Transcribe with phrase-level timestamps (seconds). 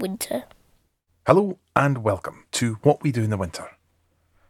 [0.00, 0.44] winter.
[1.26, 3.68] Hello and welcome to What We Do in the Winter.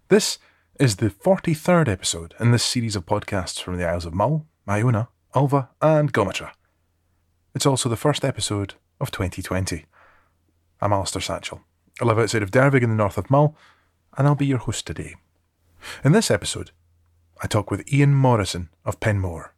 [0.07, 0.39] This
[0.79, 5.09] is the 43rd episode in this series of podcasts from the Isles of Mull, Iona,
[5.35, 6.53] Ulva, and Gometra.
[7.53, 9.87] It's also the first episode of 2020.
[10.81, 11.63] I'm Alistair Satchell.
[12.01, 13.57] I live outside of Dervaig in the north of Mull,
[14.17, 15.17] and I'll be your host today.
[16.05, 16.71] In this episode,
[17.43, 19.53] I talk with Ian Morrison of Penmore.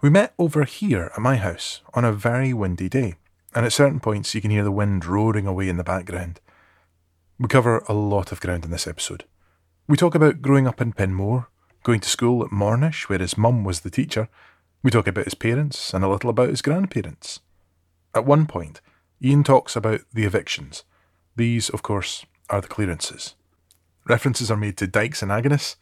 [0.00, 3.14] We met over here at my house on a very windy day,
[3.54, 6.40] and at certain points you can hear the wind roaring away in the background.
[7.38, 9.24] We cover a lot of ground in this episode.
[9.86, 11.46] We talk about growing up in Penmore,
[11.82, 14.28] going to school at Mornish, where his mum was the teacher.
[14.82, 17.40] We talk about his parents and a little about his grandparents.
[18.14, 18.80] At one point,
[19.22, 20.84] Ian talks about the evictions.
[21.36, 23.34] These, of course, are the clearances.
[24.06, 25.76] References are made to Dykes and Agnes,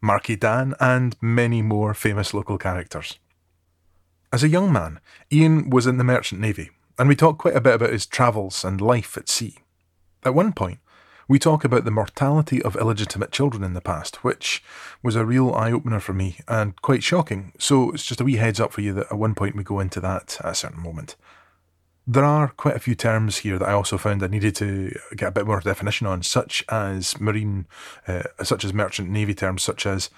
[0.00, 3.18] Marky Dan, and many more famous local characters.
[4.32, 5.00] As a young man,
[5.32, 8.64] Ian was in the Merchant Navy, and we talk quite a bit about his travels
[8.64, 9.58] and life at sea.
[10.24, 10.80] At one point,
[11.28, 14.62] we talk about the mortality of illegitimate children in the past, which
[15.02, 17.52] was a real eye opener for me and quite shocking.
[17.58, 19.80] So it's just a wee heads up for you that at one point we go
[19.80, 21.16] into that at a certain moment.
[22.06, 25.28] There are quite a few terms here that I also found I needed to get
[25.28, 27.66] a bit more definition on, such as marine,
[28.06, 30.08] uh, such as merchant navy terms, such as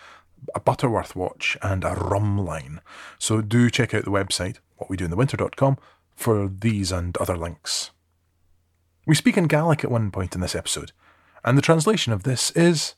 [0.54, 2.82] a Butterworth watch and a rhumb line.
[3.18, 5.78] So do check out the website, whatwedointhewinter.com,
[6.18, 7.92] for these and other links.
[9.06, 10.90] We speak in Gaelic at one point in this episode,
[11.44, 12.96] and the translation of this is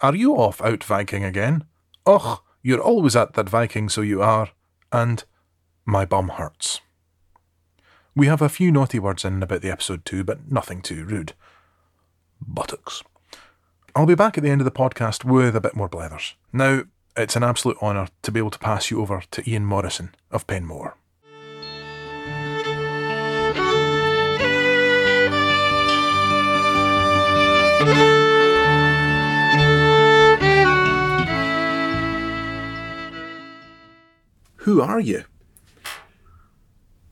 [0.00, 1.64] Are you off out Viking again?
[2.06, 4.48] Och, you're always at that Viking, so you are,
[4.90, 5.22] and
[5.84, 6.80] My bum hurts.
[8.16, 11.34] We have a few naughty words in about the episode too, but nothing too rude.
[12.40, 13.02] Buttocks.
[13.94, 16.34] I'll be back at the end of the podcast with a bit more blethers.
[16.52, 16.84] Now,
[17.16, 20.46] it's an absolute honour to be able to pass you over to Ian Morrison of
[20.46, 20.94] Penmore.
[34.56, 35.24] Who are you?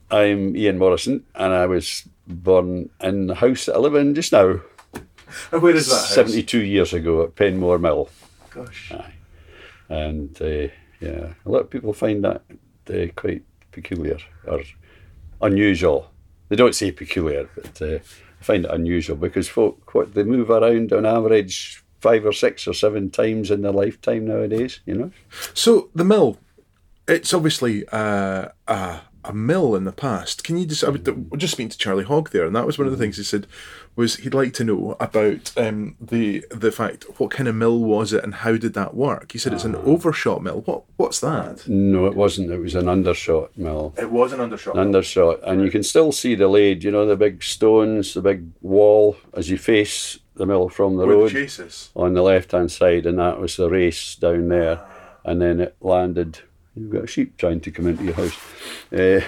[0.09, 4.31] I'm Ian Morrison, and I was born in the house that I live in just
[4.31, 4.61] now,
[5.51, 5.95] And where is that?
[5.95, 6.13] house?
[6.15, 8.09] 72 years ago at Penmore Mill.
[8.49, 8.91] Gosh.
[8.93, 9.13] Aye.
[9.89, 10.67] And uh,
[11.01, 12.41] yeah, a lot of people find that
[12.89, 14.17] uh, quite peculiar
[14.47, 14.61] or
[15.41, 16.11] unusual.
[16.49, 17.99] They don't say peculiar, but uh,
[18.41, 22.67] I find it unusual because folk, what, they move around on average five or six
[22.67, 25.11] or seven times in their lifetime nowadays, you know?
[25.53, 26.39] So the mill,
[27.07, 30.43] it's obviously uh, a a mill in the past.
[30.43, 30.83] Can you just?
[30.83, 31.01] I was
[31.37, 33.03] just speaking to Charlie Hogg there, and that was one of the mm-hmm.
[33.03, 33.47] things he said
[33.95, 38.13] was he'd like to know about um, the the fact what kind of mill was
[38.13, 39.31] it and how did that work.
[39.31, 39.81] He said it's an ah.
[39.81, 40.61] overshot mill.
[40.61, 41.67] What what's that?
[41.67, 42.51] No, it wasn't.
[42.51, 43.93] It was an undershot mill.
[43.97, 44.77] It was an undershot.
[44.77, 46.83] undershot, and you can still see the lade.
[46.83, 51.05] You know the big stones, the big wall as you face the mill from the
[51.05, 54.79] Where road chase on the left hand side, and that was the race down there,
[54.81, 55.19] ah.
[55.25, 56.39] and then it landed.
[56.75, 58.37] You've got a sheep trying to come into your house.
[58.93, 59.21] Uh,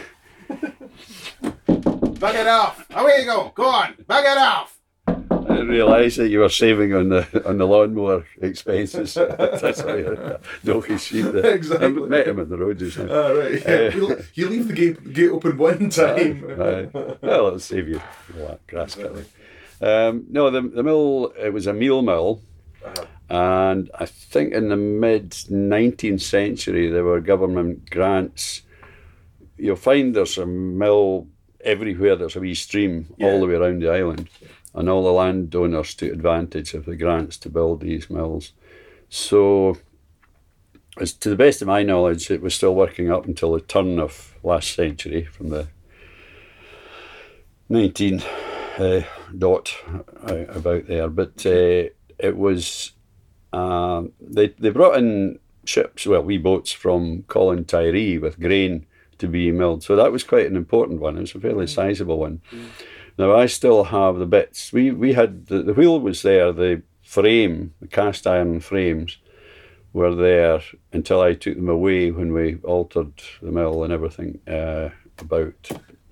[2.19, 2.85] Bug it off.
[2.93, 3.51] Away you go.
[3.55, 3.95] Go on.
[4.05, 4.77] Bug it off.
[5.07, 5.11] I
[5.57, 9.13] didn't realise that you were saving on the on the lawnmower expenses.
[9.37, 11.45] That's why you dog his sheep there.
[11.55, 11.87] Exactly.
[11.87, 13.07] I met him on the road just now.
[13.27, 13.65] All right.
[13.95, 16.45] you, you leave the gate gate open one time.
[16.49, 16.89] Aye.
[17.21, 18.01] Well, it'll save you
[18.67, 19.25] grass cutting.
[19.81, 22.41] Um, no, the, the mill, it was a meal mill.
[23.33, 28.61] And I think in the mid 19th century, there were government grants.
[29.57, 31.25] You'll find there's a mill
[31.61, 34.29] everywhere, there's a wee stream all the way around the island.
[34.75, 38.51] And all the landowners took advantage of the grants to build these mills.
[39.09, 39.79] So,
[40.97, 43.97] as to the best of my knowledge, it was still working up until the turn
[43.97, 45.69] of last century, from the
[47.69, 48.21] 19
[48.77, 49.01] uh,
[49.35, 49.75] dot
[50.29, 51.09] uh, about there.
[51.09, 52.91] But uh, it was
[53.53, 58.85] um, they they brought in ships, well, wee boats from Coll and Tiree with grain
[59.19, 59.83] to be milled.
[59.83, 61.17] So that was quite an important one.
[61.17, 62.41] It was a fairly sizable one.
[63.17, 64.73] Now I still have the bits.
[64.73, 69.17] We we had the, the wheel was there, the frame, the cast iron frames
[69.93, 70.61] were there
[70.91, 74.89] until I took them away when we altered the mill and everything uh,
[75.19, 75.69] about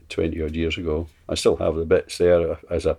[0.09, 1.07] 20 odd years ago.
[1.27, 2.97] I still have the bits there as a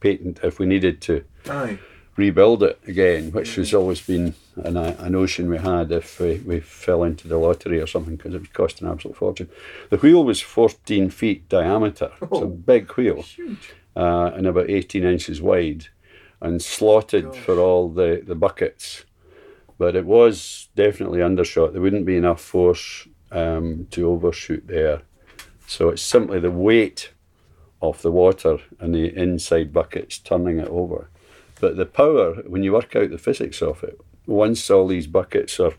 [0.00, 1.78] patent if we needed to Aye.
[2.18, 6.58] Rebuild it again, which has always been an, a notion we had if we, we
[6.58, 9.48] fell into the lottery or something because it would cost an absolute fortune.
[9.90, 13.24] The wheel was 14 feet diameter, it's a big wheel,
[13.96, 15.86] uh, and about 18 inches wide,
[16.42, 19.04] and slotted for all the, the buckets.
[19.78, 21.72] But it was definitely undershot.
[21.72, 25.02] There wouldn't be enough force um, to overshoot there.
[25.68, 27.12] So it's simply the weight
[27.80, 31.08] of the water and the inside buckets turning it over.
[31.60, 35.58] But the power, when you work out the physics of it, once all these buckets
[35.58, 35.72] are,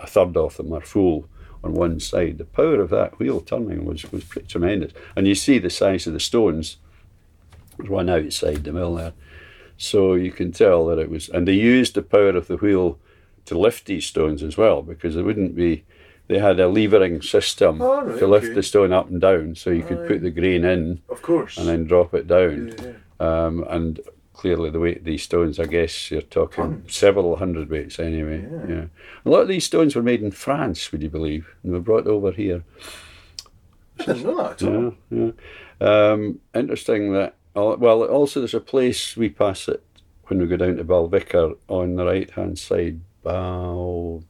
[0.00, 1.28] a third of them are full
[1.64, 4.92] on one side, the power of that wheel turning was, was pretty tremendous.
[5.16, 6.76] And you see the size of the stones.
[7.78, 9.12] There's one outside the mill there.
[9.76, 12.98] So you can tell that it was, and they used the power of the wheel
[13.46, 15.84] to lift these stones as well because they wouldn't be,
[16.28, 18.54] they had a levering system Oh, right, to lift okay.
[18.54, 21.58] the stone up and down so you could put the grain in Of course.
[21.58, 22.74] and then drop it down.
[22.80, 23.98] Yeah, Um, and
[24.42, 28.44] clearly, the weight of these stones, I guess you're talking several hundred weights anyway.
[28.68, 28.86] Yeah.
[29.24, 31.46] A lot of these stones were made in France, would you believe?
[31.62, 32.64] And were brought over here.
[34.00, 34.94] I didn't know that at all.
[35.10, 35.30] Yeah,
[35.80, 36.10] yeah.
[36.10, 39.80] Um, interesting that, well, also there's a place we pass it
[40.24, 44.24] when we go down to Balvicar on the right hand side, Bal,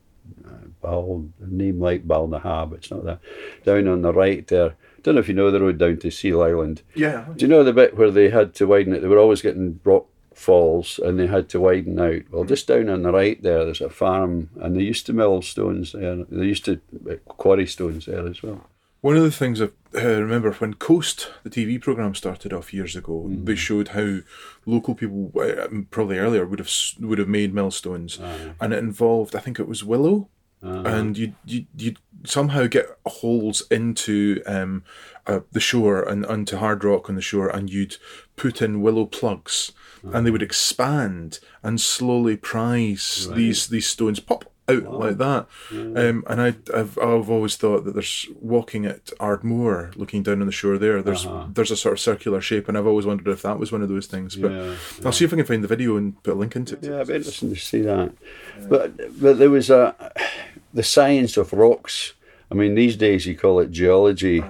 [0.47, 3.20] uh, Bal, name like Balnaha, but it's not that.
[3.64, 4.75] Down on the right there.
[5.02, 6.82] Don't know if you know the road down to Seil Island.
[6.94, 7.26] Yeah.
[7.37, 9.00] Do you know the bit where they had to widen it?
[9.00, 12.22] They were always getting rock falls and they had to widen out.
[12.31, 15.43] Well, just down on the right there, there's a farm and they used to mill
[15.43, 16.25] stones there.
[16.31, 18.66] They used to uh, quarry stones there as well.
[19.00, 23.26] One of the things I remember when Coast, the TV program, started off years ago,
[23.28, 24.19] they showed how
[24.64, 26.70] local people, uh, probably earlier, would have
[27.00, 28.20] would have made millstones,
[28.60, 30.28] and it involved, I think it was willow,
[30.62, 31.94] and you you you
[32.25, 34.85] somehow get holes into um,
[35.27, 37.97] uh, the shore and onto hard rock on the shore, and you'd
[38.37, 39.73] put in willow plugs,
[40.05, 45.47] and they would expand and slowly prise these these stones pop out like that.
[45.73, 50.47] Um, and I, I've, I've always thought that there's walking at Ardmore, looking down on
[50.47, 51.03] the shore there.
[51.03, 53.83] There's there's a sort of circular shape, and I've always wondered if that was one
[53.83, 54.37] of those things.
[54.37, 54.75] But Yeah,
[55.05, 56.85] I'll see if I can find the video and put a link into it.
[56.85, 58.13] Yeah, it'd be interesting to see that.
[58.69, 59.95] But but there was a
[60.73, 62.15] the science of rocks.
[62.51, 64.43] I mean, these days you call it geology,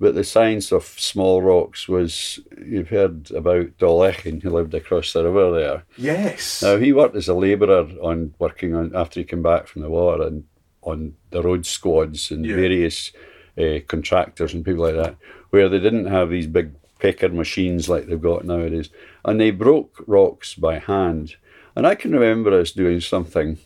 [0.00, 2.40] but the science of small rocks was.
[2.64, 5.84] You've heard about Dolechin, who lived across the river there.
[5.96, 6.62] Yes.
[6.62, 9.90] Now he worked as a labourer on working on after he came back from the
[9.90, 10.44] war and
[10.82, 12.56] on the road squads and Yeah.
[12.56, 13.12] various
[13.56, 15.16] uh, contractors and people like that,
[15.50, 18.90] where they didn't have these big picker machines like they've got nowadays,
[19.24, 21.36] and they broke rocks by hand.
[21.76, 23.58] And I can remember us doing something,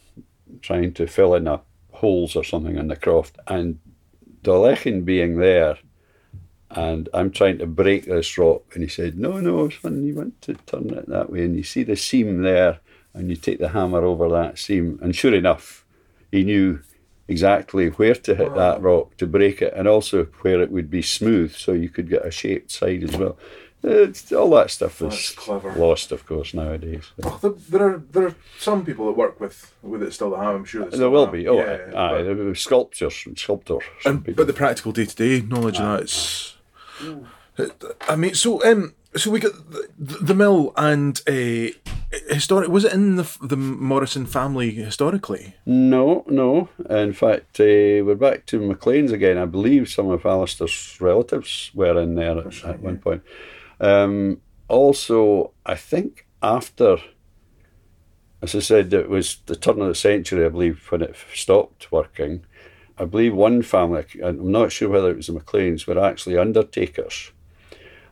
[0.60, 1.60] trying to fill in a
[1.98, 3.78] holes or something in the croft, and
[4.42, 5.78] Dolechin being there.
[6.70, 8.62] And I'm trying to break this rock.
[8.74, 11.44] And he said, No, no, son, you want to turn it that way.
[11.44, 12.80] And you see the seam there,
[13.14, 14.98] and you take the hammer over that seam.
[15.02, 15.86] And sure enough,
[16.30, 16.80] he knew
[17.26, 21.02] exactly where to hit that rock to break it, and also where it would be
[21.02, 23.38] smooth so you could get a shaped side as well.
[23.88, 25.72] It's, all that stuff is clever.
[25.72, 27.04] lost, of course, nowadays.
[27.24, 27.38] Oh,
[27.68, 30.54] there, are there are some people that work with with it still that have.
[30.54, 31.32] I'm sure There will have.
[31.32, 31.48] be.
[31.48, 33.82] Oh, Yeah, aye, but- will be sculptors, sculptors.
[34.04, 34.44] And, people.
[34.44, 36.54] but the practical day to day knowledge of that it's.
[38.08, 39.52] I mean, so um, so we got
[39.98, 41.72] the, the mill and a
[42.30, 42.68] historic.
[42.68, 45.56] Was it in the the Morrison family historically?
[45.66, 46.68] No, no.
[46.88, 49.38] In fact, uh, we're back to McLean's again.
[49.38, 53.22] I believe some of Alistair's relatives were in there at, at one point.
[53.80, 56.98] Um, also, I think after,
[58.42, 61.90] as I said, it was the turn of the century, I believe, when it stopped
[61.90, 62.44] working.
[62.98, 67.32] I believe one family, I'm not sure whether it was the McLeans, were actually undertakers.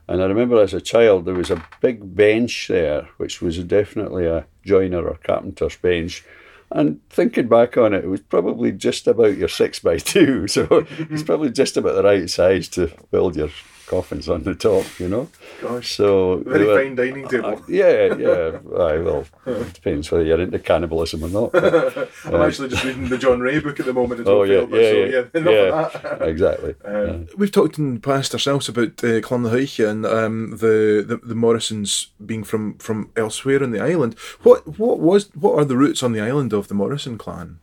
[0.07, 4.25] And I remember as a child, there was a big bench there, which was definitely
[4.25, 6.23] a joiner or carpenter's bench.
[6.71, 10.47] And thinking back on it, it was probably just about your six by two.
[10.57, 13.49] So it's probably just about the right size to build your
[13.87, 15.29] coffins on the top, you know?
[15.61, 17.49] Gosh, So very were- fine dining table.
[17.53, 18.59] uh, yeah, yeah.
[18.77, 21.51] Aye, well, it depends whether you're into cannibalism or not.
[21.53, 24.21] but- I'm actually just reading the John Ray book at the moment.
[24.21, 25.23] as oh, well, yeah, Phil, but yeah, so, yeah.
[25.41, 26.27] enough yeah, of that.
[26.27, 26.75] exactly.
[26.85, 31.35] Um, We've talked in the past ourselves about uh, Clonlahuiche and um, the, the the
[31.35, 34.15] Morrisons being from, from elsewhere on the island.
[34.43, 37.59] What what was what are the roots on the island of the Morrison clan?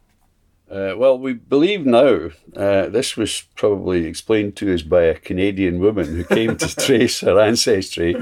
[0.70, 5.78] Uh, well, we believe now uh, this was probably explained to us by a Canadian
[5.78, 8.16] woman who came to trace her ancestry.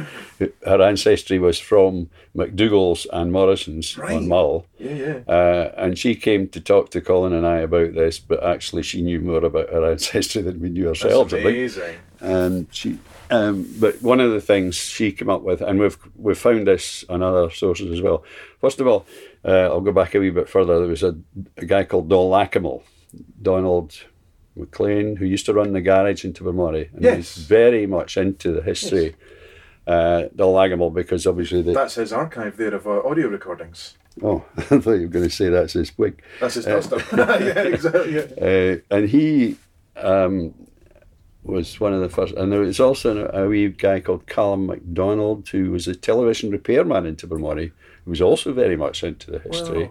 [0.66, 4.16] Her ancestry was from McDougall's and Morrison's Right.
[4.16, 4.66] on Mull.
[4.78, 4.94] Yeah,
[5.26, 5.32] yeah.
[5.32, 9.02] Uh, and she came to talk to Colin and I about this, but actually she
[9.02, 11.32] knew more about her ancestry than we knew ourselves.
[11.32, 11.44] Think.
[11.46, 11.96] amazing.
[12.20, 12.98] And she,
[13.30, 17.04] um, but one of the things she came up with, and we've we've found this
[17.08, 18.24] on other sources as well.
[18.60, 19.06] First of all,
[19.44, 20.78] uh, I'll go back a wee bit further.
[20.78, 21.16] There was a,
[21.56, 22.82] a guy called Don Lackamel,
[23.40, 23.94] Donald
[24.56, 27.16] McLean, who used to run the garage in Tobermory, and Yes.
[27.16, 29.16] he's very much into the history.
[29.86, 33.96] Uh, Don Lackamel, because obviously the That's his archive there of uh, audio recordings.
[34.22, 36.22] oh, I thought you were going to say that's his wig.
[36.40, 36.98] That's his duster.
[37.16, 38.14] yeah, exactly.
[38.14, 38.26] Yeah.
[38.40, 39.56] Uh, and he,
[39.96, 40.54] um,
[41.44, 45.48] was one of the first, and there was also a wee guy called Callum MacDonald
[45.48, 47.72] who was a television repairman in Tobermory,
[48.04, 49.90] who was also very much into the history.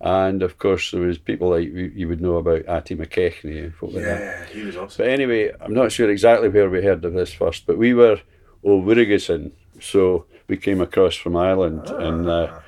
[0.00, 3.74] And of course, there was people like you, you would know about Atty McKechnie and
[3.74, 4.20] folk like that.
[4.20, 5.04] Yeah, he was awesome.
[5.04, 8.20] But anyway, I'm not sure exactly where we heard of this first, but we were
[8.64, 11.98] O'Wurrigason, so we came across from Ireland ah.
[11.98, 12.62] in the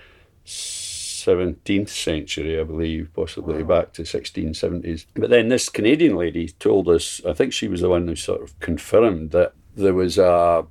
[0.44, 5.06] 17th century, I believe, possibly back to 1670s.
[5.14, 8.42] But then this Canadian lady told us, I think she was the one who sort
[8.42, 10.66] of confirmed that there was a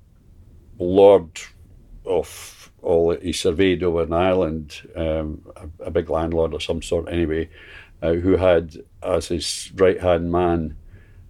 [0.78, 1.30] lord
[2.06, 7.10] of all he surveyed over an island, um, a, a big landlord of some sort
[7.10, 7.50] anyway,
[8.02, 10.76] uh, who had as his right hand man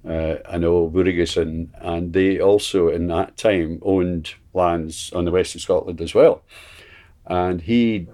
[0.08, 5.56] uh, an old Burrigason, and they also in that time owned lands on the west
[5.56, 6.42] of Scotland as well.
[7.26, 8.08] And he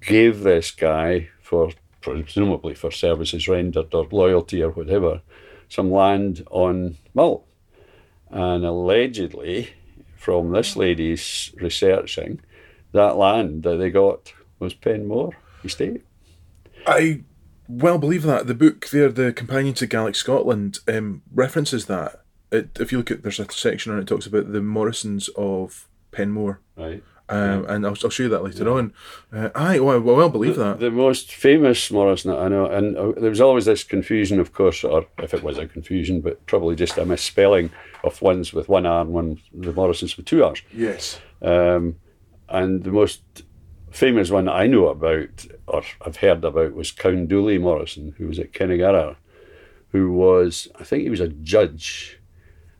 [0.00, 1.72] gave this guy for
[2.02, 5.22] presumably for services rendered or loyalty or whatever,
[5.68, 7.46] some land on Mull.
[8.30, 9.70] And allegedly,
[10.22, 12.40] from this lady's researching,
[12.92, 15.32] that land that they got was Penmore
[15.64, 16.02] Estate.
[16.86, 17.22] I
[17.68, 18.46] well believe that.
[18.46, 22.22] The book there, The Companion to Gaelic Scotland, um, references that.
[22.52, 25.88] It, if you look at, there's a section on it, talks about the Morrisons of
[26.12, 26.60] Penmore.
[26.76, 27.02] Right.
[27.32, 28.92] Um, and I'll, I'll show you that later on.
[29.32, 30.80] Uh, I well, well, well believe that.
[30.80, 34.84] The most famous Morrison I know, and uh, there was always this confusion, of course,
[34.84, 37.70] or if it was a confusion, but probably just a misspelling
[38.04, 40.60] of ones with one R and one the Morrisons with two R's.
[40.74, 41.20] Yes.
[41.40, 41.96] Um,
[42.50, 43.22] and the most
[43.90, 48.38] famous one I know about, or I've heard about, was Count Dooley Morrison, who was
[48.38, 49.16] at Kinnigarra,
[49.92, 52.18] who was, I think he was a judge,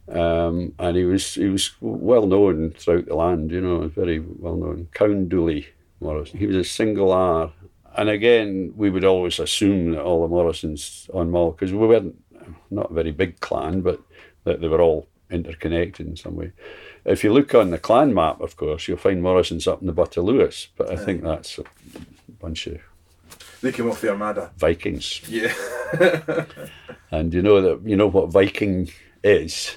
[0.08, 3.50] um, and he was he was well known throughout the land.
[3.50, 4.88] You know, very well known.
[4.94, 5.68] Count Dooley
[6.00, 6.38] Morrison.
[6.38, 7.52] He was a single R,
[7.96, 12.16] and again, we would always assume that all the Morrisons on Mull, because we weren't
[12.70, 14.00] not a very big clan, but
[14.44, 16.52] that they were all interconnected in some way.
[17.04, 19.92] If you look on the clan map, of course, you'll find Morrison's up in the
[19.92, 21.64] Butt of Lewis, but I think that's a
[22.40, 22.78] bunch of
[23.60, 24.50] They came off the Armada.
[24.56, 25.22] Vikings.
[25.28, 25.52] Yeah.
[27.10, 28.90] And you know that you know what Viking
[29.22, 29.76] is.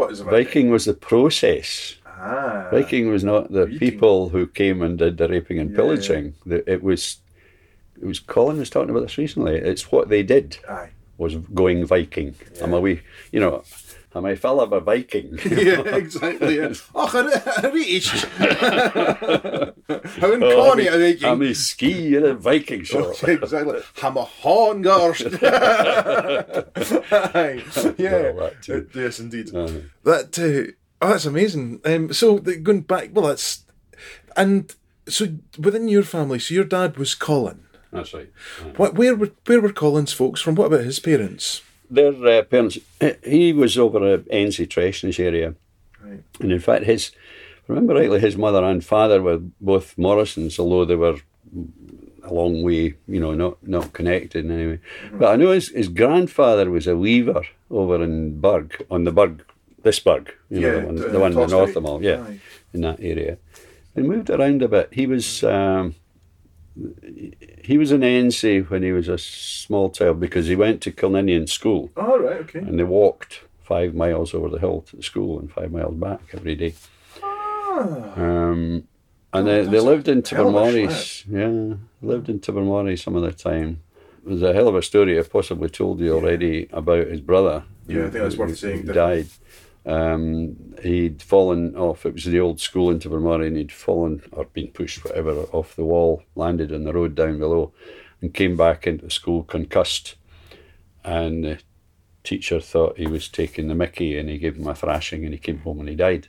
[0.00, 0.20] What is?
[0.20, 1.96] Viking was the process.
[2.06, 2.68] Ah.
[2.70, 3.78] Viking was not the Viking.
[3.78, 6.34] people who came and did the raping and Yeah, pillaging.
[6.46, 7.18] The- It was.
[8.02, 9.56] It was Colin was talking about this recently.
[9.56, 10.88] It's what they did Aye.
[11.18, 12.34] was going Viking.
[12.62, 13.62] I'm a wee, you know,
[14.14, 15.38] am I fella of a Viking?
[15.50, 16.56] yeah, exactly.
[16.56, 16.72] Yeah.
[16.94, 18.10] Och, a, a reach.
[20.20, 21.18] How in Oh, I'm a- they?
[21.26, 23.22] I'm a ski in a Viking shirt.
[23.28, 23.80] exactly.
[24.02, 25.38] I'm a horngorst.
[27.34, 27.62] Aye.
[27.98, 28.50] yeah.
[28.62, 28.88] Too.
[28.94, 29.54] Uh, yes, indeed.
[29.54, 29.68] Uh,
[30.04, 30.72] That uh,
[31.04, 31.80] oh, that's amazing.
[31.84, 33.64] Um, so the, going back, well, that's
[34.36, 34.74] and
[35.08, 35.26] so
[35.58, 36.38] within your family.
[36.38, 37.64] So your dad was Colin.
[37.92, 38.30] that's right.
[38.76, 38.94] What?
[38.94, 40.54] Where were where were Colin's folks from?
[40.54, 41.62] What about his parents?
[41.90, 42.78] Their uh, parents,
[43.24, 45.54] he was over at Ensie Treshnish area.
[46.02, 46.22] Right.
[46.40, 50.58] And in fact, his, if I remember rightly, his mother and father were both Morrisons,
[50.58, 51.16] although they were
[52.22, 54.78] a long way, you know, not, not connected in any way.
[55.12, 59.44] But I know his, his grandfather was a weaver over in Burg, on the Burg,
[59.82, 61.50] this Burg, you know, the one, the- the one in the Tosbury.
[61.58, 62.40] north of Mull, yeah, Aye.
[62.72, 63.38] in that area.
[63.96, 64.90] And moved around a bit.
[64.92, 65.42] He was.
[65.42, 65.96] Um,
[67.62, 71.48] he was an NC when he was a small child because he went to Kilninian
[71.48, 72.40] school All right.
[72.40, 72.60] Okay.
[72.60, 76.20] and they walked five miles over the hill to the school and five miles back
[76.32, 76.74] every day.
[77.22, 78.84] Ah, Um,
[79.32, 80.88] and they, they lived in Tobermory.
[81.28, 83.80] Yeah, lived in Tobermory some of the time.
[84.24, 87.62] There's a hell of a story I've possibly told you already about his brother.
[87.86, 89.26] Yeah, I think that's who- worth saying, who definitely.
[89.86, 92.04] Um, he'd fallen off.
[92.04, 95.76] It was the old school in Tobermory, and he'd fallen or been pushed, whatever, off
[95.76, 97.72] the wall, landed on the road down below,
[98.20, 100.16] and came back into the school concussed.
[101.02, 101.58] And the
[102.24, 105.38] teacher thought he was taking the Mickey, and he gave him a thrashing, and he
[105.38, 106.28] came home and he died.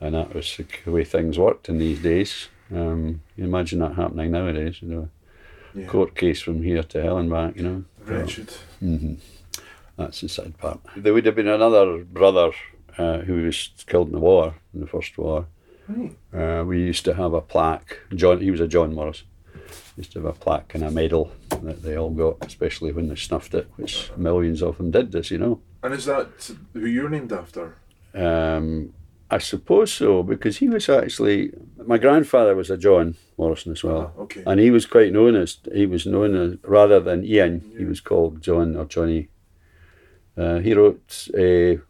[0.00, 2.48] And that was the way things worked in these days.
[2.70, 5.08] Um, you imagine that happening nowadays, you know,
[5.74, 5.86] Yeah.
[5.86, 7.84] court case from here to hell and back, you know.
[8.04, 8.52] wretched.
[9.98, 10.80] That's the sad part.
[10.96, 12.52] There would have been another brother
[12.96, 15.46] uh, who was killed in the war, in the First War.
[15.88, 16.14] Right.
[16.32, 17.98] Uh, we used to have a plaque.
[18.14, 19.24] John, he was a John Morris.
[19.96, 23.16] Used to have a plaque and a medal that they all got, especially when they
[23.16, 25.10] snuffed it, which millions of them did.
[25.12, 25.60] This, you know.
[25.82, 27.74] And is that who you're named after?
[28.14, 28.92] Um,
[29.30, 31.52] I suppose so because he was actually
[31.84, 34.42] my grandfather was a John Morrison as well, Ah, okay.
[34.46, 38.00] and he was quite known as he was known as rather than Ian, he was
[38.00, 39.28] called John or Johnny.
[40.38, 41.80] Uh, he wrote uh,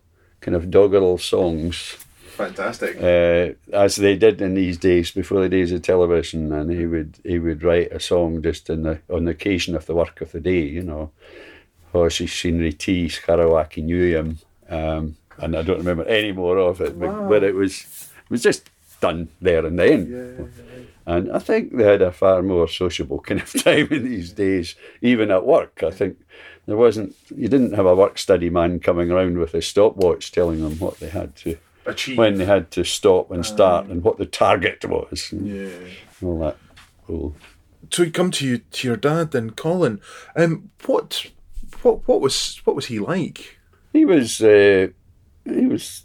[0.40, 1.96] kind of doggerel songs
[2.30, 2.96] Fantastic.
[2.96, 7.18] uh, as they did in these days before the days of television, and he would
[7.24, 10.32] he would write a song just in the on the occasion of the work of
[10.32, 11.10] the day, you know.
[11.92, 14.38] Horses scenery tea, Scarawaki knew him,
[14.68, 17.00] um, and I don't remember any more of it.
[17.00, 20.50] But, but it was it was just done there and then.
[21.06, 24.74] And I think they had a far more sociable kind of time in these days,
[25.00, 25.82] even at work.
[25.82, 26.18] I think
[26.68, 30.60] there wasn't, you didn't have a work study man coming around with a stopwatch telling
[30.60, 31.56] them what they had to,
[31.86, 32.18] Achieve.
[32.18, 35.70] when they had to stop and start and what the target was yeah.
[36.22, 36.58] all that.
[37.06, 37.34] Cool.
[37.90, 39.98] So we come to you to your dad then, Colin.
[40.36, 41.30] Um, what,
[41.80, 43.58] what, what was what was he like?
[43.94, 44.88] He was, uh,
[45.46, 46.04] he was,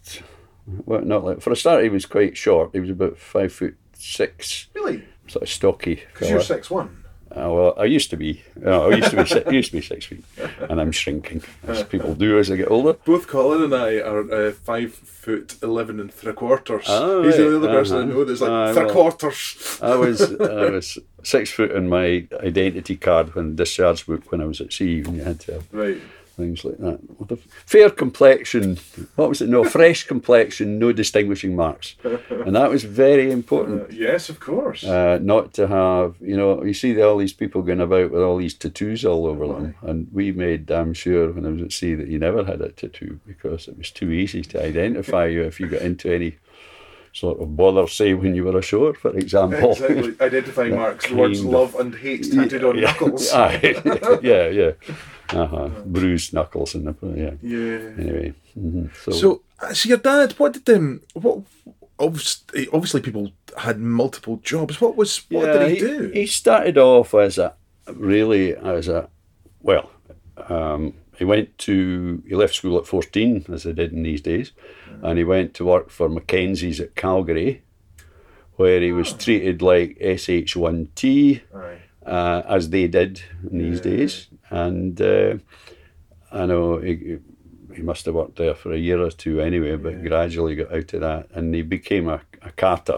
[0.86, 2.70] well, not like, for a start, he was quite short.
[2.72, 5.03] He was about five foot six, Really?
[5.27, 6.03] sort of stocky.
[6.13, 7.02] Because you're six one.
[7.35, 8.43] Uh, well, I used to be.
[8.55, 9.25] No, I used to be.
[9.25, 10.23] si- I used to be six feet,
[10.69, 12.93] and I'm shrinking as people do as they get older.
[13.05, 16.85] Both Colin and I are uh, five foot eleven and three quarters.
[16.87, 17.53] Oh, He's the right.
[17.55, 18.13] only other person I Uh-huh.
[18.13, 18.93] know that's like Aye, three well.
[18.93, 19.79] quarters.
[19.81, 24.45] I was I was six foot in my identity card when discharge book when I
[24.45, 25.97] was at sea, and you had to have Right.
[26.35, 26.99] Things like that.
[27.29, 27.35] A
[27.65, 28.77] fair complexion,
[29.15, 29.49] what was it?
[29.49, 31.95] No, fresh complexion, no distinguishing marks,
[32.29, 33.83] and that was very important.
[33.83, 34.83] Uh, yes, of course.
[34.83, 38.37] Uh, not to have, you know, you see all these people going about with all
[38.37, 41.95] these tattoos all over them, and we made damn sure when I was at sea
[41.95, 45.59] that you never had a tattoo because it was too easy to identify you if
[45.59, 46.37] you got into any
[47.13, 49.72] sort of bother, say when you were ashore, for example.
[49.72, 50.15] exactly.
[50.20, 51.08] Identifying marks.
[51.08, 52.88] The words of- love and hate tattooed on yeah.
[52.88, 53.32] knuckles.
[53.34, 54.20] Aye.
[54.22, 54.72] yeah, yeah.
[55.29, 55.70] Uh-huh.
[55.86, 57.34] Bruised knuckles and the yeah.
[57.41, 58.03] Yeah.
[58.03, 61.43] Anyway, hmm so, So, uh, so your dad, what did um, what?
[62.00, 64.82] Obviously, obviously, people had multiple jobs.
[64.82, 66.12] What was what yeah, did he, do?
[66.13, 67.53] He started off as a
[67.93, 69.08] really as a
[69.62, 69.91] well.
[70.50, 74.51] Um, he went to he left school at fourteen, as they did in these days,
[75.01, 77.62] and he went to work for Mackenzie's at Calgary,
[78.55, 81.41] where he was treated like SH one T.
[81.53, 81.77] Aye.
[82.05, 84.28] uh, as they did in these days.
[84.49, 85.38] And uh,
[86.32, 87.17] I know he,
[87.76, 90.93] he must have worked there for a year or two anyway, but gradually got out
[90.93, 91.28] of that.
[91.34, 92.97] And he became a, a carter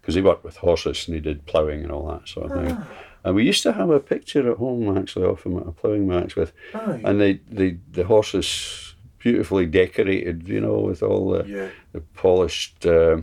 [0.00, 2.76] because he worked with horses and he did ploughing and all that sort of thing.
[3.24, 6.06] And we used to have a picture at home actually of him at a ploughing
[6.08, 7.02] match with, Aye.
[7.04, 11.68] and the, the, the horses beautifully decorated, you know, with all the, Yeah.
[11.92, 12.86] the polished.
[12.86, 13.18] Uh,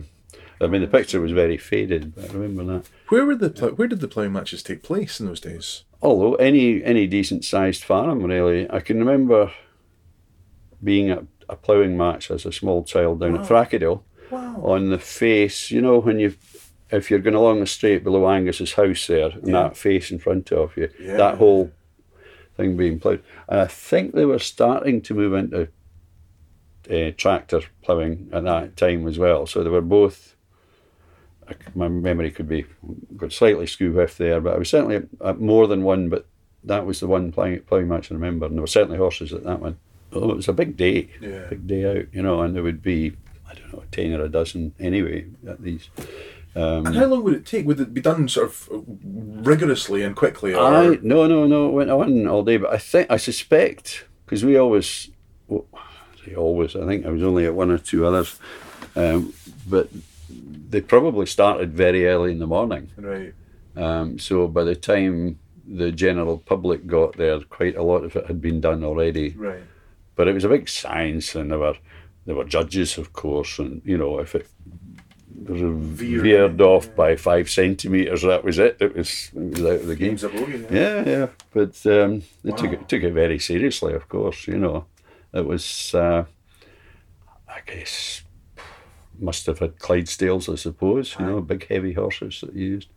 [0.60, 2.86] I mean, the picture was very faded, but I remember that.
[3.08, 5.82] Where were the where did the ploughing matches take place in those days?
[6.02, 9.50] although any any decent sized farm really i can remember
[10.84, 14.60] being at a ploughing match as a small child down at Frackadale Wow.
[14.62, 16.34] on the face you know when you
[16.90, 19.62] if you're going along the straight below angus's house there and Yeah.
[19.64, 21.16] that face in front of you Yeah.
[21.16, 21.72] that whole
[22.56, 25.68] thing being ploughed and i think they were starting to move into
[26.90, 30.36] uh, tractor ploughing at that time as well so they were both
[31.74, 32.64] my memory could be
[33.16, 36.08] got slightly skew whiff there, but I was certainly at, at more than one.
[36.08, 36.26] But
[36.64, 39.44] that was the one ploughing, ploughing match I remember, and there were certainly horses at
[39.44, 39.76] that one.
[40.12, 41.46] Oh, it was a big day, Yeah.
[41.48, 43.12] big day out, you know, and there would be
[43.48, 45.88] I don't know ten or a dozen anyway at these.
[46.56, 47.66] Um, And how long would it take?
[47.66, 48.68] Would it be done sort of
[49.46, 50.54] rigorously and quickly?
[50.54, 50.60] Or?
[50.60, 54.42] I no no no it went on all day, but I think I suspect because
[54.42, 55.10] we always,
[55.48, 55.66] well,
[56.34, 58.40] always I think I was only at one or two others,
[58.96, 59.34] um,
[59.68, 59.90] but
[60.70, 62.90] they probably started very early in the morning.
[62.96, 63.34] Right.
[63.76, 65.38] Um, so by the time
[65.68, 69.30] the general public got there, quite a lot of it had been done already.
[69.30, 69.62] Right.
[70.14, 71.76] But it was a big science, and there were
[72.24, 74.48] there were judges, of course, and you know if it
[75.44, 78.76] veered off by five centimeters, that was it.
[78.80, 80.08] It was it was out of the game.
[80.08, 80.66] Games a bogey.
[80.70, 81.26] Yeah, yeah.
[81.52, 84.46] But um, they took it took it very seriously, of course.
[84.46, 84.86] You know,
[85.32, 85.94] it was.
[85.94, 86.24] Uh,
[87.48, 88.22] I guess
[89.18, 91.16] must have had Clydesdales, I suppose.
[91.18, 92.88] You know, big heavy horses that he used.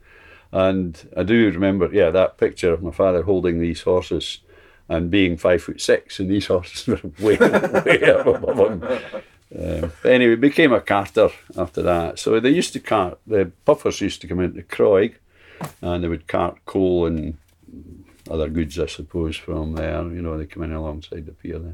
[0.52, 4.40] And I do remember, yeah, that picture of my father holding these horses
[4.88, 9.24] and being five foot six, and these horses were way, way up above him.
[9.58, 12.20] Um, but anyway, became a carter after that.
[12.20, 15.16] So they used to cart, the puffers used to come into Croig
[15.82, 17.38] and they would cart coal and
[18.30, 20.04] other goods, I suppose, from there.
[20.04, 21.74] You know, they come in alongside the pier there.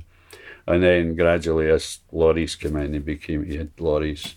[0.68, 4.36] And then gradually, as lorries came in, he became, he had lorries.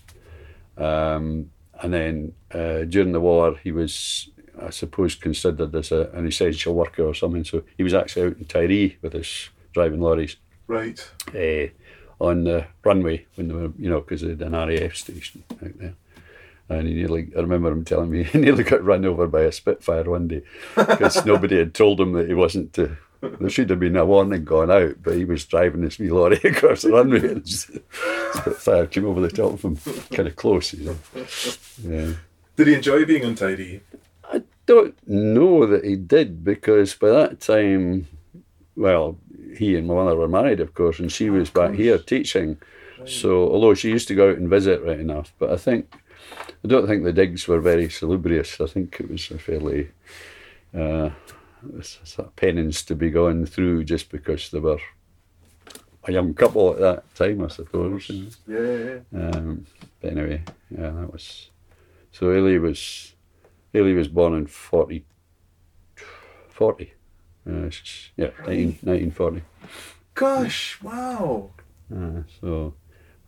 [0.77, 1.49] Um,
[1.81, 4.29] and then uh, during the war, he was,
[4.61, 7.45] I suppose, considered as a, an essential worker or something.
[7.45, 10.35] So he was actually out in Tiree with us driving lorries
[10.67, 10.99] Right.
[11.29, 11.71] uh,
[12.19, 15.77] on the runway when they were, you know, because they had an RAF station out
[15.77, 15.95] there.
[16.67, 19.51] And he nearly, I remember him telling me, he nearly got run over by a
[19.51, 20.43] Spitfire one day
[20.75, 22.97] because nobody had told him that he wasn't to.
[23.21, 26.37] There should have been a warning gone out, but he was driving his wee lorry
[26.43, 29.75] across the runway and Spitfire came over the top of him,
[30.15, 30.97] kind of close, you know.
[31.83, 32.13] Yeah.
[32.55, 33.81] Did he enjoy being untidy?
[34.23, 38.07] I don't know that he did because by that time,
[38.77, 39.17] well,
[39.57, 42.57] he and my mother were married, of course, and she was back here teaching.
[43.05, 45.93] So, although she used to go out and visit, right enough, but I think
[46.63, 48.59] I don't think the digs were very salubrious.
[48.59, 49.89] I think it was a fairly
[50.77, 51.09] uh,
[52.35, 54.79] penance to be going through just because they were
[56.05, 58.09] a young couple at that time, I suppose.
[58.47, 58.99] Yeah, yeah.
[59.13, 59.65] Um,
[60.01, 61.49] but anyway, yeah, that was.
[62.11, 63.13] So Ailey was,
[63.73, 65.05] Ailey was born in 40,
[66.49, 66.93] 40.
[67.47, 67.69] Uh,
[68.17, 69.41] yeah, 19, 1940.
[70.13, 71.49] Gosh, wow.
[71.93, 72.73] Uh, so,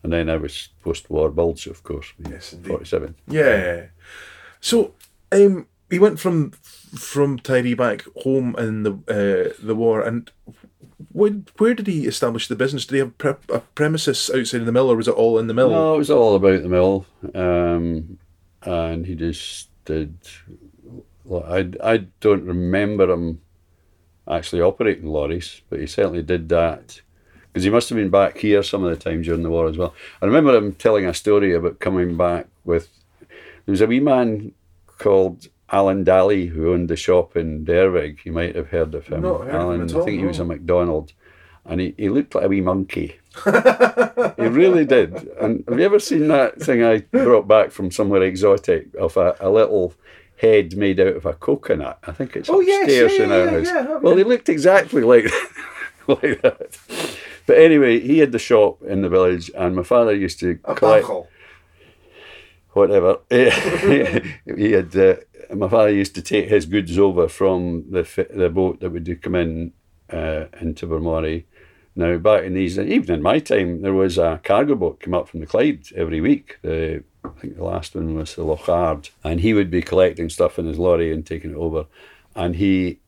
[0.03, 2.13] and then I was post-war Bulge, of course.
[2.29, 2.69] Yes, indeed.
[2.69, 3.15] 47.
[3.27, 3.85] Yeah.
[4.59, 4.93] So,
[5.31, 10.31] um, he went from from Tiree back home in the uh, the war, and
[11.11, 12.85] when, where did he establish the business?
[12.85, 15.47] Did he have pre- a premises outside of the mill, or was it all in
[15.47, 15.69] the mill?
[15.69, 18.17] No, it was all about the mill, um,
[18.63, 20.17] and he just did.
[21.29, 23.41] I I don't remember him
[24.31, 27.01] actually operating lorries, but he certainly did that
[27.51, 29.77] because he must have been back here some of the time during the war as
[29.77, 29.93] well.
[30.21, 32.87] I remember him telling a story about coming back with.
[33.65, 34.53] There was a wee man
[34.97, 38.25] called Alan Daly who owned the shop in Dervaig.
[38.25, 39.21] You might have heard of him.
[39.21, 41.13] Not heard of him Alan, at I think all, he was a McDonald,
[41.65, 43.17] and he, he looked like a wee monkey.
[44.37, 45.13] He really did.
[45.39, 49.35] And have you ever seen that thing I brought back from somewhere exotic of a,
[49.39, 49.93] a little
[50.41, 51.99] head made out of a coconut?
[52.07, 53.67] I think it's Oh, yes, upstairs yeah, in our yeah, house.
[53.67, 55.25] yeah, well, he looked exactly like
[56.07, 56.77] like that.
[57.47, 60.75] But anyway, he had the shop in the village, and my father used to a
[60.75, 61.27] collect buckle.
[62.73, 63.19] whatever.
[63.29, 64.95] he had.
[64.95, 65.15] Uh,
[65.55, 69.35] my father used to take his goods over from the the boat that would come
[69.35, 69.73] in
[70.11, 71.45] uh, into Bermory.
[71.93, 75.27] Now, back in these, even in my time, there was a cargo boat come up
[75.27, 76.57] from the Clyde every week.
[76.61, 80.57] The, I think the last one was the Lochard, and he would be collecting stuff
[80.57, 81.85] in his lorry and taking it over.
[82.35, 82.99] And he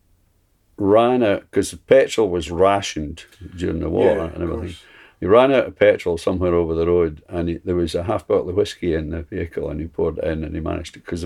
[0.77, 4.75] ran out because petrol was rationed during the war Yeah, and everything.
[5.19, 8.27] He ran out of petrol somewhere over the road, and he, there was a half
[8.27, 10.99] bottle of whiskey in the vehicle, and he poured it in, and he managed to
[10.99, 11.25] because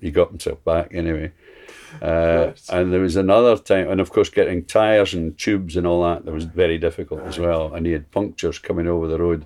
[0.00, 1.32] he got himself back anyway.
[2.02, 2.68] Uh, Yes.
[2.70, 6.24] And there was another time, and of course, getting tires and tubes and all that,
[6.24, 7.72] that was very difficult as well.
[7.74, 9.44] And he had punctures coming over the road,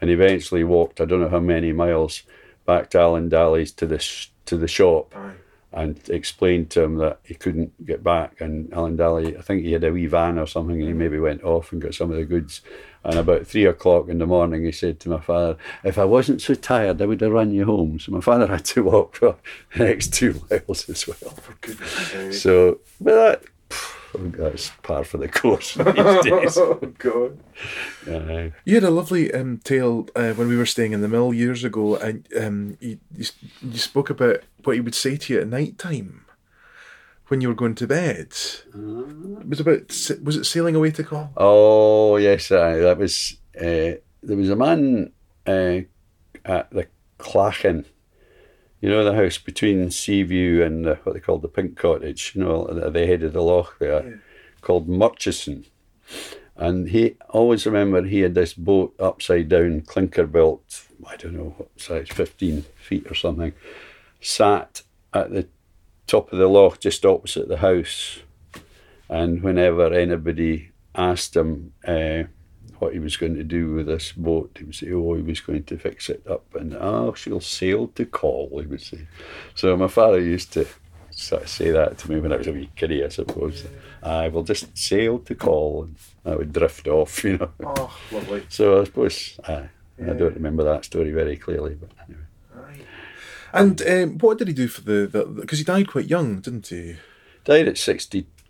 [0.00, 2.22] and eventually walked I don't know how many miles
[2.64, 5.32] back to Alan Daly's to the sh- to the shop Aye.
[5.72, 8.40] and explained to him that he couldn't get back.
[8.40, 11.18] And Alan Daly, I think he had a wee van or something, and he maybe
[11.18, 12.60] went off and got some of the goods.
[13.04, 16.42] And about three o'clock in the morning, he said to my father, "If I wasn't
[16.42, 19.36] so tired, I would have run you home." So my father had to walk for
[19.76, 21.30] the next two miles as well.
[21.30, 22.32] For.
[22.32, 23.42] So, but that.
[24.16, 25.84] Pff, That's par for the course these
[26.24, 26.56] days.
[26.58, 27.38] oh God!
[28.08, 31.32] Uh, You had a lovely um, tale uh, when we were staying in the mill
[31.34, 33.26] years ago, and um, you, you
[33.62, 36.24] you spoke about what he would say to you at night time
[37.28, 38.32] when you were going to bed.
[38.74, 39.88] It was about
[40.22, 41.30] was it sailing away to call?
[41.36, 43.36] Oh yes, aye, that was.
[43.58, 45.12] Uh, there was a man
[45.46, 45.80] uh,
[46.44, 46.86] at the
[47.18, 47.84] Clachan,
[48.80, 52.44] you know, the house between Seaview and the, what they called the Pink Cottage, you
[52.44, 54.14] know, at the head of the loch there, Yeah.
[54.60, 55.64] called Murchison.
[56.56, 61.54] And he always remembered he had this boat upside down, clinker built, I don't know
[61.56, 63.52] what size, 15 feet or something,
[64.20, 65.46] sat at the
[66.06, 68.20] top of the loch just opposite the house.
[69.08, 72.24] And whenever anybody asked him uh,
[72.78, 75.40] what he was going to do with this boat, he would say, Oh, he was
[75.40, 76.54] going to fix it up.
[76.54, 79.06] And, oh, she'll sail to call, he would say.
[79.54, 80.66] So my father used to
[81.10, 83.64] sort of say that to me when I was a wee kiddie, I suppose.
[84.02, 85.84] I will just sail to call.
[85.84, 87.50] And I would drift off, you know.
[87.64, 88.46] Oh, lovely.
[88.48, 89.68] So I suppose I,
[90.00, 92.22] I don't remember that story very clearly, but anyway.
[93.52, 95.06] And um, what did he do for the?
[95.40, 96.96] Because he died quite young, didn't he?
[97.44, 97.78] Died at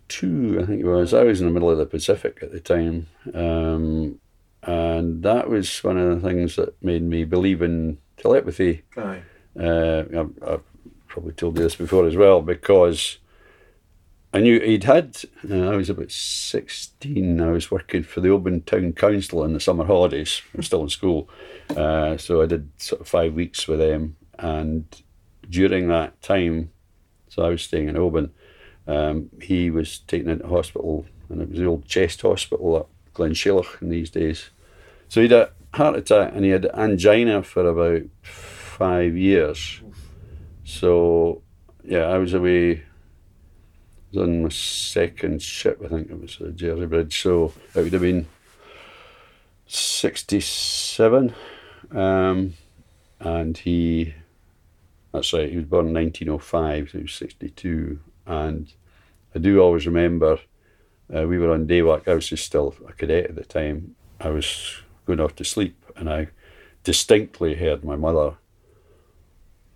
[0.09, 1.13] 62, I think it was.
[1.13, 3.07] I was in the middle of the Pacific at the time.
[3.33, 4.19] Um,
[4.63, 8.83] and that was one of the things that made me believe in telepathy.
[8.97, 9.21] Aye.
[9.59, 10.63] Uh, I've, I've
[11.07, 13.17] probably told you this before as well, because
[14.33, 15.17] I knew he'd had,
[15.49, 19.59] uh, I was about 16, I was working for the Oban Town Council in the
[19.59, 20.41] summer holidays.
[20.55, 21.29] I'm still in school.
[21.75, 24.15] Uh, so I did sort of five weeks with them.
[24.39, 24.85] And
[25.49, 26.71] during that time,
[27.29, 28.31] so I was staying in Oban,
[28.87, 33.81] um, he was taken into hospital, and it was the old chest hospital at Glenshellach
[33.81, 34.49] in these days.
[35.09, 39.81] So he had a heart attack and he had angina for about five years.
[40.63, 41.41] So,
[41.83, 42.71] yeah, I was away.
[42.73, 42.83] I
[44.11, 47.21] was on my second ship, I think it was the Jersey Bridge.
[47.21, 48.27] So it would have been
[49.67, 51.33] 67.
[51.91, 52.53] Um,
[53.19, 54.13] and he,
[55.11, 57.99] that's right, he was born in 1905, so he was 62.
[58.27, 58.71] And
[59.33, 60.39] I do always remember
[61.15, 62.07] uh, we were on day work.
[62.07, 63.95] I was just still a cadet at the time.
[64.19, 66.27] I was going off to sleep, and I
[66.83, 68.35] distinctly heard my mother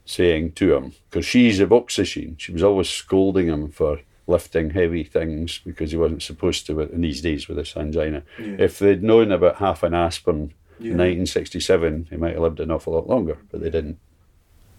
[0.06, 5.04] saying to him, because she's a boxician, she was always scolding him for lifting heavy
[5.04, 8.24] things because he wasn't supposed to in these days with his angina.
[8.40, 8.56] Yeah.
[8.60, 10.92] If they'd known about half an aspirin Yeah.
[10.94, 14.00] in 1967, he might have lived an awful lot longer, but they didn't.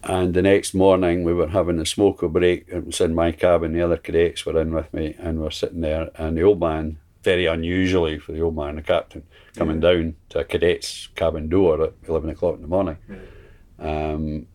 [0.05, 2.67] And the next morning, we were having a smoke or break.
[2.69, 3.73] It was in my cabin.
[3.73, 6.11] The other cadets were in with me, and we're sitting there.
[6.17, 9.23] And the old man, very unusually for the old man, the captain,
[9.55, 12.97] coming down to a cadet's cabin door at 11 o'clock in the morning.
[13.79, 14.49] Um,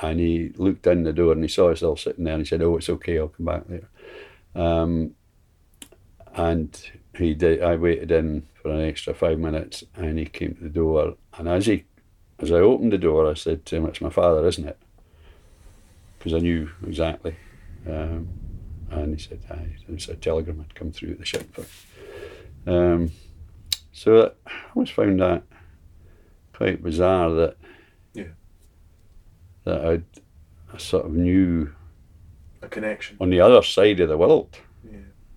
[0.00, 2.48] and he looked in the door and he saw us all sitting there and he
[2.48, 3.88] said, Oh, it's okay, I'll come back later.
[4.54, 5.14] Um,
[6.34, 7.62] and he did.
[7.62, 11.16] I waited in for an extra five minutes and he came to the door.
[11.38, 11.84] And as he,
[12.38, 14.78] as I opened the door, I said to him, It's my father, isn't it?
[16.24, 17.36] Because I knew exactly.
[17.86, 18.28] Um,
[18.90, 21.54] and he said, Aye, it was a telegram had come through the ship.
[22.66, 23.10] Um,
[23.92, 25.42] so I always found that
[26.54, 27.56] quite bizarre that
[28.14, 28.28] Yeah.
[29.64, 30.04] that I'd,
[30.72, 31.74] I sort of knew
[32.62, 33.18] A connection.
[33.20, 34.56] on the other side of the world.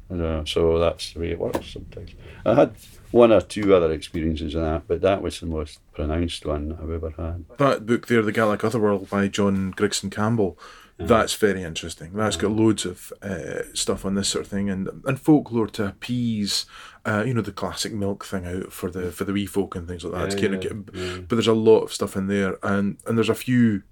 [0.09, 0.43] Yeah.
[0.45, 2.11] So that's the way it works sometimes.
[2.45, 2.75] I had
[3.11, 6.91] one or two other experiences of that, but that was the most pronounced one I've
[6.91, 7.45] ever had.
[7.57, 10.57] That book there, The Gaelic Otherworld by John Gregorson Campbell,
[10.99, 12.13] that's very interesting.
[12.13, 15.85] That's got loads of uh, stuff on this sort of thing and and folklore to
[15.89, 16.65] appease,
[17.05, 19.87] uh, you know, the classic milk thing out for the for the wee folk and
[19.87, 20.31] things like that.
[20.35, 23.29] to kind of get, But there's a lot of stuff in there, and and there's
[23.29, 23.83] a few.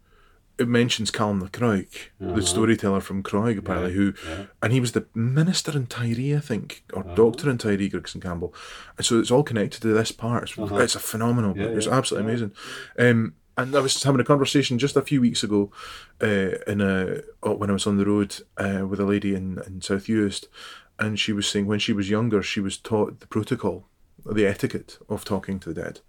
[0.58, 1.88] It mentions Callum the Croig,
[2.20, 4.14] the storyteller from Croig, apparently, who,
[4.62, 8.54] and he was the minister in Tiree, I think, or doctor in Tiree, Gregorson Campbell,
[8.98, 10.44] and so it's all connected to this part.
[10.44, 11.72] It's, it's a phenomenal book.
[11.76, 12.52] It's absolutely amazing.
[12.98, 15.72] Um, and I was having a conversation just a few weeks ago,
[16.22, 19.62] uh, in a oh, when I was on the road uh, with a lady in
[19.66, 20.48] in South Uist,
[21.00, 23.88] and she was saying when she was younger, she was taught the protocol,
[24.26, 26.00] the etiquette of talking to the dead.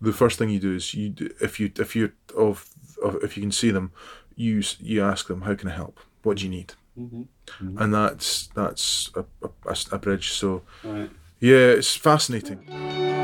[0.00, 2.73] The first thing you do is you if you if you of, of
[3.22, 3.92] if you can see them,
[4.36, 6.00] you you ask them how can I help?
[6.22, 6.74] What do you need?
[6.98, 7.22] Mm-hmm.
[7.22, 7.78] Mm-hmm.
[7.82, 10.32] And that's that's a, a, a bridge.
[10.32, 11.10] So Right.
[11.40, 13.23] yeah, it's fascinating.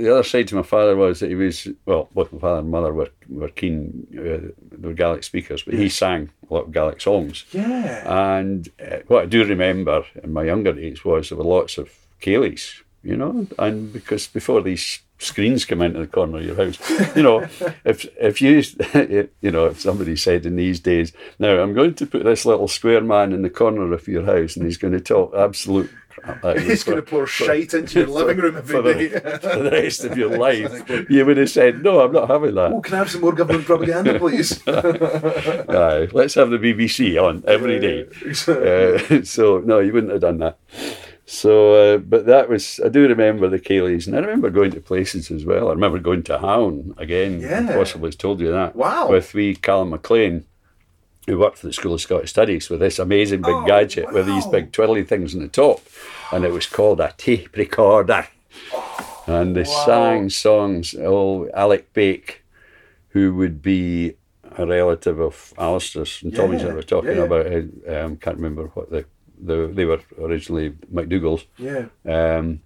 [0.00, 2.70] The other side to my father was that he was, well, both my father and
[2.70, 6.72] mother were, were keen, uh, they were Gaelic speakers, but he sang a lot of
[6.72, 7.44] Gaelic songs.
[7.52, 8.30] Yeah.
[8.30, 11.90] And uh, what I do remember in my younger days was there were lots of
[12.20, 16.78] ceilidhs, you know, and because before these screens come into the corner of your house,
[17.14, 17.40] you know,
[17.84, 18.62] if if you
[19.40, 22.68] you know if somebody said in these days, now I'm going to put this little
[22.68, 26.44] square man in the corner of your house and he's going to talk absolute crap
[26.44, 29.08] at He's going to pour shite into your living room for the, day.
[29.38, 32.72] for the rest of your life, you would have said, "No, I'm not having that."
[32.72, 34.60] Oh, can I have some more government propaganda, please?
[34.68, 38.06] Aye, let's have the BBC on every day.
[38.46, 40.58] Uh, so no, you wouldn't have done that.
[41.26, 44.80] So, uh, but that was I do remember the ceilidhs, and I remember going to
[44.80, 45.68] places as well.
[45.68, 47.40] I remember going to Hown again.
[47.40, 47.74] Yeah.
[47.76, 48.74] possibly told you that.
[48.74, 49.10] Wow.
[49.10, 50.44] With wee Callum McLean,
[51.30, 54.26] who worked for the School of Scottish Studies with this amazing big Oh, gadget with
[54.26, 54.50] these wow.
[54.50, 55.80] big twirly things on the top,
[56.32, 58.26] and it was called a tape recorder.
[59.26, 60.94] And they sang songs.
[60.98, 62.40] Oh, Alec Beag,
[63.10, 64.14] who would be
[64.58, 67.46] a relative of Alistair's and Tommy's Yeah, that we're talking yeah, about.
[67.46, 67.58] I
[68.00, 69.04] um, can't remember what the,
[69.40, 71.44] the they were originally McDougall's.
[71.58, 71.86] yeah.
[72.04, 72.60] Um,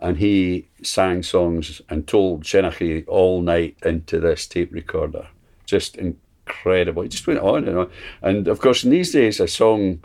[0.00, 5.26] and he sang songs and told Shenachie all night into this tape recorder.
[5.66, 5.96] Just
[6.46, 7.02] incredible.
[7.02, 7.90] It just went on and on.
[8.22, 10.02] And of course, in these days, a song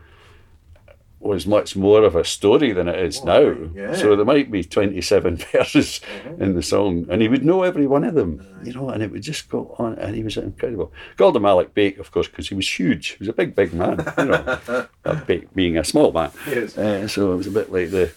[1.20, 3.56] was much more of a story than it is now.
[3.76, 3.94] yeah.
[3.94, 6.02] So there might be 27 verses
[6.40, 9.12] in the song, and he would know every one of them, you know, and it
[9.12, 10.92] would just go on, and he was incredible.
[11.18, 13.10] Called him Alec Beag, of course, because he was huge.
[13.10, 14.88] He was a big, big man, you know,
[15.28, 16.32] Beag being a small man.
[16.48, 16.76] Yes.
[16.76, 18.12] Uh, so it was a bit like the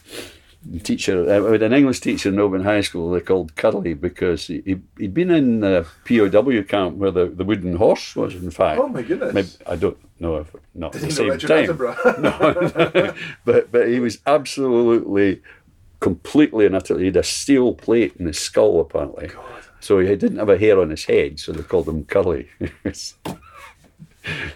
[0.82, 4.46] teacher, uh, I had an English teacher in Oban High School they called Curly because
[4.46, 8.50] he, he, he'd been in the POW camp where the, the wooden horse was, in
[8.50, 8.80] fact.
[8.80, 9.34] Oh my goodness.
[9.34, 11.66] Maybe, I don't know if not at the he same time.
[12.22, 15.42] No, but but he was absolutely,
[16.00, 17.00] completely and utterly.
[17.00, 19.28] He had a steel plate in his skull apparently.
[19.28, 19.44] God.
[19.80, 22.48] So he didn't have a hair on his head, so they called him Curly.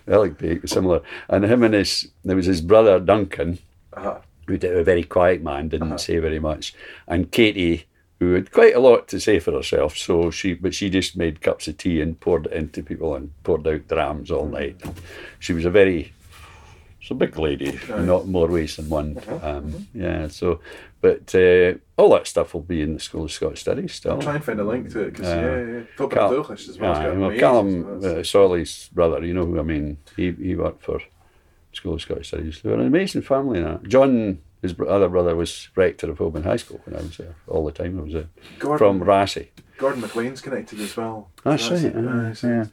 [0.07, 3.59] Beag was similar, and him and his there was his brother Duncan,
[3.92, 4.21] Uh-huh.
[4.49, 6.75] Who did a very quiet man, didn't say very much,
[7.07, 7.85] and Katie,
[8.19, 9.97] who had quite a lot to say for herself.
[9.97, 13.31] So she, but she just made cups of tea and poured it into people and
[13.45, 14.83] poured out drams all night.
[15.39, 16.13] She was a very
[17.01, 19.19] She's a big lady, not more ways than one.
[19.41, 20.61] Um, yeah, so,
[21.01, 24.15] but uh, all that stuff will be in the School of Scottish Studies still.
[24.15, 25.83] I'll try and find a link to it because Uh, yeah, yeah.
[25.97, 26.93] Top Cal- as well.
[26.93, 31.01] Aye, well, Callum uh, Solly's brother, you know who I mean, he, he worked for
[31.79, 32.61] School of Scottish Studies.
[32.62, 33.61] They were an amazing family.
[33.61, 33.81] Now.
[33.87, 37.64] John, his other brother, was rector of Holborn High School when I was there all
[37.64, 37.99] the time.
[37.99, 39.49] I was there Gordon, from Raasay.
[39.79, 41.31] Gordon McLean's connected as well.
[41.45, 42.45] That's Raasay, right.
[42.45, 42.64] aye, aye, yeah.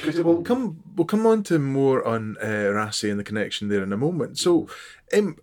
[0.00, 3.82] Because we'll come we'll come on to more on uh, Raasay and the connection there
[3.82, 4.38] in a moment.
[4.38, 4.68] So,
[5.16, 5.36] um,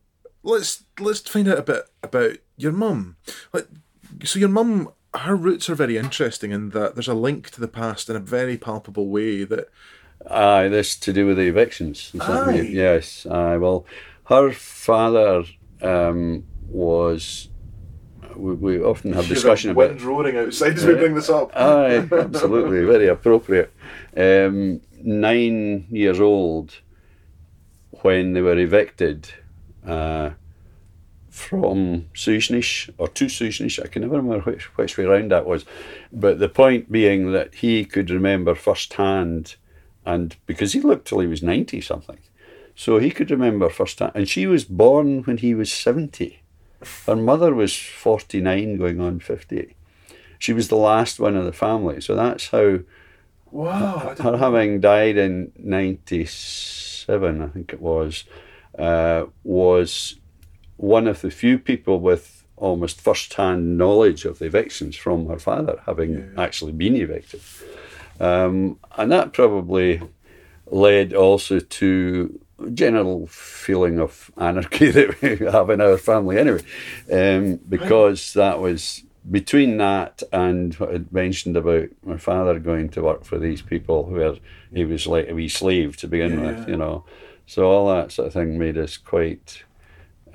[0.44, 3.18] let's let's find out a bit about your mum.
[3.54, 3.68] Like,
[4.24, 7.68] so your mum, her roots are very interesting in that there's a link to the
[7.68, 9.44] past in a very palpable way.
[9.44, 9.70] That
[10.30, 12.12] Aye, this to do with the evictions.
[12.20, 12.70] Aye.
[12.72, 13.26] Yes.
[13.26, 13.58] Aye.
[13.58, 13.86] Well,
[14.26, 15.44] her father
[15.82, 17.50] um, was.
[18.36, 19.90] We, we often have discussion about.
[19.90, 21.52] wind roaring outside as we bring this up.
[21.56, 23.74] Aye, absolutely, very appropriate.
[24.16, 26.80] Um, nine years old
[28.02, 29.30] when they were evicted
[29.86, 30.32] uh,
[31.30, 33.84] from Suishnish or to Suishnish.
[33.84, 35.66] I can never remember which, which way round that was.
[36.12, 39.56] But the point being that he could remember firsthand,
[40.06, 42.20] and because he looked till he was 90 something,
[42.76, 44.14] so he could remember firsthand.
[44.16, 46.42] And she was born when he was 70.
[47.06, 49.76] Her mother was 49 going on 50
[50.42, 52.02] she was the last one of the family.
[52.02, 52.80] So that's how
[53.52, 58.24] wow, I her having died in '97, I think it was,
[58.78, 60.16] uh, was
[60.78, 65.82] one of the few people with almost first-hand knowledge of the evictions from her father,
[65.86, 67.42] having actually been evicted,
[68.22, 70.00] um, and that probably
[70.68, 72.40] led also to
[72.76, 76.62] general feeling of anarchy that we have in our family anyway,
[77.12, 83.02] um, because that was between that and what I'd mentioned about my father going to
[83.02, 84.36] work for these people where
[84.72, 87.06] he was like a wee slave to begin with, you know.
[87.48, 89.64] So all that sort of thing made us quite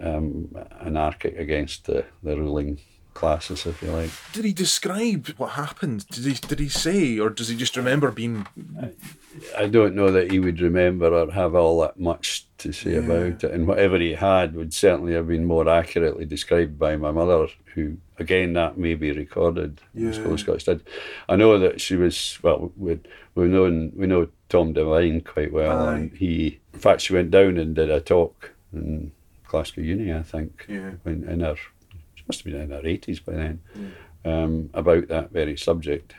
[0.00, 2.80] um, anarchic against the, the ruling
[3.16, 4.10] classes, if you like.
[4.32, 6.06] Did he describe what happened?
[6.08, 8.46] Did he did he say, or does he just remember being?
[9.58, 13.42] I don't know that he would remember or have all that much to say about
[13.42, 13.44] it.
[13.44, 17.96] And whatever he had would certainly have been more accurately described by my mother, who,
[18.18, 19.80] again, that may be recorded.
[19.94, 20.06] Yeah.
[20.10, 20.12] Yeah.
[20.14, 20.82] School Scottish did.
[21.28, 22.98] I know that she was, well, we,
[23.34, 25.88] we, know, we know Tom Devine quite well.
[25.88, 29.12] And he, in fact, she went down and did a talk in
[29.48, 30.92] Glasgow Uni, I think, Yeah.
[31.02, 31.56] when, in her,
[32.28, 33.60] must have been in her 80s by then,
[34.24, 36.14] um, about that very subject.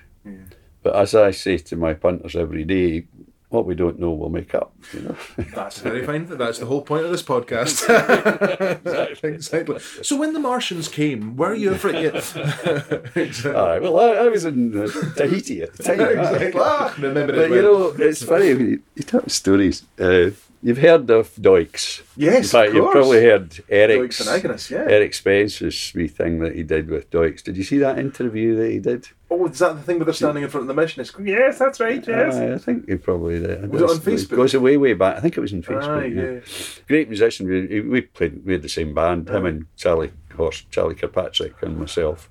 [0.84, 3.08] But as I say to my punters every day,
[3.50, 4.74] what we don't know, we'll make up.
[4.94, 5.16] You know.
[5.56, 6.26] That's very fine.
[6.26, 7.88] That's the whole point of this podcast.
[8.86, 9.80] exactly, exactly.
[9.80, 12.04] So when the Martians came, were you afraid?
[12.04, 12.10] Yeah.
[13.16, 13.56] exactly.
[13.56, 16.02] Aye, well, I, I was in uh, Tahiti at the time.
[16.02, 16.62] exactly.
[16.62, 19.84] Ah, remember it But you know, it's funny you, you tell stories.
[19.98, 20.32] Uh,
[20.68, 22.02] you've heard of Doix.
[22.18, 24.86] Yes, In fact, you've probably heard Eric's, Agnes, yeah.
[24.90, 27.32] Eric Spence's wee thing that he did with Doix.
[27.32, 29.08] Did you see that interview that he did?
[29.30, 31.02] Oh, is that the thing where they're standing in front of the mission?
[31.02, 32.06] It's, yes, that's right.
[32.06, 32.36] Yes.
[32.36, 33.72] Aye, I think he probably did.
[33.72, 34.34] Was it on Facebook?
[34.34, 35.16] It goes way, way back.
[35.16, 36.04] I think it was on Facebook.
[36.04, 36.32] Aye, yeah.
[36.32, 36.84] yeah.
[36.88, 37.48] Great musician.
[37.48, 38.46] We, we played.
[38.46, 39.30] We had the same band.
[39.30, 42.30] Him and Charlie Horse, Charlie Kirkpatrick, and myself,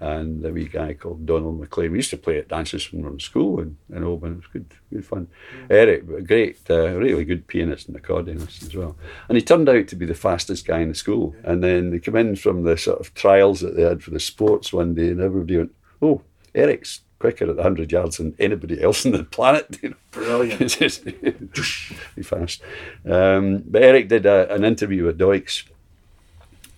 [0.00, 1.92] and a wee guy called Donald McLean.
[1.92, 4.32] We used to play at dances when we were in school in, in Oban.
[4.32, 5.28] It was good, good fun.
[5.68, 8.96] Eric, a great, uh, really good pianist and accordionist as well.
[9.28, 11.34] And he turned out to be the fastest guy in the school.
[11.42, 14.20] And then they came in from the sort of trials that they had for the
[14.20, 16.22] sports one day, and everybody went, "Oh,
[16.54, 19.78] Eric's." Quicker at the 100 yards than anybody else on the planet.
[19.82, 19.96] You know?
[20.12, 20.78] Brilliant.
[20.78, 21.02] Just
[22.22, 22.62] fast.
[23.04, 25.64] Um, but Eric did a, an interview with Doix,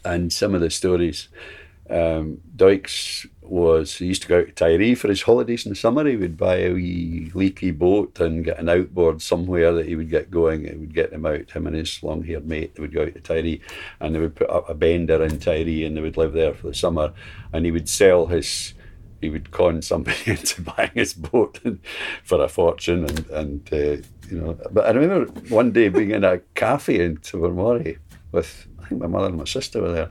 [0.05, 1.29] and some of the stories.
[1.91, 5.77] Um, Doix was he used to go out to Tiree for his holidays in the
[5.77, 6.07] summer.
[6.07, 10.09] He would buy a wee leaky boat and get an outboard somewhere that he would
[10.09, 10.65] get going.
[10.65, 11.51] It would get them out.
[11.51, 12.75] Him and his long-haired mate.
[12.75, 13.61] They would go out to Tiree,
[13.99, 16.69] and they would put up a bender in Tiree, and they would live there for
[16.69, 17.13] the summer.
[17.53, 18.75] And he would sell his
[19.21, 21.61] he would con somebody into buying his boat
[22.25, 26.25] for a fortune and, and uh, you know but I remember one day being in
[26.25, 27.99] a cafe in Tobermory
[28.33, 30.11] with I think my mother and my sister were there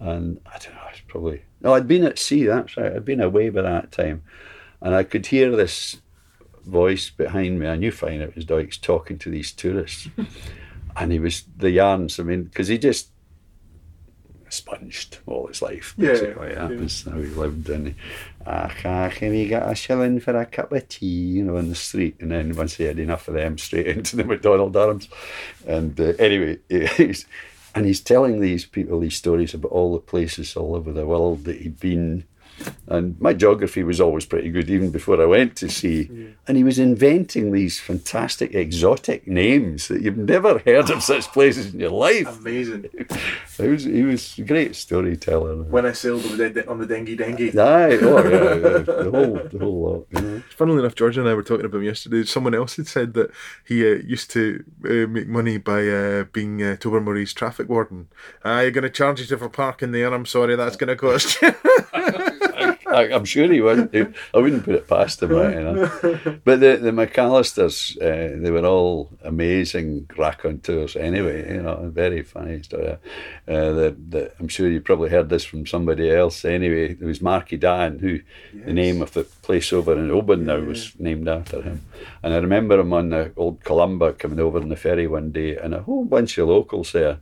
[0.00, 0.85] and I don't know
[1.16, 4.22] probably no I'd been at sea that's right I'd been away by that time
[4.80, 5.96] and I could hear this
[6.64, 10.08] voice behind me I knew fine it was Doix talking to these tourists
[10.96, 13.08] and he was the yarns I mean because he just
[14.48, 15.94] sponged all his life.
[15.96, 16.80] Yeah, Basically, that yeah.
[16.80, 17.68] was how he lived.
[17.68, 17.94] And
[18.46, 21.06] ah, ca- can we get a shilling for a cup of tea?
[21.06, 22.16] You know, in the street.
[22.20, 25.08] And then once he had enough of them, straight into the MacDonald Arms.
[25.66, 27.26] And uh, anyway, he's,
[27.76, 31.44] and he's telling these people these stories about all the places all over the world
[31.44, 32.24] that he'd been
[32.86, 36.34] And my geography was always pretty good, even before I went to sea.
[36.46, 41.74] And he was inventing these fantastic exotic names that you've never heard of such places
[41.74, 42.38] in your life.
[42.40, 42.88] Amazing.
[43.56, 45.62] He was, he was a great storyteller.
[45.62, 47.56] When I sailed on the, on the Dengi Dengi.
[47.56, 50.06] Aye, oh yeah, yeah, the whole, the whole lot.
[50.10, 50.42] You know.
[50.50, 52.24] Funnily enough, George and I were talking about him yesterday.
[52.24, 53.30] Someone else had said that
[53.66, 58.08] he uh, used to uh, make money by uh, being uh, Tobermory's traffic warden.
[58.44, 60.12] Ah, you're going to charge you for parking there.
[60.12, 61.54] I'm sorry, that's going to cost you.
[62.88, 64.14] I, I'm sure he would.
[64.34, 65.30] I wouldn't put it past him.
[65.30, 66.38] Right, you know.
[66.44, 70.96] But the the McAllisters, uh, they were all amazing raconteurs.
[70.96, 72.88] Anyway, you know, very funny story.
[72.88, 72.98] Uh,
[73.46, 76.44] the, the, I'm sure you probably heard this from somebody else.
[76.44, 78.20] Anyway, there was Marky Dan, who
[78.52, 81.82] the name of the place over in Oban now was named after him.
[82.22, 85.56] And I remember him on the old Columba coming over on the ferry one day,
[85.56, 87.18] and a whole bunch of locals there.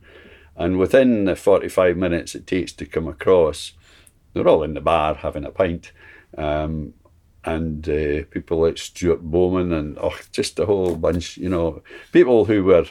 [0.57, 3.73] And within the 45 minutes it takes to come across,
[4.35, 5.91] they're all in the bar having a pint.
[6.37, 6.93] Um,
[7.43, 11.81] and uh, people like Stuart Bowman and oh, just a whole bunch, you know,
[12.11, 12.85] people who were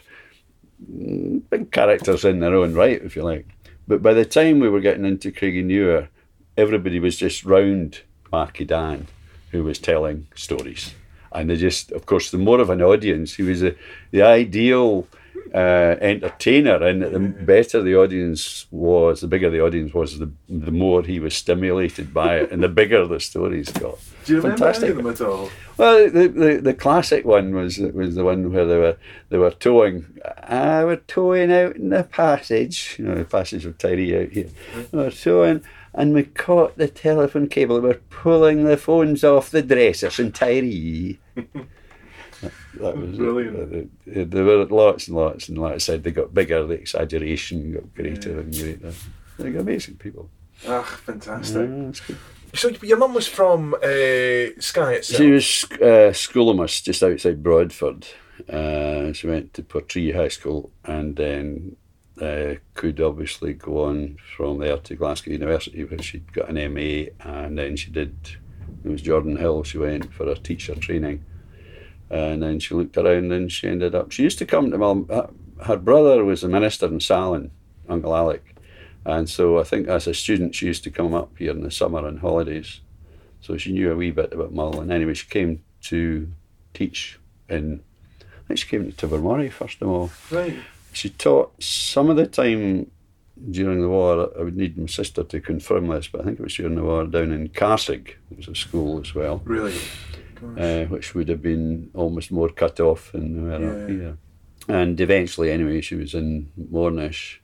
[0.90, 3.46] mm, big characters in their own right, if you like.
[3.86, 6.08] But by the time we were getting into Craignure
[6.56, 9.06] everybody was just round Marky Dan,
[9.50, 10.94] who was telling stories.
[11.32, 13.74] And they just, of course, the more of an audience, he was a,
[14.12, 15.06] the ideal
[15.54, 20.72] uh, entertainer, and the better the audience was, the bigger the audience was, the the
[20.72, 23.96] more he was stimulated by it, and the bigger the stories got.
[24.24, 24.90] Do you remember Fantastic.
[24.90, 25.50] any of them at all?
[25.76, 28.96] Well, the, the, the classic one was was the one where they were
[29.28, 30.18] they were towing.
[30.42, 34.48] I were towing out in the passage, you know, the passage of Tiree out here.
[34.90, 35.62] They were towing,
[35.94, 37.80] and we caught the telephone cable.
[37.80, 41.18] We were pulling the phones off the dressers in Tiree.
[42.74, 43.90] That, was Brilliant.
[44.06, 46.66] There, there were lots and lots, and like I said, they got bigger.
[46.66, 48.92] The exaggeration got greater and greater.
[49.38, 50.30] They're amazing people.
[50.66, 51.68] Ah, fantastic.
[52.08, 52.16] Yeah.
[52.54, 55.18] So your mum was from uh, Skye itself.
[55.20, 58.06] She was uh, just outside Broadford.
[58.48, 61.76] Uh, she went to Portree High School and then
[62.20, 67.10] uh, could obviously go on from there to Glasgow University where she'd got an MA
[67.20, 68.14] and then she did,
[68.84, 71.24] it was Jordanhill, she went for her teacher training.
[72.14, 74.78] Uh, and then she looked around and she ended up, she used to come to
[74.78, 75.30] Mum, uh, her-
[75.64, 77.50] her brother was a minister in Salen,
[77.88, 78.54] Uncle Alec.
[79.04, 81.70] And so I think as a student she used to come up here in the
[81.70, 82.80] summer and holidays.
[83.40, 84.80] So she knew a wee bit about Mull.
[84.80, 86.28] And anyway, she came to
[86.72, 87.80] teach in,
[88.22, 90.10] I think she came to Tobermory first of all.
[90.30, 90.56] Right.
[90.92, 92.90] She taught some of the time
[93.50, 94.30] during the war.
[94.38, 96.84] I would need my sister to confirm this, but I think it was during the
[96.84, 98.10] war down in Carsaig.
[98.30, 99.74] It was a school as well, Really?
[100.56, 103.94] Uh, which would have been almost more cut off than we were up Yeah.
[103.94, 104.18] here.
[104.68, 107.40] And eventually, anyway, she was in Mornish.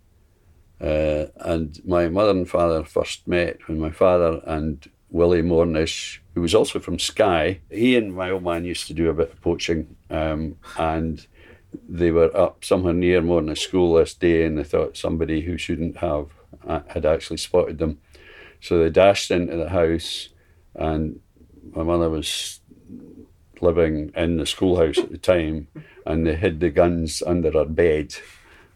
[0.80, 6.40] Uh, and my mother and father first met when my father and Willie Mornish, who
[6.40, 9.40] was also from Skye, he and my old man used to do a bit of
[9.42, 9.96] poaching.
[10.08, 11.26] Um, and
[11.88, 15.98] they were up somewhere near Mornish School this day and they thought somebody who shouldn't
[15.98, 16.28] have
[16.66, 17.98] uh, had actually spotted them.
[18.60, 20.30] So they dashed into the house
[20.74, 21.20] and
[21.72, 22.59] my mother was
[23.62, 25.68] living in the schoolhouse at the time
[26.06, 28.14] and they hid the guns under her bed.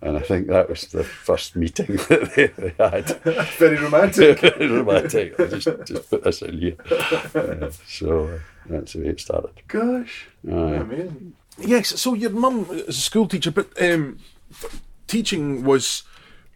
[0.00, 3.08] And I think that was the first meeting that they, they had.
[3.58, 4.40] Very romantic.
[4.40, 5.40] Very romantic.
[5.40, 6.76] I'll just, just put this in here.
[7.34, 9.50] Uh, so uh, that's the way it started.
[9.66, 10.28] Gosh.
[10.46, 10.50] Aye.
[10.52, 11.32] Amazing.
[11.58, 14.18] Yes, so your mum is a school teacher, but um,
[15.06, 16.02] teaching was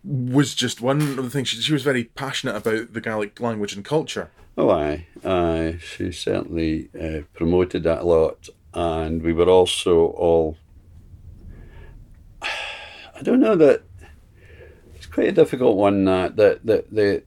[0.04, 1.48] was just one of the things.
[1.48, 4.30] She, she was very passionate about the Gaelic language and culture.
[4.60, 5.78] Oh, aye, aye.
[5.80, 10.56] She certainly uh, promoted that a lot, and we were also all.
[12.42, 13.82] I don't know that
[14.96, 17.22] it's quite a difficult one that that that the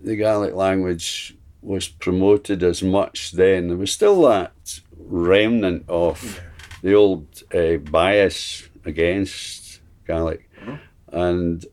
[0.00, 3.66] the Gaelic language was promoted as much then.
[3.66, 6.40] There was still that remnant of
[6.84, 10.48] the old uh, bias against Gaelic,
[11.08, 11.66] and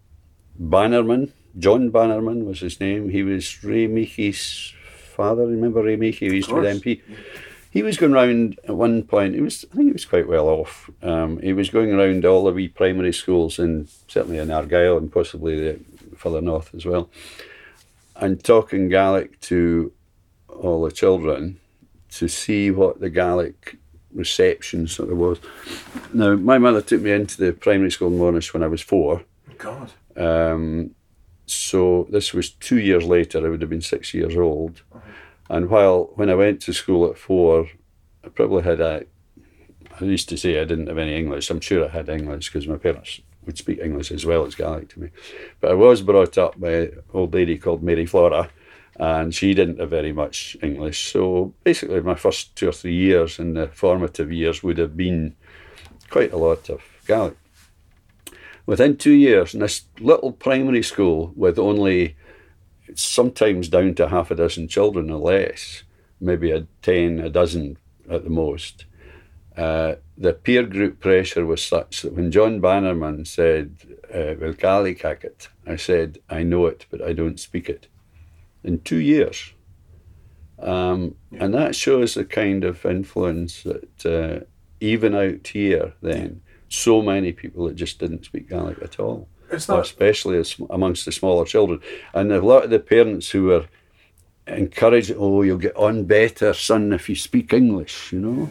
[0.57, 3.09] Bannerman, John Bannerman was his name.
[3.09, 4.73] He was Ray Michie's
[5.17, 5.45] father.
[5.47, 6.29] Remember Ray Michie?
[6.29, 6.67] He used to be.
[6.67, 7.01] MP.
[7.71, 9.35] He was going round at one point.
[9.35, 10.89] He was, I think, he was quite well off.
[11.01, 15.11] Um, he was going around all the wee primary schools, and certainly in Argyll and
[15.11, 15.79] possibly the,
[16.15, 17.09] further north as well,
[18.15, 19.91] and talking Gaelic to
[20.47, 21.59] all the children
[22.11, 23.77] to see what the Gaelic
[24.13, 25.39] reception sort of was.
[26.13, 29.23] Now, my mother took me into the primary school in Mornish when I was four.
[29.57, 29.91] God.
[30.15, 30.95] Um,
[31.47, 33.45] so this was two years later.
[33.45, 34.81] I would have been six years old,
[35.49, 37.69] and while when I went to school at four,
[38.23, 39.05] I probably had a.
[39.99, 41.49] I used to say I didn't have any English.
[41.49, 44.89] I'm sure I had English because my parents would speak English as well as Gaelic
[44.89, 45.09] to me.
[45.59, 48.49] But I was brought up by an old lady called Mary Flora,
[48.99, 51.11] and she didn't have very much English.
[51.11, 55.35] So basically, my first two or three years in the formative years would have been
[56.09, 57.37] quite a lot of Gaelic.
[58.67, 62.15] Within two years, in this little primary school with only
[62.95, 65.83] sometimes down to half a dozen children or less,
[66.19, 67.77] maybe a ten, a dozen
[68.09, 68.85] at the most,
[69.55, 73.77] uh, the peer group pressure was such that when John Bannerman said,
[74.13, 77.87] uh, Well, Gaelic it, I said, I know it, but I don't speak it.
[78.63, 79.53] In two years.
[80.59, 84.45] Um, And that shows the kind of influence that uh,
[84.79, 89.81] even out here, then, so many people that just didn't speak Gaelic at all, not.
[89.81, 91.81] especially as, amongst the smaller children.
[92.13, 93.65] And a lot of the parents who were
[94.47, 98.49] encouraged, oh, you'll get on better, son, if you speak English, you know.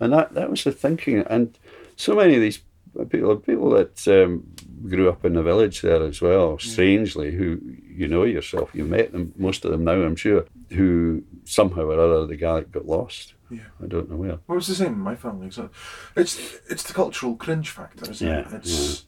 [0.00, 1.18] And that, that was the thinking.
[1.28, 1.56] And
[1.96, 2.60] so many of these
[3.08, 4.46] people, people that um,
[4.88, 9.12] grew up in the village there as well, strangely, who you know yourself, you met
[9.12, 13.33] them, most of them now, I'm sure, who somehow or other the Gaelic got lost.
[13.50, 13.60] Yeah.
[13.82, 14.38] I don't know where.
[14.46, 15.50] Well, it's the same in my family.
[15.50, 15.70] So
[16.16, 16.38] it's
[16.68, 18.46] it's the cultural cringe factor, isn't it?
[18.50, 19.06] Yeah, It's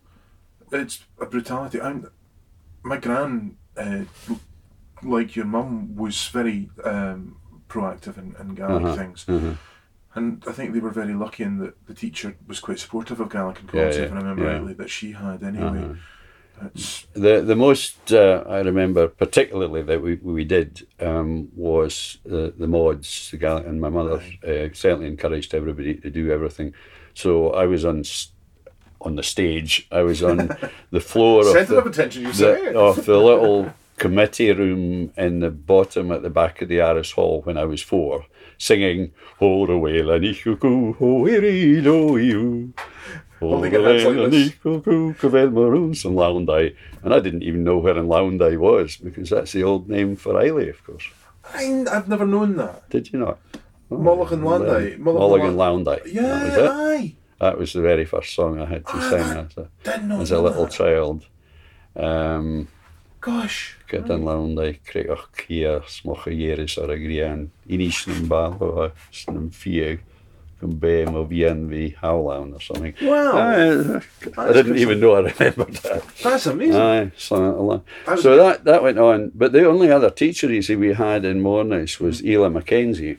[0.73, 1.81] it's a brutality.
[1.81, 2.11] I'm,
[2.83, 4.05] my gran, uh,
[5.03, 7.37] like your mum, was very um,
[7.69, 9.55] proactive in, in Gaelic Uh-huh, things, uh-huh.
[10.15, 13.29] and I think they were very lucky in that the teacher was quite supportive of
[13.31, 14.53] Gaelic and Yeah, yeah, if I remember yeah.
[14.53, 15.85] rightly, that she had anyway.
[15.85, 15.95] Uh-huh.
[17.13, 22.67] The the most uh, I remember particularly that we, we did um, was the the
[22.67, 26.75] mods, the Gaelic, and my mother uh, certainly encouraged everybody to do everything.
[27.15, 28.05] So I was on
[29.01, 29.87] on the stage.
[29.93, 30.37] I was on
[30.91, 32.23] the floor of the, of attention.
[32.23, 36.69] You the, say of the little committee room in the bottom at the back of
[36.69, 38.27] the Aros Hall when I was four,
[38.59, 42.75] singing "Ho away la ni cuckoo, ho iri do you."
[43.41, 44.53] Holding your hands like this.
[44.65, 46.75] and Lowndy.
[47.03, 50.41] And I didn't even know where in Lowndy was because that's the old name for
[50.43, 51.05] Islay, of course.
[51.55, 52.89] I, I've never known that.
[52.91, 53.39] Did you not?
[53.91, 54.97] Oh, Moloch and Landy.
[54.97, 56.01] Moloch Moloch and and Lowndy.
[56.13, 56.71] Yeah, That was it.
[56.71, 57.15] aye.
[57.39, 60.31] That was the very first song I had to Ah, sing that- as a, as
[60.33, 60.73] a little that.
[60.73, 61.27] child.
[61.95, 62.69] Um,
[63.21, 63.77] Gosh.
[63.91, 68.91] Gyda'n lawnau, creoch cia, smoch a ieris ar y grian, inis yn bal o
[69.33, 70.06] yn fieg, yn bem
[70.63, 72.95] o fian fi hawlawn or something.
[73.03, 73.37] Wow.
[73.37, 74.01] I,
[74.39, 76.03] I didn't even know I remembered that.
[76.23, 76.81] That's amazing.
[76.81, 77.85] Aye, so.
[78.07, 79.33] That so that, that went on.
[79.35, 82.23] But the only other teacher you see we had in Mornish was.
[82.25, 83.19] Ela Mackenzie.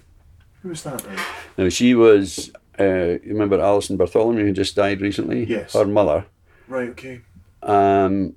[0.64, 1.00] Who was that?
[1.04, 1.20] Then?
[1.58, 5.46] Now she was, uh, you remember Alison Bartholomew who just died recently?
[5.46, 5.74] Yes.
[5.74, 6.26] Her mother.
[6.68, 6.90] Right.
[6.90, 7.22] Okay.
[7.62, 8.36] Um,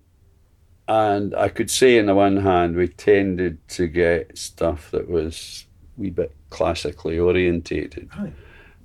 [0.87, 5.67] and I could say, on the one hand, we tended to get stuff that was
[5.97, 8.11] a wee bit classically orientated.
[8.13, 8.33] Aye.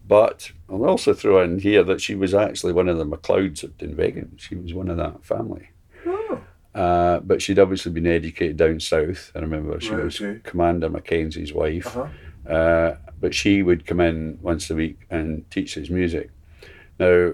[0.08, 3.78] But I'll also throw in here that she was actually one of the MacLeods at
[3.78, 4.40] Dunvegan.
[4.40, 5.70] She was one of that family.
[6.06, 6.42] Oh.
[6.76, 9.32] Uh, but she'd obviously been educated down south.
[9.36, 10.42] I remember she Right, was okay.
[10.44, 11.96] Commander Mackenzie's wife.
[11.98, 12.52] Uh-huh.
[12.52, 16.30] Uh, but she would come in once a week and teach us music.
[17.00, 17.34] Now,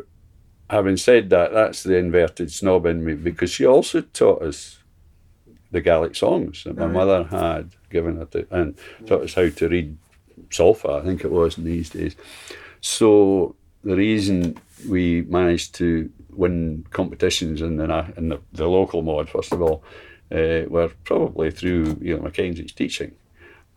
[0.70, 4.78] having said that, that's the inverted snob in me because she also taught us
[5.72, 6.94] the Gaelic songs that my Right.
[6.94, 9.98] mother had given her to, and taught us how to read
[10.50, 12.16] solfa, I think it was in these days.
[12.82, 14.58] So the reason
[14.88, 19.84] we managed to win competitions in the, in the, the local mod, first of all,
[20.32, 23.14] uh, were probably through you know, Mackenzie's teaching.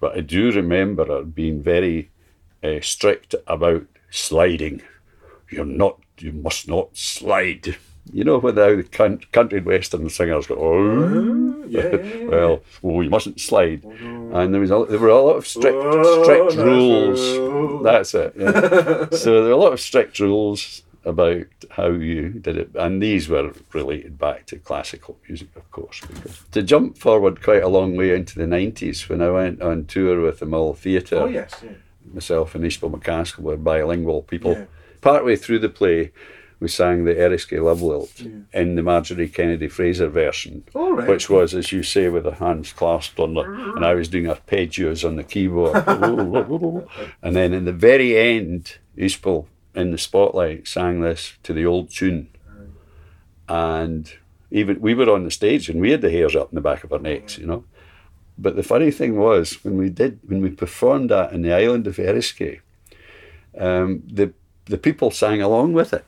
[0.00, 2.10] But I do remember her being very
[2.62, 4.82] uh, strict about sliding.
[5.50, 7.76] You're not, you must not slide.
[8.12, 8.82] You know, when how the
[9.32, 12.26] country and western singers go, oh, yeah, oh, yeah, yeah.
[12.26, 13.82] well, oh, you mustn't slide.
[13.84, 17.82] Oh, and there was a, there were a lot of strict, Oh, strict rules.
[17.82, 18.34] That's it.
[18.38, 19.08] yeah.
[19.10, 23.28] so there were a lot of strict rules about how you did it, and these
[23.28, 26.00] were related back to classical music, of course.
[26.00, 29.86] Because to jump forward quite a long way into the nineties, when I went on
[29.86, 31.54] tour with the Mull Theatre, Oh yes.
[31.62, 31.72] Yeah.
[32.12, 34.66] myself and Ishbel MacAskill were bilingual people.
[35.02, 36.12] Partway through the play,
[36.64, 38.60] we sang the Eriskay Love Lilt Yeah.
[38.60, 41.06] in the Marjorie Kennedy Fraser version, right.
[41.06, 44.24] which was, as you say, with the hands clasped on the, and I was doing
[44.24, 45.76] arpeggios on the keyboard.
[47.22, 49.44] and then in the very end, Ishbel
[49.74, 52.28] in the spotlight sang this to the old tune.
[53.46, 54.10] And
[54.50, 56.82] even we were on the stage and we had the hairs up in the back
[56.82, 57.64] of our necks, you know.
[58.38, 61.86] But the funny thing was when we did when we performed that in the island
[61.86, 62.60] of Eriskay,
[63.58, 64.32] um, the
[64.64, 66.06] the people sang along with it.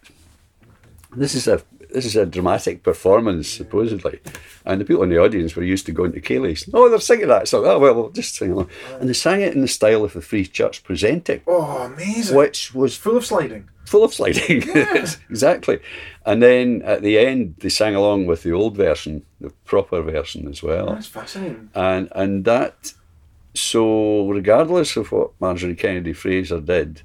[1.17, 1.63] This is a
[1.93, 4.21] this is a dramatic performance supposedly,
[4.65, 6.69] and the people in the audience were used to going to ceilidhs.
[6.75, 7.65] Oh, they're singing that song.
[7.67, 8.69] Oh well, we'll just sing along,
[9.01, 12.37] and they sang it in the style of the Free Church presenting, Oh, amazing.
[12.37, 13.69] which was Full of sliding.
[13.87, 14.63] full of sliding.
[15.31, 15.79] exactly.
[16.27, 20.49] And then at the end, they sang along with the old version, the proper version
[20.49, 21.71] as well That's fascinating.
[21.75, 22.93] and and that
[23.55, 27.01] so, regardless of what Marjorie Kennedy Fraser did,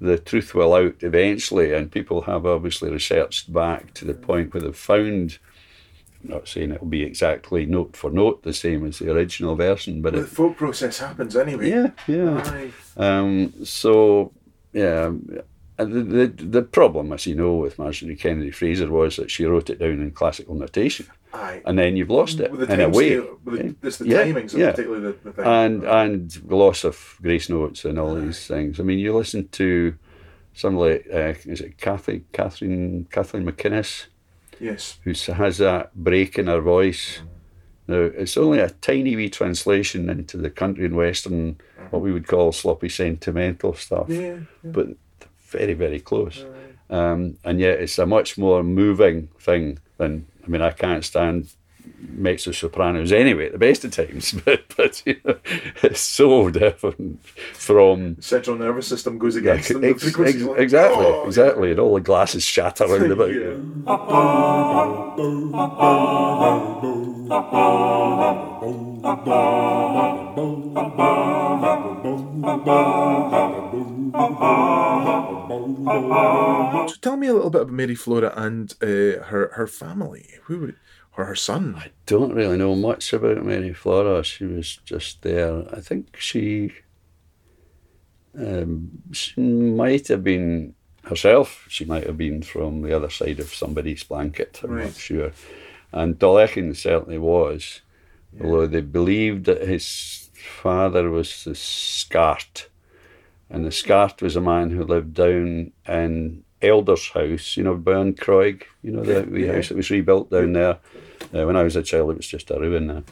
[0.00, 4.62] the truth will out eventually, and people have obviously researched back to the point where
[4.62, 5.38] they've found.
[6.24, 10.02] I'm not saying it'll be exactly note for note the same as the original version,
[10.02, 11.70] but The it, thought process happens anyway.
[11.70, 12.68] yeah, yeah.
[12.96, 14.32] Um, so,
[14.72, 15.12] yeah,
[15.78, 19.44] and the, the the problem, as you know, with Marjorie Kennedy Fraser was that she
[19.44, 21.62] wrote it down in classical notation, Aye.
[21.66, 23.10] and then you've lost it in a way.
[23.20, 24.70] scale, the, it's the Yeah, timings, yeah.
[24.70, 25.44] particularly the, the thing.
[25.44, 28.80] and and loss of grace notes and all these things.
[28.80, 29.94] I mean, you listen to
[30.54, 34.06] some like uh, is it Kathy, Catherine Kathleen MacInnes,
[34.60, 34.98] yes.
[35.04, 37.20] who has that break in her voice.
[37.88, 41.58] Now it's only a tiny wee translation into the country and western,
[41.90, 44.20] what we would call sloppy sentimental stuff, Yeah.
[44.64, 44.70] yeah.
[44.76, 44.86] but
[45.50, 46.44] very very close.
[46.88, 51.48] Um, and yet it's a much more moving thing than I mean I can't stand
[52.08, 55.36] mezzo sopranos anyway at the best of times, but but you know,
[55.82, 57.24] it's so different
[57.54, 59.82] from Central nervous system goes against them.
[59.82, 63.30] the Ex- frequency's ex- like, exactly oh, exactly and all the glasses shatter around about
[63.32, 63.56] Yeah.
[63.56, 63.84] you.
[75.66, 80.26] So tell me a little bit about Mary Flora and uh, her her family.
[80.44, 80.76] Who would,
[81.16, 81.74] or her son?
[81.76, 84.22] I don't really know much about Mary Flora.
[84.24, 85.64] She was just there.
[85.74, 86.72] I think she,
[88.38, 91.64] um, she might have been herself.
[91.68, 94.60] She might have been from the other side of somebody's blanket.
[94.62, 94.84] I'm Right.
[94.86, 95.32] not sure.
[95.92, 97.80] And Dolechin certainly was,
[98.40, 100.28] although they believed that his
[100.62, 102.68] father was the Scart.
[103.50, 108.14] And the Scart was a man who lived down in Elder's house, you know, Burn
[108.14, 109.54] Croig, you know, the wee Yeah.
[109.54, 110.78] house that was rebuilt down there.
[111.34, 113.02] Uh, when I was a child, it was just a ruin now.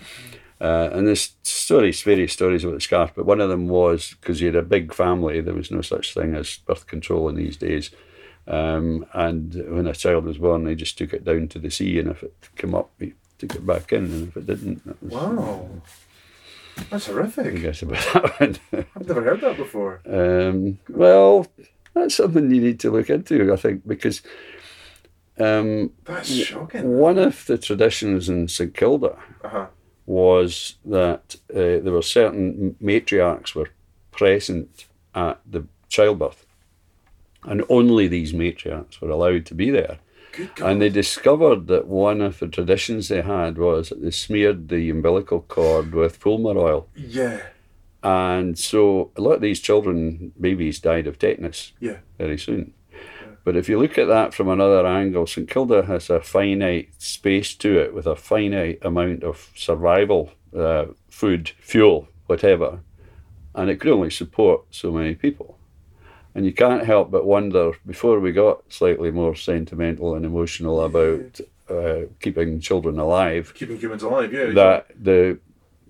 [0.60, 4.40] Uh, and there's stories, various stories about the Scart, but one of them was because
[4.40, 7.56] he had a big family, there was no such thing as birth control in these
[7.56, 7.90] days.
[8.46, 11.98] Um, and when a child was born, they just took it down to the sea,
[11.98, 15.02] and if it came up, he took it back in, and if it didn't, that
[15.02, 15.68] was, Wow,
[16.90, 17.46] that's horrific.
[17.46, 18.86] I guess about that one.
[18.96, 20.00] I've never heard that before.
[20.06, 21.46] Um, well,
[21.94, 24.22] that's something you need to look into, I think, because
[25.38, 26.96] um, That's shocking.
[26.98, 29.66] one of the traditions in St Kilda Uh huh.
[30.06, 33.68] was that uh, there were certain matriarchs were
[34.12, 36.46] present at the childbirth,
[37.44, 39.98] and only these matriarchs were allowed to be there.
[40.62, 44.90] And they discovered that one of the traditions they had was that they smeared the
[44.90, 46.88] umbilical cord with fulmar oil.
[46.96, 47.40] yeah.
[48.02, 51.98] And so a lot of these children, babies, died of tetanus Yeah.
[52.18, 52.74] very soon.
[53.44, 57.54] But if you look at that from another angle, St Kilda has a finite space
[57.56, 62.80] to it with a finite amount of survival uh, food, fuel, whatever,
[63.54, 65.58] and it could only support so many people.
[66.34, 71.40] And you can't help but wonder, before we got slightly more sentimental and emotional about
[71.70, 74.32] uh, keeping children alive, Keeping humans alive.
[74.32, 74.50] Yeah.
[74.52, 75.38] that the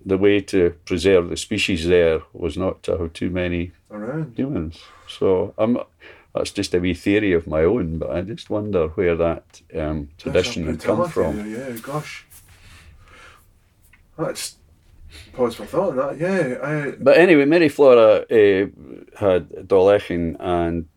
[0.07, 4.33] the way to preserve the species there was not to have too many around.
[4.37, 4.77] humans.
[5.07, 5.79] So I'm
[6.35, 10.09] that's just a wee theory of my own, but I just wonder where that um,
[10.19, 11.37] tradition had come from.
[11.37, 11.77] there, Yeah.
[11.81, 12.25] Gosh.
[14.17, 14.55] That's
[15.33, 16.19] pause for thought on that.
[16.19, 16.57] Yeah.
[16.61, 18.67] I, But anyway, Mary Flora uh,
[19.19, 20.87] had Dolechin and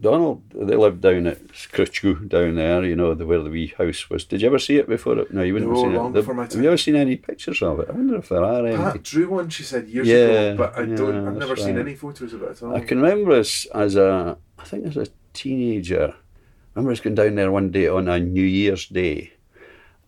[0.00, 0.42] Donald.
[0.54, 4.24] They lived down at Scritchgu down there, you know, the, where the wee house was.
[4.24, 5.26] Did you ever see it before?
[5.30, 6.14] No, you wouldn't No, have seen long it.
[6.14, 7.88] Before my have you ever seen any pictures of it?
[7.88, 8.76] I wonder if there are any.
[8.76, 9.48] Pat drew one.
[9.48, 11.26] She said years Yeah, ago, but I yeah, don't.
[11.28, 12.76] I've never that's seen any photos of it at all.
[12.76, 16.14] I can remember as, as a, I think as a teenager, I
[16.76, 19.32] remember us going down there one day on a New Year's Day,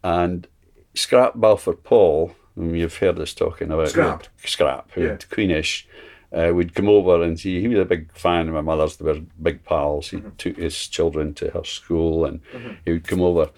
[0.04, 0.46] and
[0.94, 4.26] Scrap Balfour Paul, you've heard us talking about, Scrap.
[4.44, 5.16] Scrap, who Yeah.
[5.16, 5.84] Quinish,
[6.32, 7.60] uh, would come over and see.
[7.60, 8.96] He was a big fan of my mother's.
[8.96, 10.10] They were big pals.
[10.10, 10.28] He Mm-hmm.
[10.38, 12.40] took his children to her school, and
[12.84, 13.50] he would come over.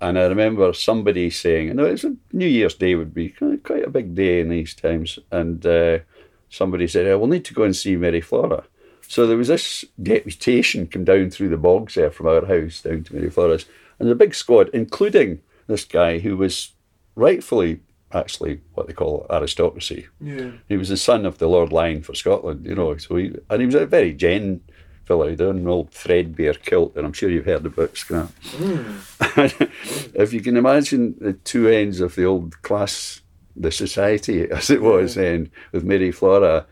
[0.00, 3.90] And I remember somebody saying, "No, it's a New Year's Day would be quite a
[3.90, 5.98] big day in these times." And uh,
[6.50, 8.64] somebody said, "We'll need to go and see Mary Flora."
[9.08, 13.04] So there was this deputation come down through the bogs there from our house down
[13.04, 13.64] to Mary Flora's,
[13.98, 16.72] and a big squad, including this guy who was
[17.16, 17.80] rightfully
[18.12, 20.06] actually what they call aristocracy.
[20.20, 20.52] Yeah.
[20.68, 22.96] He was the son of the Lord Lyon for Scotland, you know.
[22.96, 24.60] So he and he was a very gen
[25.04, 28.30] fellow, had an old threadbare kilt, and I'm sure you've heard about Scrap.
[30.14, 33.22] if you can imagine the two ends of the old class,
[33.56, 36.66] the society as it was then, with Mary Flora.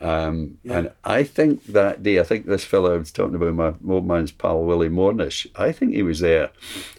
[0.00, 3.94] Um, And I think that day, I think this fellow I was talking about, my
[3.94, 6.50] old man's pal Willie Mornish, I think he was there,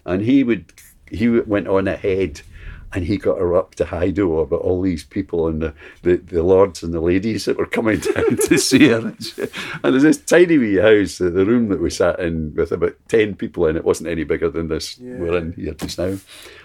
[0.06, 0.72] and he would
[1.10, 2.41] he went on ahead
[2.96, 5.74] And he got her up to Hido about all these people and the,
[6.04, 8.98] the, the lords and the ladies that were coming down to see her.
[9.08, 12.54] And, she- and there's this tiny wee house, the the room that we sat in
[12.56, 15.98] with about 10 people in it, wasn't any bigger than this we're in here just
[15.98, 16.18] now.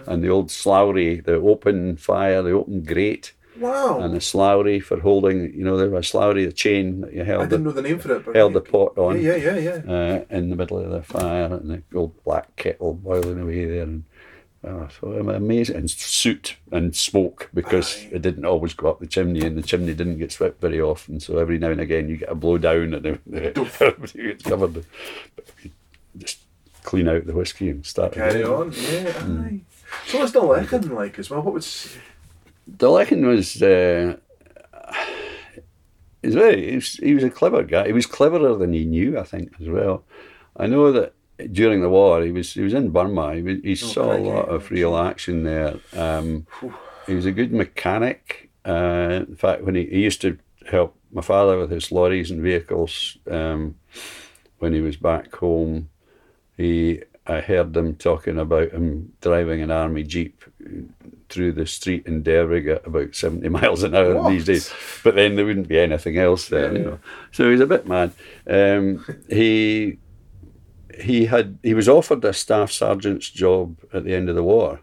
[0.06, 3.98] And the old slowry, the open fire, the open grate, Wow.
[3.98, 7.24] and the slowry for holding, you know, there was a slowry, the chain that you
[7.24, 7.42] held.
[7.42, 8.24] I didn't the, know the name for it.
[8.24, 9.80] But held the pot on Yeah, yeah, yeah.
[9.84, 9.92] yeah.
[9.92, 13.82] uh, in the middle of the fire and the old black kettle boiling away there.
[13.82, 14.04] And
[14.64, 15.76] oh, so amazing.
[15.76, 18.08] And soot and smoke because Aye.
[18.12, 21.20] it didn't always go up the chimney and the chimney didn't get swept very often.
[21.20, 24.84] So every now and again you get a blow down and everybody gets covered.
[25.36, 25.44] But
[26.16, 26.40] just
[26.82, 28.50] clean out the whiskey and start Carry again.
[28.52, 28.72] on.
[28.72, 29.12] Yeah,
[29.44, 29.60] aye.
[30.06, 31.42] So what's the Lecken like as well?
[31.42, 31.96] What was.
[32.66, 34.16] the Dalekin was uh,
[36.22, 37.86] he's very he was, he was a clever guy.
[37.86, 40.04] He was cleverer than he knew, I think, as well.
[40.56, 41.14] I know that
[41.52, 43.34] during the war he was he was in Burma.
[43.34, 45.76] He, was, he saw a lot of real action there.
[45.94, 46.46] Um,
[47.06, 48.50] he was a good mechanic.
[48.64, 50.38] Uh, in fact, when he, he used to
[50.70, 53.76] help my father with his lorries and vehicles um,
[54.58, 55.88] when he was back home,
[56.56, 60.42] he I heard them talking about him driving an army jeep
[61.28, 64.30] through the street in Dervaig at about 70 miles an hour What?
[64.30, 64.72] these days.
[65.04, 66.98] But then there wouldn't be anything else there, you know.
[67.32, 68.12] So he's a bit mad.
[68.46, 69.98] Um, he
[71.00, 74.80] he had he was offered a staff sergeant's job at the end of the war.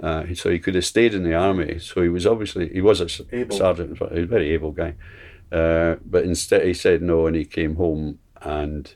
[0.00, 1.78] Uh, so he could have stayed in the army.
[1.80, 3.56] So he was obviously he was a Able.
[3.56, 3.98] sergeant.
[3.98, 4.94] He was a very able guy.
[5.50, 8.18] Uh, but instead he said no, and he came home.
[8.40, 8.94] And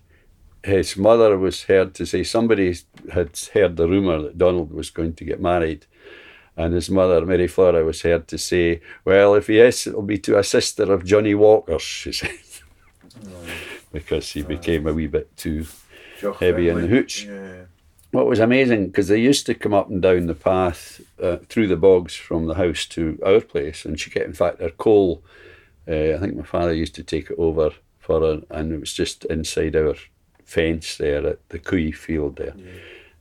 [0.62, 2.76] his mother was heard to say somebody
[3.12, 5.86] had heard the rumor that Donald was going to get married.
[6.56, 10.18] And his mother, Mary Flora, was heard to say, "Well, if he is, it'll be
[10.18, 12.30] to a sister of Johnny Walker's." She said,
[13.92, 15.66] because he became a wee bit too
[16.22, 17.24] Jock Heavy in the hooch.
[17.24, 17.64] Yeah.
[18.12, 21.66] what was amazing because they used to come up and down the path uh, through
[21.68, 25.22] the bogs from the house to our place, and she get in fact their coal.
[25.88, 28.92] Uh, I think my father used to take it over for her, and it was
[28.92, 29.94] just inside our
[30.44, 32.54] fence there at the Cooey field there.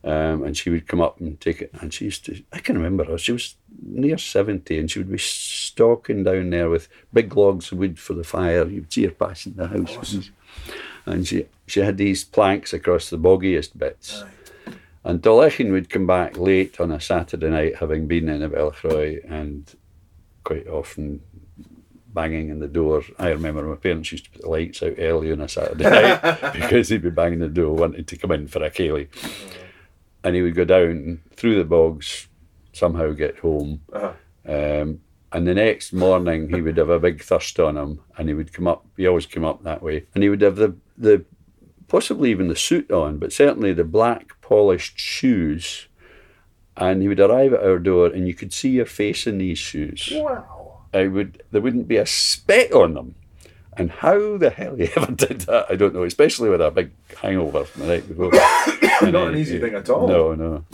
[0.04, 2.42] Um, and she would come up and take it, and she used to.
[2.52, 3.18] I can remember her.
[3.20, 7.78] She was near seventy, and she would be stalking down there with big logs of
[7.78, 8.68] wood for the fire.
[8.68, 10.24] You'd see her passing the house, Awesome.
[11.06, 14.24] And she she had these planks across the boggiest bits.
[15.04, 19.20] And Dolechin would come back late on a Saturday night, having been in a Bellachroy,
[19.30, 19.74] and
[20.44, 21.22] quite often
[22.14, 23.04] banging in the door.
[23.18, 26.54] I remember my parents used to put the lights out early on a Saturday night
[26.54, 29.08] because he'd be banging the door, wanting to come in for a ceilidh.
[30.24, 32.28] And he would go down through the bogs,
[32.74, 33.82] somehow get home.
[33.92, 34.14] Uh-huh.
[34.46, 35.00] Um,
[35.34, 38.52] and the next morning, he would have a big thirst on him, and he would
[38.52, 38.86] come up.
[38.98, 41.26] He always came up that way, and he would have the the
[41.88, 45.88] possibly even the suit on, but certainly the black polished shoes.
[46.78, 49.60] And he would arrive at our door, and you could see your face in these
[49.60, 50.10] shoes.
[50.14, 50.84] Wow.
[50.94, 53.16] I would there wouldn't be a speck on them.
[53.78, 56.04] And how the hell he ever did that, I don't know.
[56.04, 56.92] Especially with a big
[57.22, 58.32] hangover from the night before.
[59.12, 60.08] Not uh, an easy he- thing at all.
[60.08, 60.66] No, no.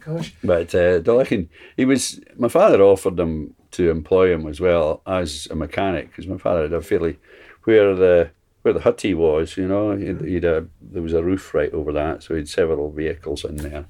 [0.00, 0.34] Gosh.
[0.42, 2.20] But uh, Dollichin, he was.
[2.36, 6.62] My father offered him to employ him as well as a mechanic because my father
[6.62, 7.18] had a fairly
[7.64, 8.30] where the
[8.64, 10.26] where the hutty was, you know, he'd, mm-hmm.
[10.26, 13.56] he'd a, there was a roof right over that, so he had several vehicles in
[13.56, 13.84] there.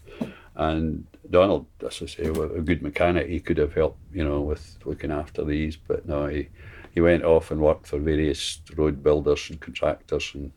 [0.56, 3.28] And Donald, as I say, was a good mechanic.
[3.28, 6.48] He could have helped, you know, with looking after these, but no, he
[6.92, 10.50] he went off and worked for various road builders and contractors and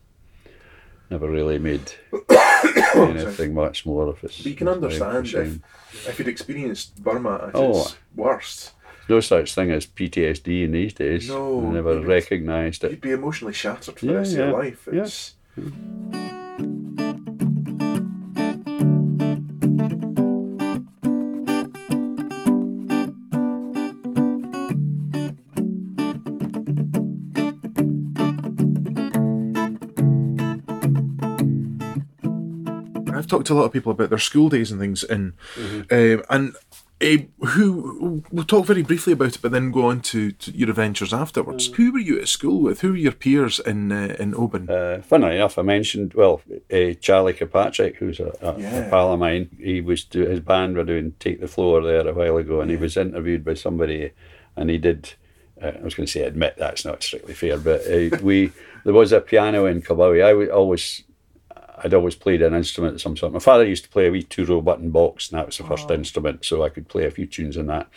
[1.10, 1.92] never really made
[2.96, 4.36] anything much more of his.
[4.36, 7.82] But you can understand if, if you'd experienced Burma at Oh.
[7.82, 8.72] its worst,
[9.08, 11.28] no such thing as PTSD in these days.
[11.28, 13.00] No, I never recognised you'd it.
[13.00, 14.88] be emotionally shattered for Yeah, the rest yeah, of your life.
[14.92, 15.08] yeah.
[33.12, 35.32] I've talked to a lot of people about their school days and things, and
[35.90, 36.54] um, and
[37.00, 40.68] uh, who we'll talk very briefly about it, but then go on to, to your
[40.70, 41.66] adventures afterwards.
[41.74, 42.80] Who were you at school with?
[42.80, 44.68] Who were your peers in uh, in Oban?
[44.68, 46.40] Uh, funnily enough, I mentioned well,
[46.72, 48.76] uh, Charlie Kirkpatrick, who's a, a, Yeah.
[48.78, 49.48] a pal of mine.
[49.60, 52.70] He was do, his band were doing "Take the Floor" there a while ago, and
[52.70, 54.10] he was interviewed by somebody,
[54.56, 55.14] and he did.
[55.62, 58.52] Uh, I was going to say admit that's not strictly fair, but uh, we
[58.84, 60.24] there was a piano in Kilbowie.
[60.24, 61.04] I always.
[61.82, 63.32] I'd always played an instrument of some sort.
[63.32, 65.64] My father used to play a wee two row button box, and that was the
[65.64, 65.94] first oh.
[65.94, 67.88] instrument, so I could play a few tunes on that.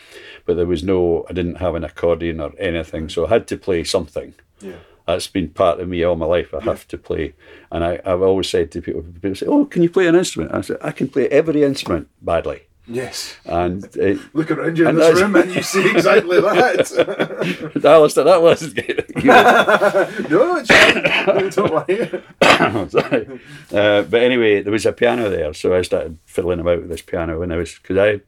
[0.45, 3.57] But there was no, I didn't have an accordion or anything, so I had to
[3.57, 4.77] play something yeah.
[5.07, 6.53] that's been part of me all my life.
[6.53, 7.33] I have to play,
[7.71, 10.53] and I, I've always said to people, people say, "Oh, can you play an instrument?"
[10.53, 13.37] I said, "I can play every instrument badly." Yes.
[13.45, 17.81] And it, Look around you in this room and you see exactly that.
[17.85, 18.75] Alistair, that wasn't
[19.23, 21.49] no, it's fine.
[21.49, 22.89] Don't worry.
[22.89, 23.39] Sorry.
[23.71, 27.01] Uh, but anyway, there was a piano there, so I started fiddling about with this
[27.01, 28.21] piano when I was because I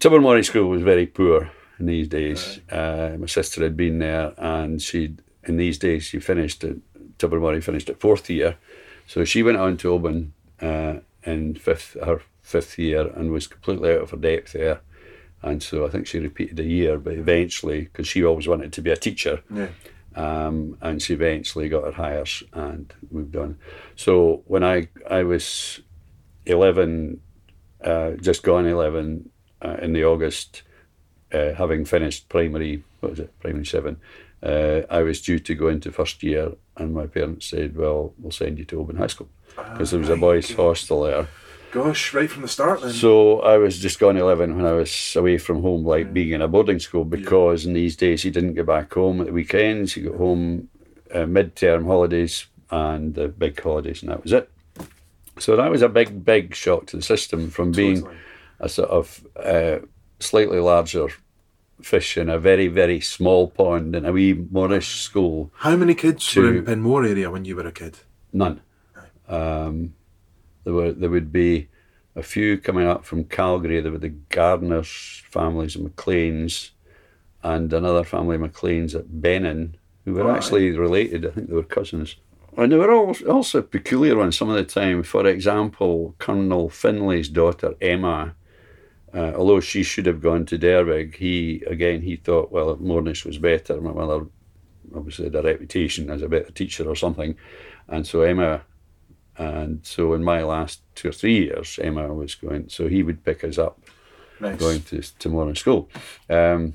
[0.00, 2.60] Tobermory School was very poor in these days.
[2.70, 6.76] Uh, my sister had been there, and she in these days she finished at
[7.18, 8.56] Tobermory finished at fourth year,
[9.06, 13.90] so she went on to Oban uh, in fifth her fifth year and was completely
[13.92, 14.80] out of her depth there.
[15.42, 18.82] And so I think she repeated a year, but eventually, because she always wanted to
[18.82, 19.68] be a teacher, Yeah.
[20.16, 23.58] um, and she eventually got her hires and moved on.
[23.94, 24.88] So when I
[25.18, 25.80] I was
[26.46, 27.20] eleven,
[27.84, 29.30] uh, just gone eleven
[29.64, 30.62] uh, in the August,
[31.32, 33.96] uh, having finished primary, what was it, primary seven,
[34.42, 38.32] uh, I was due to go into first year, and my parents said, "Well, we'll
[38.32, 40.62] send you to Oban High School." Because there was a boys' okay.
[40.62, 41.26] hostel there,
[41.70, 42.92] Gosh, right from the start then.
[42.92, 46.40] so I was just gone 11 when I was away from home, like being in
[46.40, 49.96] a boarding school, because in these days you didn't get back home at the weekends.
[49.96, 50.68] You got home
[51.14, 54.50] uh, mid-term holidays and the big holidays, and that was it.
[55.38, 58.16] So that was a big, big shock to the system from being Totally.
[58.60, 59.78] a sort of uh,
[60.20, 61.08] slightly larger
[61.82, 65.52] fish in a very, very small pond in a wee Mornish school.
[65.56, 67.98] How many kids were in Penmore area when you were a kid?
[68.32, 68.60] None.
[69.28, 69.94] Um,
[70.68, 71.68] there were there would be
[72.14, 73.80] a few coming up from Calgary.
[73.80, 76.72] There were the Gardners families and McLeans,
[77.42, 80.36] and another family McLeans at Benin, who were right.
[80.36, 81.24] actually related.
[81.24, 82.16] I think they were cousins.
[82.54, 85.02] And they were all, also peculiar ones some of the time.
[85.04, 88.34] For example, Colonel Finlay's daughter Emma,
[89.14, 93.38] uh, although she should have gone to Dervaig, he again he thought well Mornish was
[93.38, 93.80] better.
[93.80, 94.26] My mother
[94.94, 97.36] obviously had a reputation as a better teacher or something,
[97.88, 98.64] and so Emma
[99.38, 102.68] and so in my last two or three years, Emma was going.
[102.68, 103.78] So he would pick us up
[104.40, 104.58] Nice.
[104.58, 105.88] going to to morning school.
[106.28, 106.74] Um,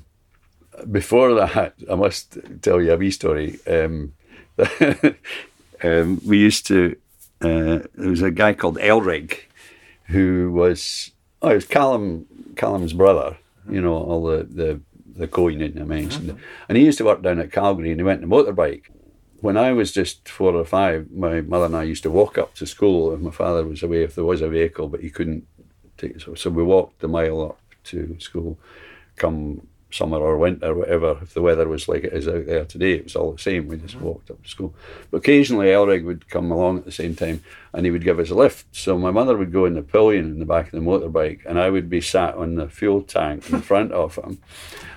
[0.90, 3.58] before that, I must tell you a wee story.
[3.66, 4.14] Um,
[5.82, 6.96] um, we used to.
[7.40, 9.40] Uh, there was a guy called Elrig,
[10.06, 11.10] who was
[11.42, 13.36] oh, it was Callum Callum's brother.
[13.68, 14.80] You know all the the
[15.16, 16.38] the coin I mentioned,
[16.68, 18.84] and he used to work down at Calgary, and he went on a motorbike.
[19.44, 22.54] When I was just four or five, my mother and I used to walk up
[22.54, 23.12] to school.
[23.12, 25.46] If my father was away, if there was a vehicle, but he couldn't
[25.98, 28.58] take so, so we walked the mile up to school
[29.16, 32.94] come summer or winter whatever if the weather was like it is out there today
[32.94, 34.06] it was all the same we just mm-hmm.
[34.06, 34.74] walked up to school
[35.10, 37.42] but occasionally Elrig would come along at the same time
[37.72, 40.24] and he would give us a lift so my mother would go in the pillion
[40.24, 43.48] in the back of the motorbike and I would be sat on the fuel tank
[43.50, 44.40] in front of him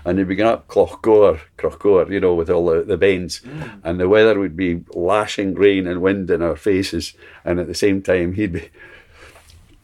[0.07, 3.41] and he'd be going up Clochgore, Clochgore, you know, with all the, the bends.
[3.41, 3.81] Mm.
[3.83, 7.13] And the weather would be lashing rain and wind in our faces.
[7.43, 8.69] And at the same time, he'd be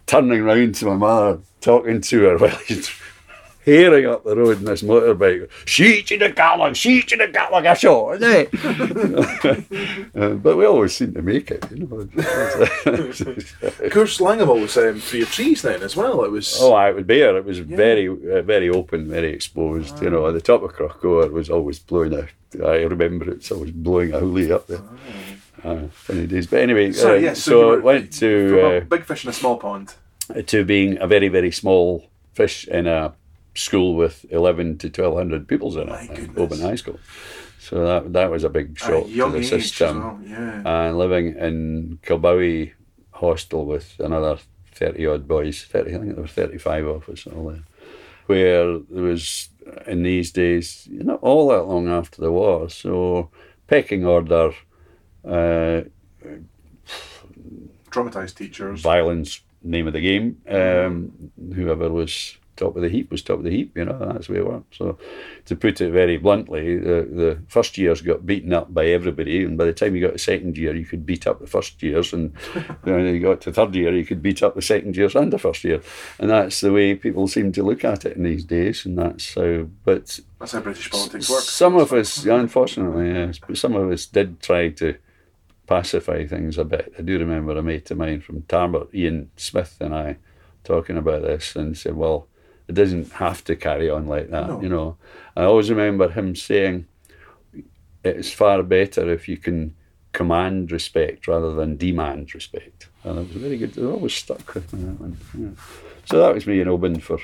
[0.05, 2.88] turning round to my mother, talking to her while he's
[3.66, 5.49] hearing up the road in this motorbike.
[5.66, 10.09] Shoot you the Gatling, shoot you the Gatling, I shot, isn't it?
[10.16, 11.99] uh, but we always seem to make it, you know.
[13.84, 16.24] Of course, Langeville was um, Three of Trees then as well.
[16.24, 16.57] It was.
[16.59, 17.38] Oh, I would be there.
[17.38, 20.01] It was very, uh, very open, very exposed.
[20.01, 22.28] You know, at the top of Crocoa, it was always blowing a.
[22.64, 24.82] I remember it's always blowing a hoolie up there.
[25.64, 26.47] Uh, funny days.
[26.47, 29.34] But anyway, so uh, yes, so, it went to a uh, big fish in a
[29.34, 29.93] small pond.
[30.45, 33.14] to being a very, very small fish in a
[33.56, 36.38] school with eleven to twelve hundred pupils in My it, goodness.
[36.38, 36.99] Oban High School.
[37.60, 40.20] So that that was a big shock a to the system well.
[40.26, 40.86] Yeah.
[40.88, 42.74] and living in Kilbowie
[43.12, 44.38] hostel with another
[44.76, 47.64] 30 odd boys, 30, I think there were 35 of us all there,
[48.26, 49.49] where there was,
[49.86, 53.30] in these days, not all that long after the war, so
[53.68, 54.51] pecking order,
[55.24, 55.82] uh,
[57.91, 58.82] Traumatized teachers.
[58.82, 60.41] violence, name of the game.
[60.49, 64.28] Um, whoever was top of the heap was top of the heap, you know, that's
[64.28, 64.76] the way it worked.
[64.76, 64.97] So,
[65.45, 69.57] to put it very bluntly, the, the first years got beaten up by everybody, and
[69.57, 72.14] by the time you got to second year, you could beat up the first years,
[72.14, 72.36] and
[72.84, 75.39] when you got to third year, you could beat up the second years and the
[75.39, 75.82] first year.
[76.20, 79.36] And that's the way people seem to look at it in these days, and that's
[79.36, 81.49] how, but That's how British politics works.
[81.49, 84.95] some of us, unfortunately, yes, but some of us did try to
[85.68, 86.93] pacify things a bit.
[86.97, 90.18] I do remember a mate of mine from Tarbert, Ian Smith, and I
[90.64, 92.28] talking about this and said, well,
[92.68, 94.61] it doesn't have to carry on like that, No.
[94.61, 94.97] you know.
[95.36, 96.86] I always remember him saying,
[98.03, 99.76] it's far better if you can
[100.11, 102.89] command respect rather than demand respect.
[103.03, 103.78] And it was very good.
[103.78, 105.18] It always stuck with me, that one.
[105.38, 105.49] Yeah.
[106.05, 107.20] So that was me in Oban for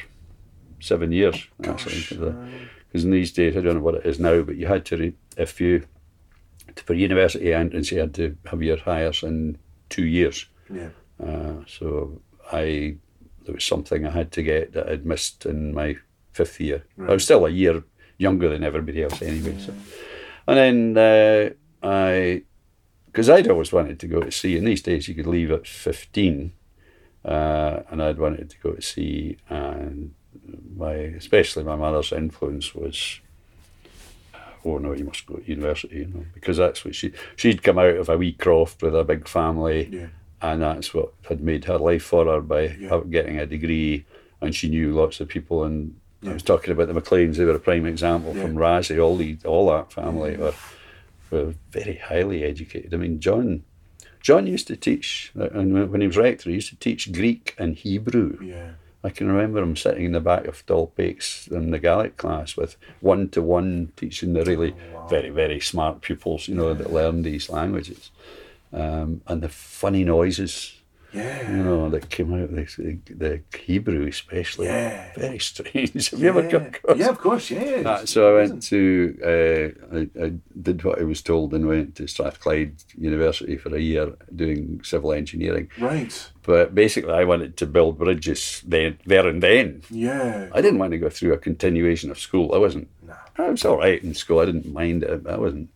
[0.79, 1.93] seven years, actually.
[1.95, 2.49] Gosh, 'cause I-
[2.87, 4.97] because in these days I don't know what it is now, but you had to
[4.97, 5.83] read if you
[6.85, 9.57] for university entrance you had to have your hires in
[9.89, 10.45] two years.
[10.73, 10.89] Yeah.
[11.21, 12.21] Uh, so
[12.51, 12.95] I
[13.49, 15.97] there was something I had to get that I'd missed in my
[16.33, 16.85] fifth year.
[16.99, 17.83] I was still a year
[18.19, 19.57] younger than everybody else anyway.
[19.57, 19.73] So.
[20.47, 22.43] And then uh, I,
[23.07, 24.55] because I'd always wanted to go to sea.
[24.55, 26.53] In these days, you could leave at 15.
[27.25, 29.37] Uh, and I'd wanted to go to sea.
[29.49, 30.13] And
[30.75, 33.19] my, especially my mother's influence was,
[34.63, 37.79] oh no, you must go to university, you know, because that's what she, she'd come
[37.79, 39.89] out of a wee croft with a big family.
[39.91, 40.07] Yeah.
[40.41, 43.01] And that's what had made her life for her by Yeah.
[43.09, 44.05] getting a degree.
[44.41, 45.63] And she knew lots of people.
[45.63, 48.43] And I was talking about the McLeans, they were a prime example Yeah.
[48.43, 50.53] from Raasay, all, the, all that family were,
[51.31, 52.93] were very highly educated.
[52.93, 53.63] I mean, John.
[54.21, 57.55] John used to teach, uh, and when he was rector, he used to teach Greek
[57.57, 58.37] and Hebrew.
[58.41, 58.71] Yeah.
[59.01, 62.75] I can remember him sitting in the back of Dalpake's in the Gaelic class with
[62.99, 64.75] one to one teaching the really
[65.09, 68.11] very, very smart pupils, you know, that learn these languages.
[68.71, 70.75] Um, and the funny noises,
[71.11, 71.51] Yeah.
[71.51, 74.67] you know, that came out the, the Hebrew, especially.
[74.67, 75.11] Yeah.
[75.17, 76.09] Very strange.
[76.11, 76.69] Have you ever come yeah.
[76.69, 78.05] across yeah, of course, yeah.
[78.05, 82.05] so I went to, uh, I, I did what I was told and went to
[82.07, 85.71] Strathclyde University for a year doing civil engineering.
[85.79, 86.13] Right.
[86.43, 89.81] But basically, I wanted to build bridges then, there and then.
[89.89, 90.49] Yeah.
[90.53, 92.53] I didn't want to go through a continuation of school.
[92.53, 92.87] I wasn't.
[93.01, 93.15] Nah.
[93.37, 94.39] I was all right in school.
[94.39, 95.25] I didn't mind it.
[95.27, 95.69] I wasn't.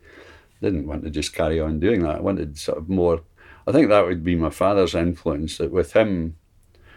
[0.63, 2.15] Didn't want to just carry on doing that.
[2.15, 3.21] I wanted sort of more.
[3.67, 5.57] I think that would be my father's influence.
[5.57, 6.37] That with him,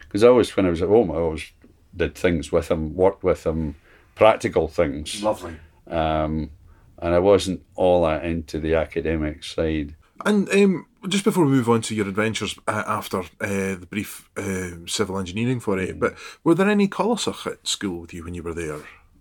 [0.02, 1.50] because I always, when I was at home, I always
[1.96, 3.74] did things with him, worked with him,
[4.14, 5.20] practical things.
[5.20, 5.56] Lovely.
[5.88, 6.50] Um,
[6.98, 9.96] and I wasn't all that into the academic side.
[10.24, 14.30] And um, just before we move on to your adventures uh, after uh, the brief
[14.36, 16.14] uh, civil engineering for it, but
[16.44, 18.78] were there any Colosach at school with you when you were there?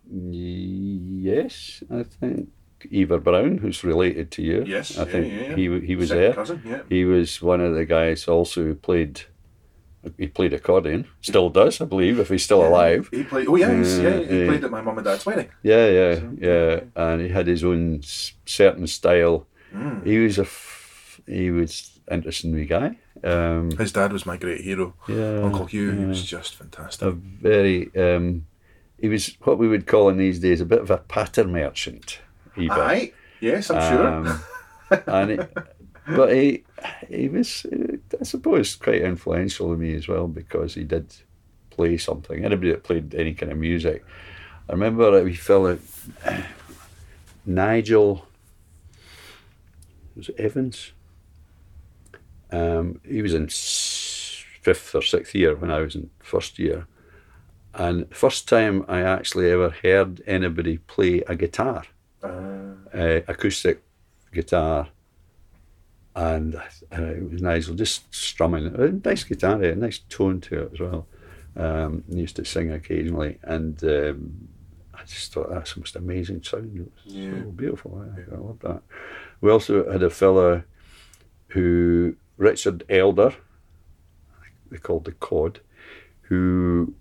[0.07, 2.49] Yes, I think
[2.91, 4.63] Eva Brown, who's related to you.
[4.65, 5.55] Yes, I yeah, think yeah, yeah.
[5.55, 6.33] he he was Second there.
[6.33, 6.81] cousin, yeah.
[6.89, 9.21] He was one of the guys also who played.
[10.19, 11.07] He played accordion.
[11.21, 13.09] Still does, I believe, if he's still alive.
[13.11, 13.47] He played.
[13.47, 14.19] Oh yeah, he's- yeah.
[14.19, 15.49] He Uh, played at my mum and dad's wedding.
[15.63, 16.79] Yeah, yeah, yeah.
[16.95, 18.01] And he had his own
[18.45, 19.47] certain style.
[19.71, 20.03] Hmm.
[20.03, 22.97] He was a f- he was interesting wee guy.
[23.23, 25.91] Um, His dad was my great hero, yeah, Uncle Hugh.
[25.91, 26.07] He yeah.
[26.07, 27.07] was just fantastic.
[27.07, 28.45] a very um,
[29.01, 32.19] he was what we would call in these days a bit of a patter merchant.
[32.57, 32.73] Eva.
[32.73, 33.11] Aye.
[33.39, 34.07] Yes, I'm sure.
[34.07, 34.41] Um,
[35.07, 35.39] and he,
[36.07, 36.63] but he
[37.09, 41.13] he was uh, I suppose quite influential to me as well because he did
[41.69, 42.45] play something.
[42.45, 44.05] Anybody that played any kind of music,
[44.69, 45.77] I remember a wee fella,
[47.45, 48.25] Nigel.
[50.15, 50.93] Was it Evans?
[52.51, 56.87] Um, he was in fifth or sixth year when I was in first year,
[57.73, 61.83] and first time I actually ever heard anybody play a guitar
[62.93, 63.81] Uh, acoustic
[64.33, 64.87] guitar,
[66.15, 66.61] and uh,
[66.91, 68.67] it was Nigel just strumming.
[68.67, 71.07] A nice guitar, a nice tone to it as well.
[71.57, 74.47] Um, used to sing occasionally, and um,
[74.93, 76.71] I just thought that's the most amazing sound.
[76.77, 77.31] It was Yeah.
[77.31, 78.01] so beautiful.
[78.01, 78.81] I, I love that.
[79.41, 80.63] We also had a fella
[81.49, 83.33] who Richard Elder,
[84.71, 85.59] they called the Cod,
[86.23, 86.93] who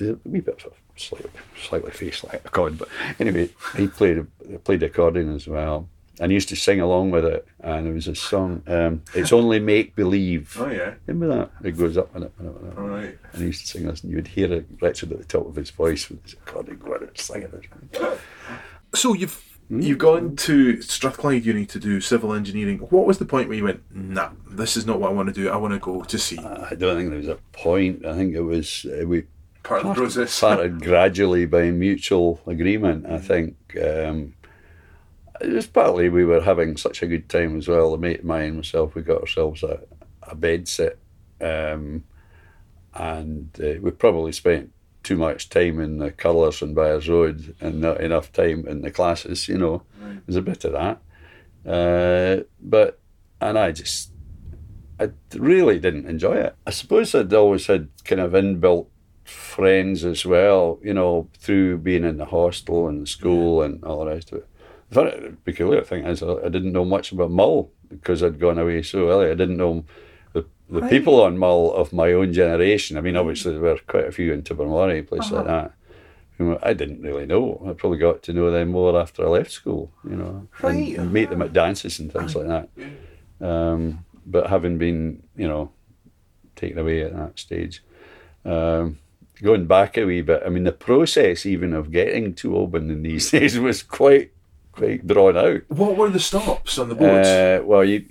[0.00, 1.30] a wee bit of slightly,
[1.60, 2.88] slightly face like a cod, but
[3.18, 4.26] anyway, he played
[4.64, 5.88] played accordion as well,
[6.20, 7.46] and he used to sing along with it.
[7.60, 10.94] And there was a song, um, "It's Only Make Believe." oh yeah.
[11.06, 11.66] Remember that?
[11.66, 12.78] It goes up and up and up and up.
[12.78, 13.18] All right.
[13.32, 15.46] And he used to sing this, and you would hear it, Richard at the top
[15.46, 18.18] of his voice with his accordion going and singing it.
[18.94, 19.80] So you've Hmm?
[19.80, 22.78] you've gone to Strathclyde Uni to do civil engineering.
[22.78, 25.32] What was the point where you went, nah, this is not what I want to
[25.32, 25.48] do.
[25.48, 26.38] I want to go to sea.
[26.38, 28.04] I don't think there was a point.
[28.04, 29.24] I think it was uh, we
[29.62, 30.32] Part of the process.
[30.32, 33.06] started gradually by mutual agreement.
[33.06, 34.34] I think um,
[35.40, 37.94] it was partly we were having such a good time as well.
[37.94, 39.80] A mate of mine and myself, we got ourselves a,
[40.22, 40.98] a bed set,
[41.40, 42.04] um,
[42.94, 47.80] and uh, we probably spent too much time in the colours and Byers Road and
[47.80, 49.48] not enough time in the classes.
[49.48, 49.82] You know,
[50.26, 51.00] there's a bit of that.
[51.64, 53.00] Uh, but
[53.40, 54.10] and I just
[55.00, 56.56] I really didn't enjoy it.
[56.66, 58.86] I suppose I'd always had kind of inbuilt
[59.32, 64.04] friends as well, you know, through being in the hostel and the school and all
[64.04, 64.48] the rest of it.
[64.90, 69.08] The peculiar thing is, I didn't know much about Mull because I'd gone away so
[69.08, 69.30] early.
[69.30, 69.84] I didn't know
[70.34, 70.90] the, the Right.
[70.90, 72.96] people on Mull of my own generation.
[72.96, 75.72] I mean, obviously, there were quite a few in Tobermory, places like that.
[76.62, 77.64] I didn't really know.
[77.68, 80.96] I probably got to know them more after I left school, you know, Right.
[80.98, 82.68] and meet them at dances and things like that.
[83.40, 85.70] Um, but having been, you know,
[86.56, 87.82] taken away at that stage,
[88.44, 88.98] um,
[89.42, 93.02] going back a wee bit, I mean, the process even of getting to Oban in
[93.02, 94.32] these days was quite,
[94.72, 95.62] quite drawn out.
[95.68, 97.26] What were the stops on the boat?
[97.26, 98.04] Uh, well, you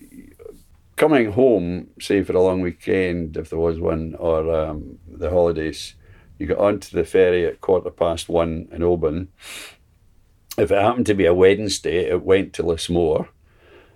[0.96, 5.96] coming home, say for a long weekend, if there was one, or um, the holidays,
[6.38, 9.30] you got onto the ferry at quarter past one in Oban.
[10.58, 13.30] If it happened to be a Wednesday, it went to Lismore.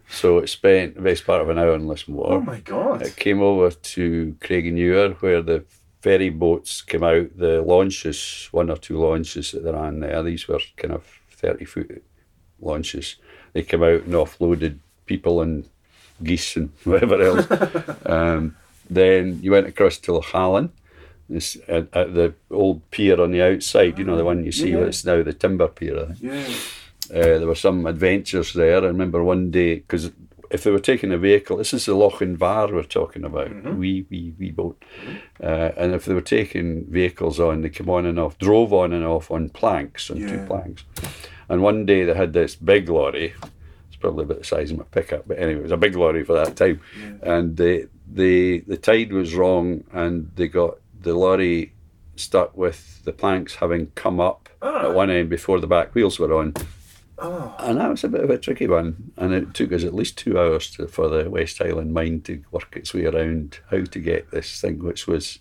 [0.10, 2.34] So it spent the best part of an hour in Lismore.
[2.34, 3.02] Oh my god.
[3.02, 5.66] It came over to Craignure where the
[6.06, 10.22] ferry boats came out, the launches, one or two launches that they ran there.
[10.22, 12.04] These were kind of 30 foot
[12.62, 13.16] launches.
[13.54, 14.78] They came out and offloaded
[15.08, 15.68] people and
[16.22, 17.48] geese and whatever else.
[18.06, 18.56] um,
[18.88, 20.70] then you went across to Lochaline.
[21.28, 24.74] This, at, at the old pier on the outside, you know, the one you see,
[24.74, 24.82] Yeah.
[24.86, 26.22] it's now the timber pier, I think.
[26.22, 27.20] Yeah.
[27.20, 28.78] Uh, there were some adventures there.
[28.84, 30.12] I remember one day because
[30.52, 34.34] if they were taking a vehicle, this is the Lochinvar we're talking about, wee wee
[34.40, 34.84] wee boat,
[35.42, 38.94] uh, and if they were taking vehicles on, they came on and off, drove on
[38.94, 40.84] and off on planks, on two planks.
[41.50, 43.34] And one day they had this big lorry.
[43.88, 46.24] It's probably about the size of my pickup, but anyway, it was a big lorry
[46.24, 46.82] for that time.
[47.22, 51.74] And they, they, the tide was wrong, and they got the lorry
[52.16, 54.86] stuck with the planks having come up Ah.
[54.90, 56.54] at one end before the back wheels were on.
[57.18, 57.56] Oh.
[57.60, 59.12] And that was a bit of a tricky one.
[59.18, 62.44] And it took us at least two hours to, for the West Highland mine to
[62.52, 65.40] work its way around how to get this thing, which was,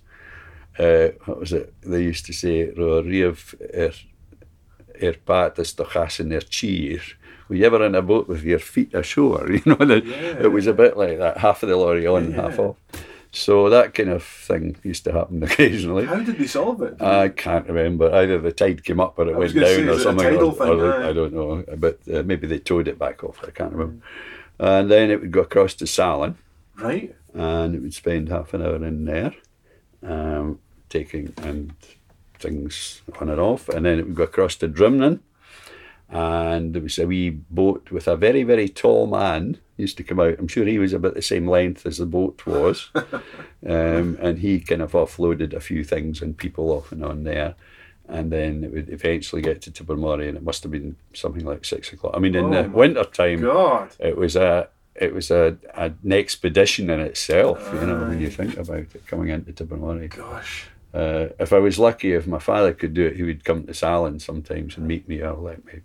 [0.79, 1.75] uh, what was it?
[1.83, 3.93] They used to say, "Ro riamh er,
[5.03, 7.01] er pat is stochas in er cheer.
[7.49, 9.49] Were you ever in a boat with your feet ashore?
[9.51, 10.45] You know, the, Yeah.
[10.45, 12.43] it was a bit like that, half of the lorry on, Yeah.
[12.43, 12.77] half off.
[13.35, 16.05] So that kind of thing used to happen occasionally.
[16.07, 17.03] How did they solve it?
[17.03, 18.14] I can't remember.
[18.14, 20.37] Either the tide came up or it went down say, or it something.
[20.37, 20.68] or, thing?
[20.68, 21.64] or they- I don't know.
[21.76, 23.41] But uh, maybe they towed it back off.
[23.45, 24.05] I can't remember.
[24.61, 26.37] And then it would go across to Salen
[26.76, 27.12] right.
[27.35, 29.35] and it would spend half an hour in there,
[30.05, 31.74] um, taking and
[32.39, 33.68] things on and off.
[33.68, 35.18] And then it would go across to Drimnin.
[36.09, 40.20] And there was a wee boat with a very, very tall man used to come
[40.20, 40.37] out.
[40.39, 42.91] I'm sure he was about the same length as the boat was.
[42.95, 47.55] um, and he kind of offloaded a few things and people off and on there.
[48.09, 51.64] And then it would eventually get to Tobermory, and it must have been something like
[51.64, 52.12] six o'clock.
[52.14, 53.91] I mean, in Oh the winter time, God.
[53.99, 57.66] it was a it was a, a an expedition in itself.
[57.72, 60.09] You know, when you think about it, coming into Tobermory.
[60.09, 60.66] Gosh.
[60.93, 63.75] Uh, if I was lucky, if my father could do it, he would come to
[63.75, 65.81] Salen sometimes and meet me or let me.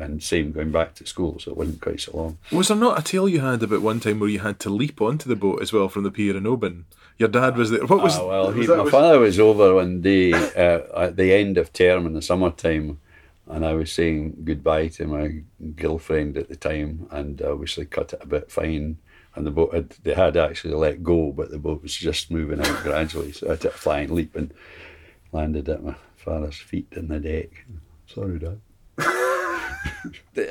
[0.00, 2.38] And same going back to school, so it wasn't quite so long.
[2.50, 5.00] Was there not a tale you had about one time where you had to leap
[5.00, 6.86] onto the boat as well from the pier in Oban?
[7.16, 7.86] Your dad was there.
[7.86, 8.18] What was?
[8.18, 11.32] Ah, well, he, was that- my was- father was over one day uh, at the
[11.32, 12.98] end of term in the summertime,
[13.46, 15.42] and I was saying goodbye to my
[15.76, 18.96] girlfriend at the time, and I obviously cut it a bit fine.
[19.36, 22.60] And the boat had, they had actually let go, but the boat was just moving
[22.60, 23.32] out gradually.
[23.32, 24.52] So I took a flying leap and
[25.32, 27.64] landed at my father's feet in the deck.
[28.06, 28.60] Sorry, Dad.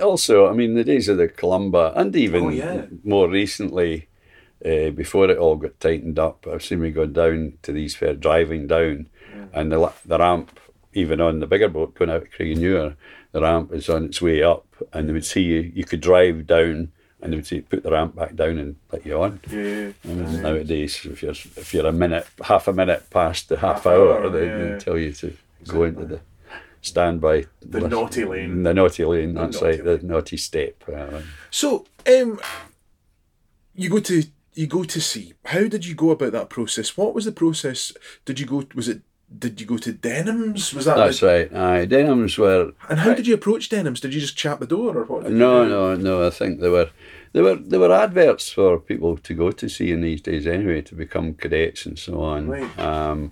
[0.01, 2.86] Also, I mean, the days of the Columba, and even Oh, yeah.
[3.03, 4.07] more recently,
[4.65, 8.13] uh, before it all got tightened up, I've seen me go down to these fair
[8.13, 9.07] driving down,
[9.53, 10.59] and the the ramp,
[10.93, 12.95] even on the bigger boat going out of Craignure,
[13.31, 15.71] the ramp is on its way up, and they would see you.
[15.75, 19.05] You could drive down, and they would say, "Put the ramp back down and let
[19.05, 19.89] you on." Yeah.
[20.03, 23.88] And nowadays, if you're if you're a minute, half a minute past the half, Half
[23.88, 24.57] hour, hour, they, yeah.
[24.75, 25.34] they tell you to
[25.67, 26.19] go into the
[26.84, 27.45] standby.
[27.61, 27.91] The list.
[27.91, 28.63] naughty lane.
[28.63, 29.34] The naughty lane.
[29.34, 30.01] That's naughty right.
[30.01, 30.84] The naughty step.
[30.88, 32.39] Uh, So, um,
[33.75, 34.23] you go to
[34.53, 35.34] you go to sea.
[35.45, 36.95] How did you go about that process?
[36.95, 37.91] What was the process?
[38.25, 38.63] Did you go?
[38.75, 39.01] Was it?
[39.36, 40.75] Did you go to Denholm's?
[40.75, 40.97] Was that?
[40.97, 41.53] that's the- right.
[41.53, 43.99] Aye, Denholm's were and how did you approach Denholm's?
[43.99, 45.31] Did you just chap the door or what?
[45.31, 46.27] No, no, no.
[46.27, 46.89] I think there were
[47.31, 50.81] there were there were adverts for people to go to see in these days anyway
[50.84, 52.47] to become cadets and so on.
[52.47, 52.80] Right.
[52.80, 53.31] Um,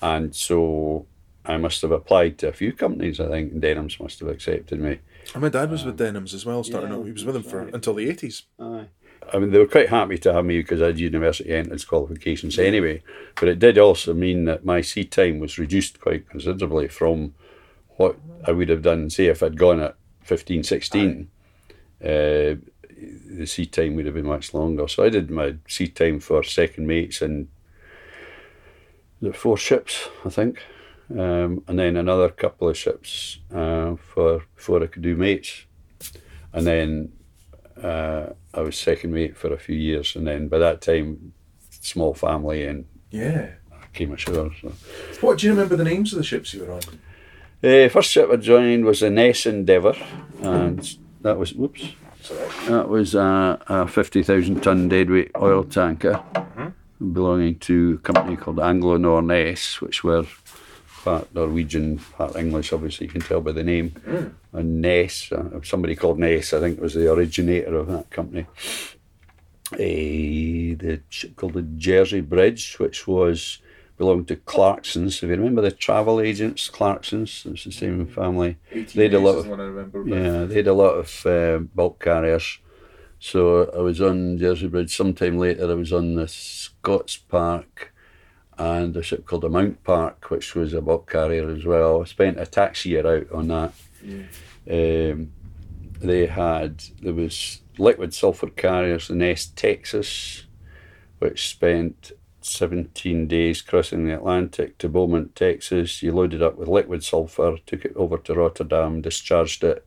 [0.00, 1.04] and so
[1.46, 3.20] I must have applied to a few companies.
[3.20, 4.98] I think and Denholm's must have accepted me.
[5.34, 7.06] And my dad was with Denholm's as well, starting yeah, out.
[7.06, 7.74] He was with them for right.
[7.74, 8.42] until the eighties.
[8.58, 8.86] Aye.
[9.32, 12.58] I mean, they were quite happy to have me because I had university entrance qualifications
[12.58, 13.02] anyway.
[13.34, 17.34] But it did also mean that my seat time was reduced quite considerably from
[17.96, 18.16] what
[18.46, 21.28] I would have done, say, if I'd gone at 15, 16.
[22.02, 24.86] Uh, the seat time would have been much longer.
[24.86, 27.48] So I did my seat time for second mates and
[29.20, 30.62] the four ships, I think.
[31.10, 35.64] Um, and then another couple of ships uh, for before I could do mates.
[36.52, 37.12] And then
[37.82, 41.32] uh, I was second mate for a few years, and then by that time,
[41.70, 43.50] small family, and Yeah.
[43.72, 44.50] I came ashore.
[44.60, 44.72] So.
[45.20, 46.80] What do you remember the names of the ships you were on?
[47.62, 49.94] Uh, first ship I joined was the Ness Endeavour,
[50.42, 51.84] and that was whoops,
[52.20, 52.48] Sorry.
[52.68, 56.22] that was a, a fifty thousand ton deadweight oil tanker
[57.12, 60.24] belonging to a company called Anglo Norness, which were
[61.06, 62.72] part Norwegian, part English.
[62.72, 63.88] Obviously, you can tell by the name.
[64.52, 68.46] And Ness, uh, somebody called Ness, I think, was the originator of that company.
[69.78, 73.58] a the ship called the Jersey Bridge, which was
[73.98, 75.22] belonged to Clarksons.
[75.22, 78.58] If you remember the travel agents, Clarksons, it's the same family.
[78.94, 80.08] They had a lot of remember.
[80.08, 82.58] yeah, they had a lot of uh, bulk carriers.
[83.18, 84.94] So I was on Jersey Bridge.
[84.94, 87.94] Sometime later, I was on the Scots Park
[88.58, 92.02] and a ship called the Mount Park, which was a bulk carrier as well.
[92.02, 93.72] I spent a tax year out on that.
[94.68, 95.32] Um,
[96.00, 100.44] they had there was liquid sulfur carriers, the Ness Texas,
[101.18, 106.02] which spent 17 days crossing the Atlantic to Beaumont, Texas.
[106.02, 109.86] You loaded up with liquid sulfur, took it over to Rotterdam, discharged it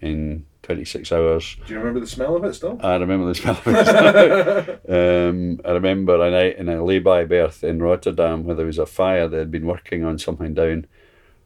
[0.00, 1.56] in 26 hours.
[1.66, 2.78] Do you remember the smell of it still?
[2.80, 4.80] I remember the smell of it.
[4.88, 8.86] um, I remember a night in a lay-by berth in Rotterdam where there was a
[8.86, 9.26] fire.
[9.26, 10.86] They had been working on something down.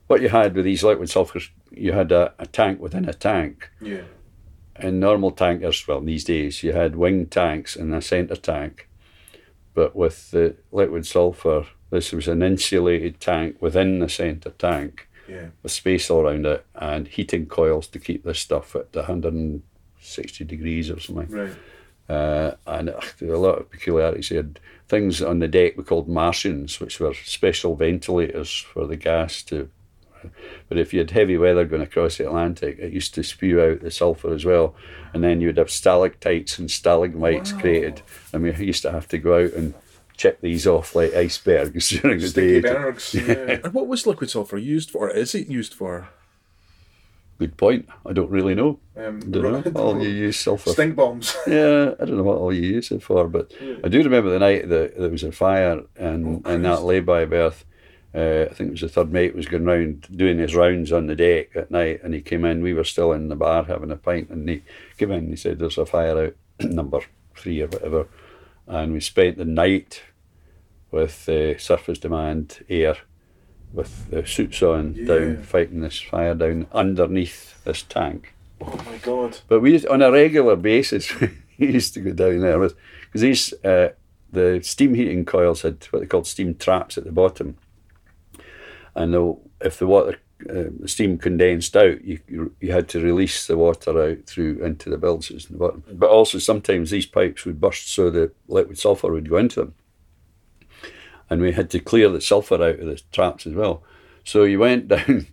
[0.09, 3.71] What you had with these liquid sulfurs, you had a, a tank within a tank.
[3.81, 4.03] Yeah.
[4.79, 8.91] In normal tankers, well, these days, you had wing tanks and a centre tank.
[9.73, 15.47] But with the liquid sulfur, this was an insulated tank within the centre tank Yeah.
[15.63, 20.91] with space all around it and heating coils to keep this stuff at 160 degrees
[20.91, 21.31] or something.
[21.31, 21.53] Right.
[22.09, 24.29] Uh, and uh, a lot of peculiarities.
[24.29, 28.97] They had things on the deck we called Martians, which were special ventilators for the
[28.97, 29.71] gas to.
[30.69, 33.81] But if you had heavy weather going across the Atlantic, it used to spew out
[33.81, 34.75] the sulphur as well.
[35.13, 38.01] And then you would have stalactites and stalagmites created.
[38.33, 39.75] And we used to have to go out and
[40.17, 42.73] chip these off like icebergs during the Sticky day.
[42.73, 43.15] bergs.
[43.15, 43.59] Yeah.
[43.65, 45.11] And what was liquid sulfur used for?
[45.11, 46.09] Is it used for?
[47.39, 47.89] Good point.
[48.07, 48.79] I don't really know.
[48.97, 49.73] Um, Don't know.
[49.81, 50.71] All you use sulphur.
[50.71, 51.37] Stink bombs.
[51.49, 53.51] Yeah, I don't know what all you use it for, but
[53.83, 57.25] I do remember the night that there was a fire and Oh, in that lay-by
[57.25, 57.65] berth.
[58.15, 61.09] Uh, I think it was the third mate was going round doing his rounds on
[61.09, 62.63] the deck at night, and he came in.
[62.63, 64.63] We were still in the bar having a pint, and he
[64.97, 65.19] came in.
[65.25, 67.01] and He said, "There's a fire out, number
[67.35, 68.07] three or whatever,"
[68.67, 70.03] and we spent the night
[70.91, 72.97] with uh, surface demand air,
[73.73, 75.07] with the suits on Yeah.
[75.07, 78.35] down, fighting this fire down underneath this tank.
[78.61, 79.39] Oh my god.
[79.49, 82.75] But we used, on a regular basis, we used to go down there with
[83.07, 83.89] because these uh,
[84.33, 87.57] the steam heating coils had what they called steam traps at the bottom,
[88.95, 90.19] and the, if the water
[90.51, 94.99] uh, steam condensed out, you you- had to release the water out through into the
[94.99, 95.85] bilges in the bottom.
[95.93, 99.75] But also sometimes these pipes would burst, so the liquid sulfur would go into them,
[101.31, 103.83] and we had to clear the sulfur out of the traps as well.
[104.25, 105.27] So you went down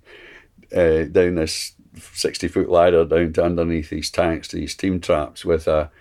[0.76, 1.74] uh, down this
[2.14, 5.92] 60 foot ladder down to underneath these tanks, these steam traps, with a,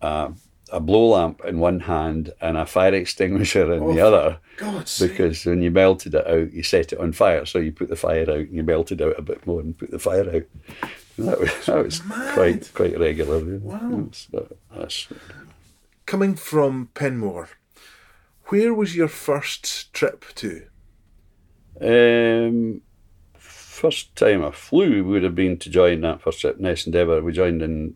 [0.00, 0.32] a,
[0.72, 4.38] a blow lamp in one hand and a fire extinguisher in the Oh, other.
[4.56, 5.10] God sake.
[5.10, 7.44] Because when you melted it out, you set it on fire.
[7.46, 9.90] So you put the fire out and you melted out a bit more and put
[9.90, 10.90] the fire out.
[11.18, 12.00] And that was, that was
[12.32, 13.58] quite quite regular.
[13.58, 14.08] Wow.
[16.06, 17.48] Coming from Penmore,
[18.46, 20.62] where was your first trip to?
[21.80, 22.82] Um,
[23.34, 27.22] first time I flew would have been to join that first trip, Ness Endeavour.
[27.22, 27.94] We joined in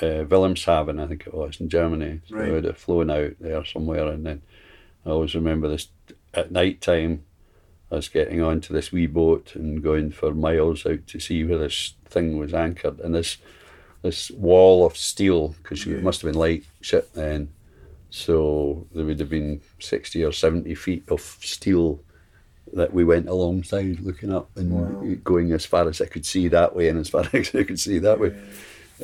[0.00, 2.20] uh, Wilhelmshaven, I think it was, in Germany.
[2.28, 2.46] So Right.
[2.48, 4.42] we would have flown out there somewhere, and then
[5.06, 5.88] I always remember this
[6.34, 7.24] at night time.
[7.90, 11.92] Us getting onto this wee boat and going for miles out to see where this
[12.06, 13.36] thing was anchored, and this
[14.00, 15.96] this wall of steel because Yeah.
[15.96, 17.50] it must have been light ship then.
[18.08, 22.00] So there would have been sixty or seventy feet of steel
[22.72, 26.74] that we went alongside looking up and going as far as I could see that
[26.74, 28.32] way and as far as I could see that way.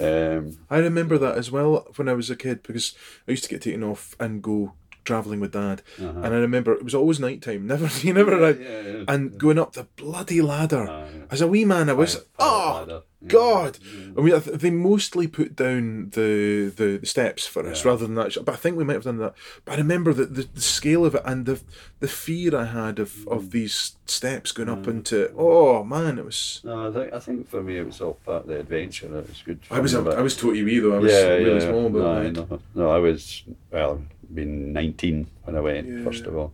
[0.00, 2.94] Um, I remember that as well when I was a kid because
[3.26, 6.20] I used to get taken off and go travelling with dad, uh-huh.
[6.22, 7.66] and I remember it was always night time.
[7.68, 8.60] Never, you never, arrived.
[8.60, 9.04] yeah.
[9.08, 10.88] and going up the bloody ladder.
[10.88, 11.22] Uh, yeah.
[11.30, 13.00] As a wee man, I was Fire- oh fire.
[13.20, 13.28] Yeah.
[13.28, 13.78] God.
[13.80, 14.16] Mm.
[14.16, 18.36] I mean, they mostly put down the, the, the steps for us rather than that.
[18.44, 19.34] But I think we might have done that.
[19.64, 21.60] But I remember the, the, the scale of it and the
[21.98, 23.36] the fear I had of, Mm.
[23.36, 24.88] of these steps going up mm.
[24.88, 25.32] into.
[25.36, 26.60] Oh man, it was.
[26.62, 29.06] No, I think I think for me it was all part of the adventure.
[29.06, 29.58] It was good.
[29.70, 30.94] I was a, I was totally wee though.
[30.94, 31.70] I was yeah, really yeah.
[31.70, 33.42] small, but no, no, no, I was
[33.72, 34.02] well,
[34.34, 36.04] been nineteen when I went Yeah.
[36.04, 36.52] first of all.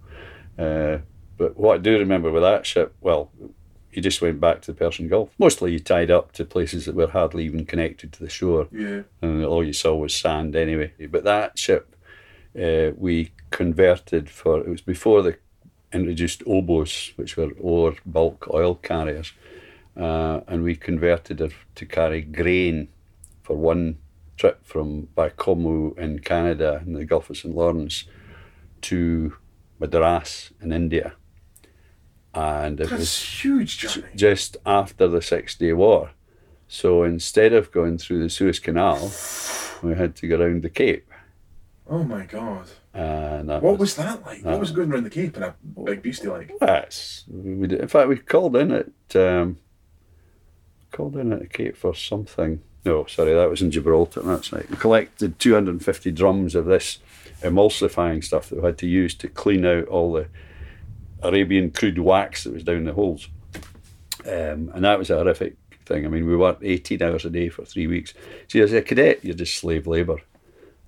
[0.59, 0.99] Uh,
[1.37, 3.31] but what I do remember with that ship, well,
[3.93, 5.31] you just went back to the Persian Gulf.
[5.39, 8.69] Mostly you tied up to places that were hardly even connected to the shore.
[8.73, 10.93] yeah, and all you saw was sand anyway.
[11.11, 11.95] But that ship,
[12.61, 15.37] uh, we converted for it was before they
[15.93, 19.33] introduced obos, which were ore bulk oil carriers,
[19.97, 22.89] uh, and we converted it to carry grain
[23.43, 23.99] for one
[24.37, 28.05] trip from Baie-Comeau in Canada in the Gulf of St Lawrence
[28.83, 29.35] to
[29.79, 31.15] Madras in India,
[32.35, 34.07] and it was huge, Johnny.
[34.15, 36.11] just after the Six Day War.
[36.69, 39.13] So instead of going through the Suez Canal,
[39.83, 41.09] we had to go around the Cape.
[41.87, 42.67] Oh my god.
[42.95, 44.45] And that What was that like?
[44.45, 45.55] What Uh, was going around the Cape in a
[45.85, 46.51] big beastie like?
[46.61, 47.81] Yes, we did.
[47.81, 49.59] In fact, we called in at um,
[50.91, 52.63] called in at the Cape for something.
[52.85, 54.21] No, sorry, that was in Gibraltar.
[54.21, 54.69] That's right.
[54.71, 56.99] We collected 250 drums of this
[57.41, 60.29] emulsifying stuff that we had to use to clean out all the
[61.23, 63.29] Arabian crude wax that was down the holes,
[64.27, 65.57] um, and that was a horrific
[65.87, 66.05] thing.
[66.05, 68.13] I mean, we worked 18 hours a day for three weeks.
[68.49, 70.19] See, as a cadet, you're just slave labour.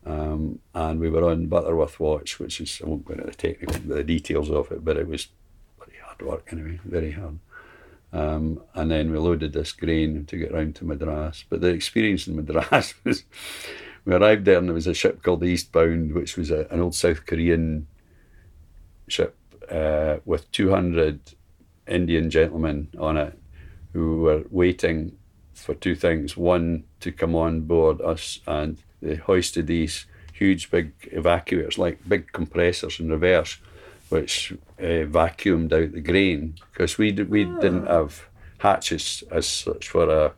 [0.04, 3.80] Um, and we were on Butterworth Watch, which is, I won't go into the technical,
[3.80, 5.26] the details of it, but it was
[5.78, 7.38] pretty hard work anyway, very hard.
[8.12, 11.44] Um, and then we loaded this grain to get round to Madras.
[11.48, 13.24] But the experience in Madras was
[14.04, 16.80] we arrived there and there was a ship called the Eastbound, which was a, an
[16.80, 17.86] old South Korean
[19.08, 19.36] ship
[19.70, 21.20] uh, with 200
[21.88, 23.38] Indian gentlemen on it
[23.92, 25.16] who were waiting
[25.54, 26.36] for two things.
[26.36, 32.30] One, to come on board us, and they hoisted these huge big evacuators, like big
[32.32, 33.58] compressors in reverse,
[34.08, 38.28] which uh, vacuumed out the grain because we, d- we didn't have
[38.58, 40.32] hatches as such for a.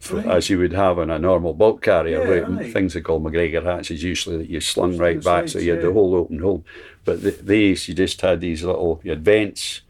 [0.00, 0.26] For, Right.
[0.26, 3.62] As you would have on a normal bulk carrier, Yeah, right, things are called MacGregor
[3.62, 5.94] hatches, usually that you slung right back, so sides, you had the yeah.
[5.94, 6.62] whole open hole.
[7.06, 9.80] But th these, you just had these little, you had vents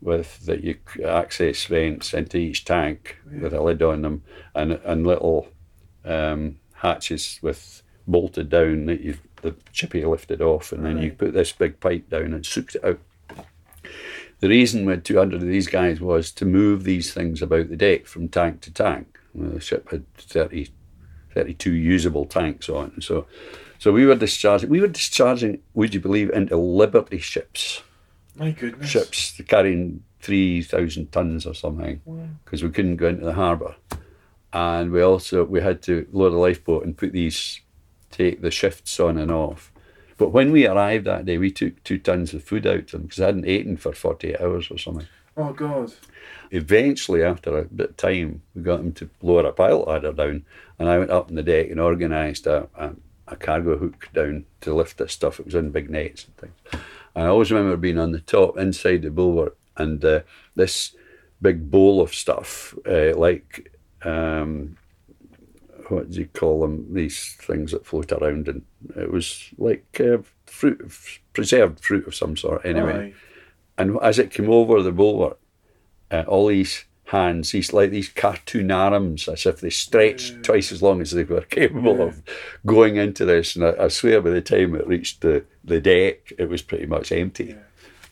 [0.00, 4.24] with that you access vents into each tank with a lid on them,
[4.56, 5.46] and and little
[6.04, 11.32] um, hatches with bolted down that you the chippy lifted off, and then you put
[11.32, 12.98] this big pipe down and soaked it out.
[14.40, 17.76] The reason we had 200 of these guys was to move these things about the
[17.76, 19.18] deck from tank to tank.
[19.34, 20.68] The ship had 30,
[21.32, 23.26] 32 usable tanks on, so
[23.78, 24.70] so we were discharging.
[24.70, 25.60] We were discharging.
[25.74, 27.82] Would you believe into Liberty ships?
[28.36, 28.88] My goodness.
[28.88, 32.00] ships carrying 3,000 tons or something
[32.44, 33.76] because we couldn't go into the harbour.
[34.52, 37.60] And we also we had to load a lifeboat and put these
[38.14, 39.72] take the shifts on and off.
[40.16, 43.02] But when we arrived that day, we took two tons of food out to them
[43.02, 45.08] because I hadn't eaten for 48 hours or something.
[45.36, 45.92] Oh god.
[46.52, 50.44] Eventually, after a bit of time, we got them to lower a pilot ladder down,
[50.78, 52.92] and I went up on the deck and organised a, a,
[53.26, 55.40] a cargo hook down to lift this stuff.
[55.40, 56.84] It was in big nets and things.
[57.16, 60.20] And I always remember being on the top inside the bulwark, and uh,
[60.54, 60.94] this
[61.42, 63.72] big bowl of stuff, uh, like
[64.02, 64.76] um,
[65.90, 66.92] what do you call them?
[66.92, 68.62] These things that float around, and
[68.96, 70.90] it was like uh, fruit,
[71.32, 72.64] preserved fruit of some sort.
[72.64, 73.14] Anyway, Aye.
[73.78, 75.38] and as it came over the bulwark,
[76.10, 80.82] uh, all these hands, these like these cartoon arms, as if they stretched twice as
[80.82, 82.22] long as they were capable of
[82.66, 83.56] going into this.
[83.56, 86.86] And I, I swear, by the time it reached the, the deck, it was pretty
[86.86, 87.56] much empty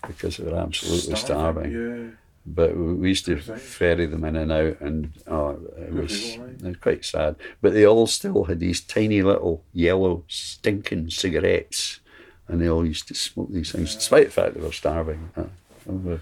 [0.06, 1.72] because they were absolutely starving.
[1.72, 2.16] Yeah.
[2.44, 6.76] But we used to ferry them in and out, and oh, it was, it was
[6.76, 7.36] quite sad.
[7.60, 12.00] But they all still had these tiny little yellow stinking cigarettes,
[12.48, 15.30] and they all used to smoke these things, despite the fact they were starving.
[15.36, 15.44] Uh,
[15.86, 16.18] we-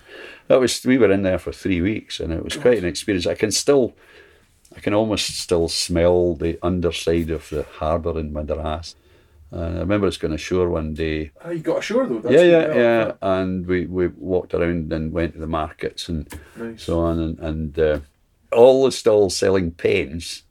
[0.48, 3.26] That was we were in there for three weeks, and it was quite an experience.
[3.26, 3.94] I can still,
[4.76, 8.94] I can almost still smell the underside of the harbour in Madras.
[9.52, 12.20] And I remember us going ashore one day Ah, you got ashore though.
[12.20, 13.12] That's yeah, yeah, yeah.
[13.20, 16.84] And we, we walked around and went to the markets and Nice.
[16.84, 18.00] so on, and, and uh,
[18.52, 20.44] all the stalls selling pens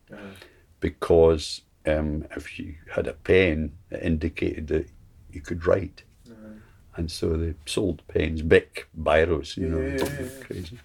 [0.80, 4.88] because um, if you had a pen, it indicated that
[5.32, 6.04] you could write.
[6.96, 10.80] And so they sold pens, Bic, Biros, you know, Yeah, yeah, crazy.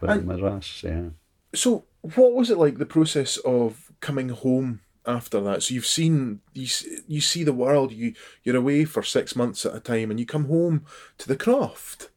[0.00, 1.10] But And- yeah.
[1.54, 5.62] So, what was it like the process of coming home after that?
[5.62, 6.66] So you've seen you
[7.06, 7.92] you see the world.
[7.92, 8.14] You
[8.44, 10.84] you're away for six months at a time, and you come home
[11.18, 12.08] to the craft.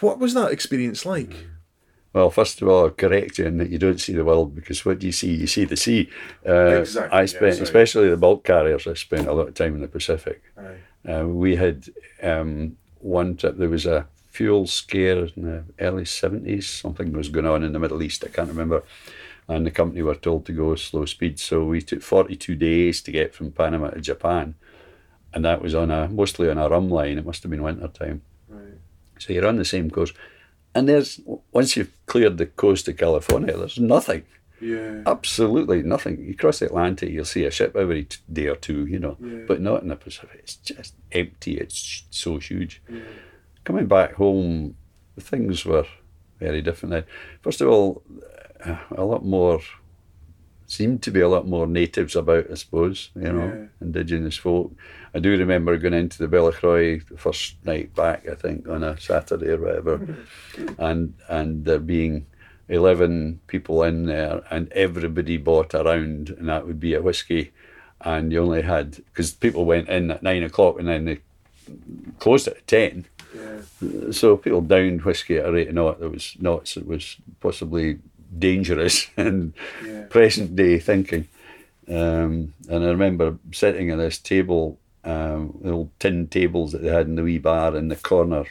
[0.00, 1.46] What was that experience like?
[2.12, 4.98] Well, first of all, correct you in that you don't see the world because what
[5.00, 5.34] do you see?
[5.34, 6.08] You see the sea.
[6.46, 7.64] Uh, Exactly, I spent, sorry.
[7.64, 10.40] especially the bulk carriers, I spent a lot of time in the Pacific.
[11.08, 11.86] Uh, we had
[12.22, 16.64] um, one trip, there was a fuel scare in the early 70s.
[16.64, 18.82] Something was going on in the Middle East, I can't remember.
[19.48, 21.38] And the company were told to go slow speed.
[21.38, 24.54] So we took 42 days to get from Panama to Japan.
[25.34, 27.18] And that was on a mostly on a rhumb line.
[27.18, 28.22] It must have been winter time.
[28.48, 28.78] Right.
[29.18, 30.12] So you're on the same course.
[30.74, 31.20] And there's,
[31.52, 34.24] once you've cleared the coast of California, there's nothing.
[34.60, 35.02] Yeah.
[35.06, 36.24] Absolutely nothing.
[36.24, 39.16] You cross the Atlantic, you'll see a ship every t- day or two, you know,
[39.20, 39.44] Yeah.
[39.46, 40.40] but not in the Pacific.
[40.42, 41.58] It's just empty.
[41.58, 42.80] It's so huge.
[43.64, 44.76] Coming back home,
[45.20, 45.86] things were
[46.40, 47.04] very different then.
[47.42, 48.02] First of all,
[48.90, 49.60] a lot more,
[50.66, 53.66] seemed to be a lot more natives about, I suppose, you know, Yeah.
[53.80, 54.72] indigenous folk.
[55.14, 58.98] I do remember going into the Bellachroy the first night back, I think, on a
[58.98, 60.16] Saturday or whatever,
[60.78, 62.26] and and there being
[62.68, 67.52] 11 people in there and everybody bought a round and that would be a whiskey
[68.00, 71.18] and you only had because people went in at nine o'clock and then they
[72.18, 73.04] closed at ten.
[73.36, 74.10] Yeah.
[74.12, 77.98] So people downed whiskey at a rate of knot that was knots that was possibly
[78.38, 79.54] dangerous in
[79.84, 80.04] Yeah.
[80.10, 81.28] present day thinking.
[81.88, 86.88] Um, and I remember sitting at this table, um, the old tin tables that they
[86.88, 88.44] had in the wee bar in the corner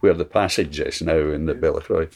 [0.00, 2.08] where the passage is now in the Bellachroy,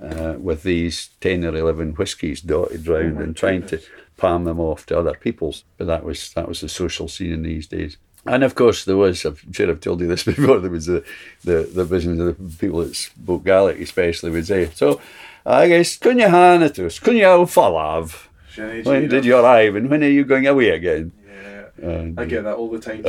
[0.00, 3.80] uh, with these 10 or 11 whiskies dotted round my and trying to
[4.16, 5.64] palm them off to other people's.
[5.78, 7.96] But that was that was the social scene in these days.
[8.26, 11.04] And of course, there was, I'm sure I've told you this before, there was the,
[11.44, 15.00] the, the business of the people that spoke Gaelic, especially, would say, So,
[15.46, 16.98] I guess, can you hand it to us?
[16.98, 18.28] Can you have for love?
[18.56, 21.12] When did you arrive and when are you going away again?
[21.24, 21.88] Yeah.
[21.88, 23.04] And, I get that all the time.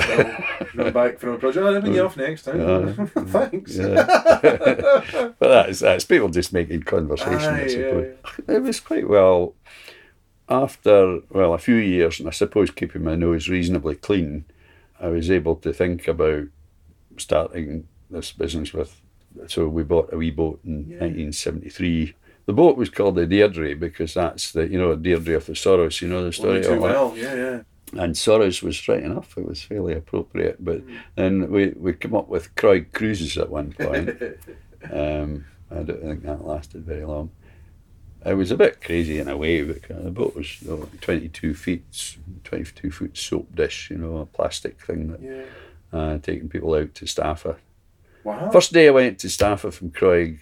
[0.74, 1.66] You know, back from a project.
[1.66, 3.08] Oh, when you off next time.
[3.08, 3.78] Thanks.
[3.78, 4.06] Yeah.
[5.40, 8.16] but that's, that's people just making conversation, Aye, I yeah, suppose.
[8.48, 9.56] It was quite well
[10.50, 14.46] after, well, a few years, and I suppose keeping my nose reasonably clean,
[15.00, 16.48] I was able to think about
[17.18, 19.02] starting this business with.
[19.48, 21.00] So we bought a wee boat in Yeah.
[21.00, 22.14] 1973.
[22.48, 26.02] The boat was called the Deirdre because that's the, you know, Deirdre of the Sorrows,
[26.02, 27.14] you know the story too well.
[27.16, 27.62] Yeah, yeah.
[27.94, 30.64] And Soros was right enough, it was fairly appropriate.
[30.64, 30.82] But
[31.16, 34.10] then we, we came up with Croig Cruises at one point.
[34.92, 37.32] um, I don't think that lasted very long.
[38.26, 41.54] It was a bit crazy in a way because the boat was you know, 22
[41.54, 42.16] feet,
[42.46, 45.44] 22 foot soap dish, you know, a plastic thing that Yeah.
[45.98, 47.58] uh, taking people out to Staffa.
[48.24, 48.52] Wow.
[48.52, 50.40] First day I went to Staffa from Croig,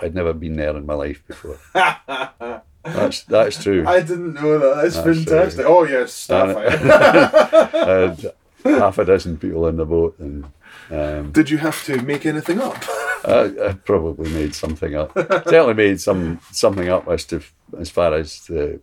[0.00, 1.58] I'd never been there in my life before.
[2.84, 3.84] That's that's true.
[3.86, 4.82] I didn't know that.
[4.82, 5.66] That's, That's fantastic.
[5.66, 6.56] Oh yes, stuff.
[6.56, 8.32] I had
[8.64, 10.46] half a dozen people in the boat, and
[10.90, 12.76] um, Did you have to make anything up?
[13.24, 15.12] I, I probably made something up.
[15.14, 17.42] Certainly made some something up as to
[17.78, 18.80] as far as the,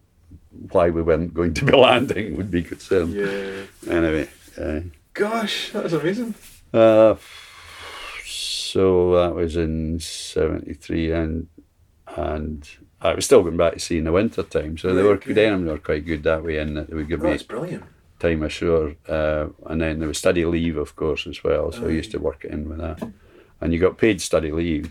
[0.72, 3.14] why we weren't going to be landing would be concerned.
[3.14, 3.64] yeah.
[3.92, 4.28] Anyway,
[4.62, 4.82] uh,
[5.14, 6.36] Gosh, that's amazing.
[6.74, 7.16] uh,
[8.76, 11.48] so that was in '73, and
[12.18, 12.70] and
[13.02, 14.78] I was still going back to sea in the winter time.
[14.78, 17.24] So they were then they were quite good that way, and that they would give
[17.24, 17.84] Oh, me brilliant.
[18.20, 18.96] time ashore.
[19.08, 21.72] Uh, and then there was study leave, of course, as well.
[21.72, 23.00] So I used to work it in with that.
[23.62, 24.88] And you got paid study leave.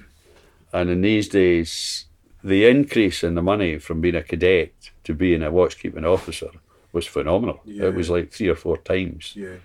[0.73, 2.07] And in these days,
[2.43, 4.73] the increase in the money from being a cadet
[5.05, 6.51] to being a watchkeeping officer
[6.93, 7.61] was phenomenal.
[7.67, 7.89] Yeah.
[7.89, 9.33] It was like three or four times.
[9.37, 9.59] Yeah.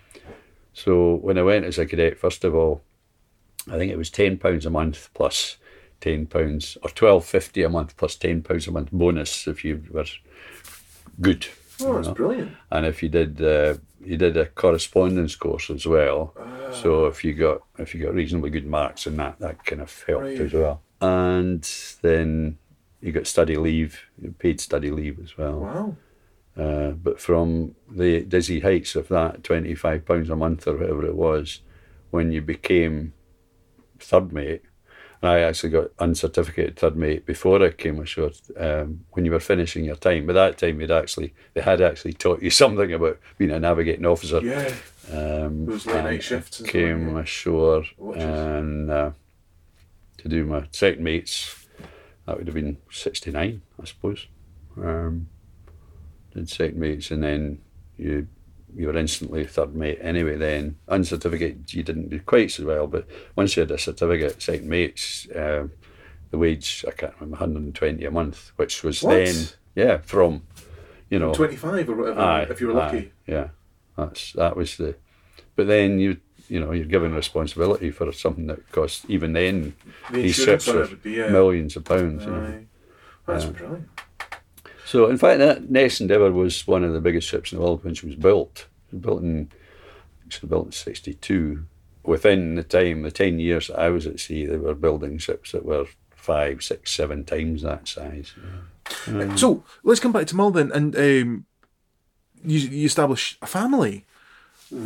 [0.73, 2.81] So when I went as a cadet, first of all,
[3.67, 5.57] I think it was ten pounds a month plus
[6.01, 9.83] ten pounds or twelve fifty a month plus ten pounds a month bonus if you
[9.91, 10.05] were
[11.21, 11.47] good.
[11.81, 12.13] Oh, that's know.
[12.13, 12.51] brilliant.
[12.71, 16.33] and if you did uh, you did a correspondence course as well
[16.73, 20.03] so if you got if you got reasonably good marks in that that kind of
[20.05, 20.39] helped Right.
[20.41, 21.63] as well and
[22.01, 22.57] then
[23.01, 24.01] you got study leave
[24.39, 25.95] paid study leave as well Wow.
[26.61, 31.15] uh, but from the dizzy heights of that 25 pounds a month or whatever it
[31.15, 31.61] was
[32.11, 33.13] when you became
[34.01, 34.61] third mate
[35.21, 39.39] and I actually got uncertificated third mate before I came ashore um, when you were
[39.39, 40.25] finishing your time.
[40.25, 44.05] By that time, you'd actually they had actually taught you something about being a navigating
[44.05, 44.39] officer.
[44.39, 44.73] Yeah.
[45.11, 47.21] Um, Those late night shifts Came yeah.
[47.21, 48.23] ashore Watches.
[48.23, 49.11] and uh,
[50.19, 51.65] to do my second mates.
[52.25, 54.27] That would have been sixty nine, I suppose.
[54.77, 55.27] Um,
[56.33, 57.59] did second mates, and then
[57.97, 58.27] you
[58.75, 60.35] you were instantly third mate anyway.
[60.37, 64.67] Then uncertificate, you didn't do quite so well, but once you had a certificate, second
[64.69, 65.71] mates, um,
[66.31, 69.13] the wage I can't remember, one hundred and twenty a month, which was What?
[69.15, 69.35] then
[69.75, 70.43] yeah from
[71.09, 72.97] you know 25 or whatever, Aye, if you were lucky.
[72.97, 73.47] aye, yeah,
[73.97, 74.95] that's that was the.
[75.55, 76.17] But then you
[76.47, 79.75] you know you're given responsibility for something that costs even then
[80.11, 81.29] The these ships on are it would be, yeah.
[81.29, 82.25] millions of pounds.
[82.25, 82.63] you know.
[83.25, 83.87] That's brilliant.
[84.89, 87.83] So in fact, that Ness Endeavour was one of the biggest ships in the world
[87.83, 88.65] when she was built.
[88.89, 89.51] She was built in
[90.25, 91.63] was built in '62.
[92.01, 95.51] Within the time, the ten years that I was at sea, they were building ships
[95.51, 95.85] that were
[96.15, 98.33] five, six, seven times that size.
[99.35, 101.45] So let's come back to Mull then, and um,
[102.43, 104.05] you, you establish a family.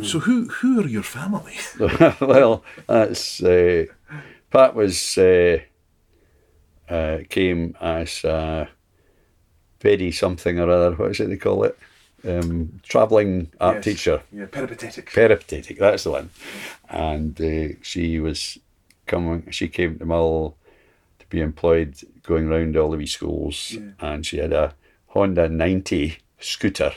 [0.02, 1.56] So who who are your family?
[2.20, 3.86] well, that's uh,
[4.50, 5.60] Pat was uh,
[6.90, 8.68] uh, came as a
[9.84, 10.96] very something or other.
[10.96, 11.78] What is it they call it?
[12.26, 13.84] Um, traveling art Yes.
[13.84, 15.12] teacher, Yeah, peripatetic.
[15.12, 15.78] peripatetic.
[15.78, 16.30] That's the one.
[16.88, 18.58] And uh, she was
[19.06, 19.50] coming.
[19.50, 20.56] She came to Mull
[21.18, 23.90] to be employed, going round all the wee schools, Yeah.
[24.00, 24.74] and she had a
[25.08, 26.92] Honda ninety scooter.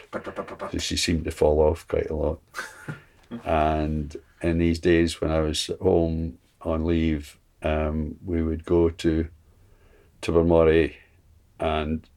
[0.72, 2.39] So she seemed to fall off quite a lot.
[3.45, 8.89] and in these days, when I was at home on leave, um, we would go
[8.89, 9.27] to
[10.22, 10.95] Tobermory
[11.59, 12.07] and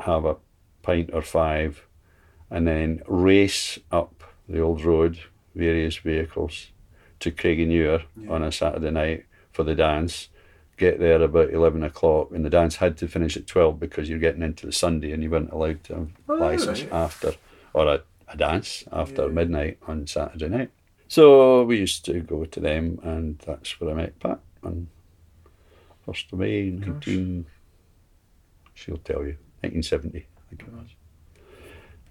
[0.00, 0.36] have a
[0.82, 1.86] pint or five
[2.50, 5.18] and then race up the old road,
[5.54, 6.70] various vehicles,
[7.18, 10.28] to Craignure on a Saturday night for the dance.
[10.76, 14.18] Get there about eleven o'clock, and the dance had to finish at twelve because you're
[14.18, 16.92] getting into the Sunday, and you weren't allowed to have Oh, license right.
[16.92, 17.32] after
[17.72, 20.70] or a, a dance after midnight on Saturday night.
[21.08, 24.88] So we used to go to them, and that's where I met Pat on
[26.04, 27.46] first of May, nineteen.
[28.74, 30.88] She'll tell you, nineteen seventy, I think it was.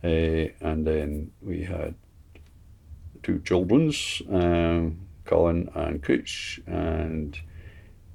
[0.03, 1.95] Uh, and then we had
[3.23, 7.39] two children's, um, Colin and Cooch, and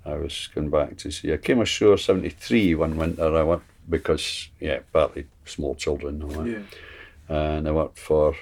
[0.05, 1.32] I was going back to see.
[1.32, 3.35] I came ashore seventy three one winter.
[3.36, 6.23] I went because yeah, partly small children.
[6.23, 6.51] and all that.
[6.51, 6.62] Yeah.
[7.57, 8.35] And I worked for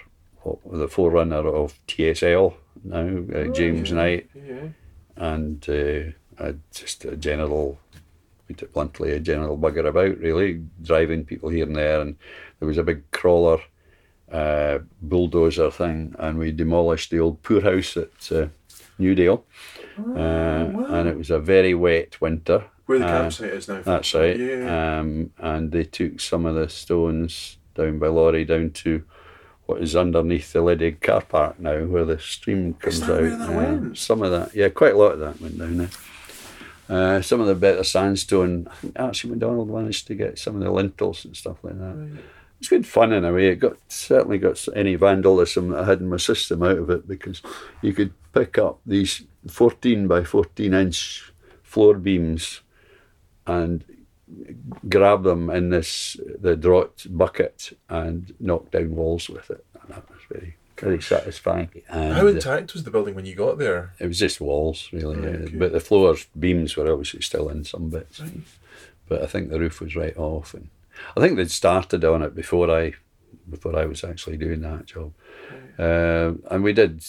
[0.43, 2.55] what, the forerunner of TSL
[2.85, 4.69] now, uh, James Knight, Yeah.
[5.16, 7.78] and uh, I just a general,
[8.49, 12.01] put it bluntly, a general bugger about really, driving people here and there.
[12.01, 12.16] And
[12.59, 13.59] there was a big crawler
[14.33, 18.49] uh, bulldozer thing, and we demolished the old poorhouse at uh,
[18.99, 19.45] Newdale.
[19.99, 22.65] uh, And it was a very wet winter.
[22.87, 23.83] Where the Uh, campsite is now.
[23.83, 24.39] that's right.
[24.39, 24.99] Yeah.
[25.01, 29.03] Um, and they took some of the stones down by Lorry down to
[29.66, 33.09] what is underneath the Ledaig car park now, where the stream comes out.
[33.20, 33.99] where that Yeah, went?
[33.99, 35.91] Some of that, yeah, quite a lot of that went down there.
[36.89, 40.62] Uh, some of the better sandstone, I think actually McDonald managed to get some of
[40.62, 42.19] the lintels and stuff like that.
[42.59, 43.48] It's good fun in a way.
[43.48, 47.06] It got certainly got any vandalism that I had in my system out of it
[47.06, 47.43] because
[47.82, 51.32] you could pick up these 14 by 14 inch
[51.62, 52.62] floor beams
[53.47, 53.85] and
[54.89, 59.65] grab them in this the draught bucket and knock down walls with it.
[59.81, 61.70] And that was very very satisfying.
[61.88, 63.92] And How intact was the building when you got there?
[63.98, 65.46] it was just walls really, Right, yeah.
[65.46, 65.56] okay.
[65.56, 68.20] but the floors, beams were obviously still in some bits.
[69.09, 70.68] But I think the roof was right off, and
[71.16, 72.94] I think they'd started on it before I
[73.48, 75.12] before I was actually doing that job.
[75.78, 77.02] Uh, and we did.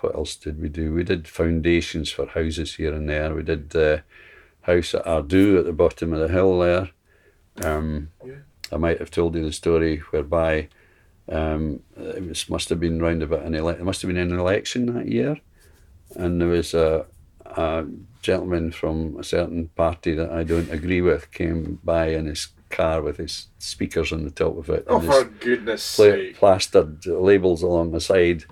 [0.00, 0.92] What else did we do?
[0.92, 3.34] We did foundations for houses here and there.
[3.34, 4.02] We did the
[4.62, 6.90] house at Ardu at the bottom of the hill there.
[7.62, 8.34] Um, Yeah.
[8.72, 10.68] I might have told you the story whereby
[11.28, 14.38] um, it was, must have been round about an ele- it must have been an
[14.38, 15.38] election that year,
[16.16, 17.06] and there was a,
[17.46, 17.86] a
[18.22, 23.00] gentleman from a certain party that I don't agree with came by in his car
[23.02, 24.84] with his speakers on the top of it.
[24.88, 26.36] Oh, and for goodness pla- sake.
[26.36, 28.44] plastered labels along the side,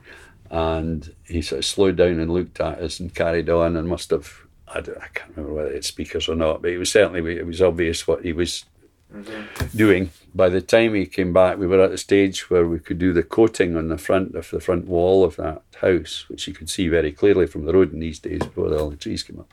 [0.50, 4.10] and he sort of slowed down and looked at us and carried on and must
[4.10, 4.32] have.
[4.74, 7.44] I, don't, I can't remember whether it's speakers or not, but it was certainly it
[7.46, 8.64] was obvious what he was
[9.12, 9.76] Mm-hmm.
[9.76, 10.10] doing.
[10.34, 13.12] By the time he came back, we were at the stage where we could do
[13.12, 16.70] the coating on the front of the front wall of that house, which you could
[16.70, 19.52] see very clearly from the road in these days before all the trees came up.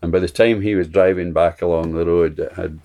[0.00, 2.78] And by the time he was driving back along the road, it had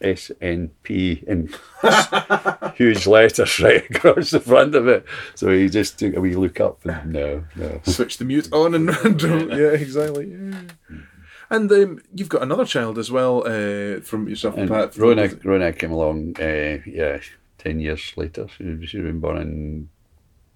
[0.00, 1.50] SNP in
[2.76, 5.04] huge letters right across the front of it.
[5.34, 7.80] So he just took a wee look up and no, no.
[7.84, 9.50] Switch the mute on and random.
[9.50, 10.28] yeah, exactly.
[10.30, 10.60] Yeah.
[10.90, 11.06] Mm.
[11.48, 14.96] And um, you've got another child as well uh, from yourself and Pat.
[14.96, 17.20] Rona, Rona came along, uh, yeah,
[17.58, 18.46] 10 years later.
[18.48, 19.88] She, was born in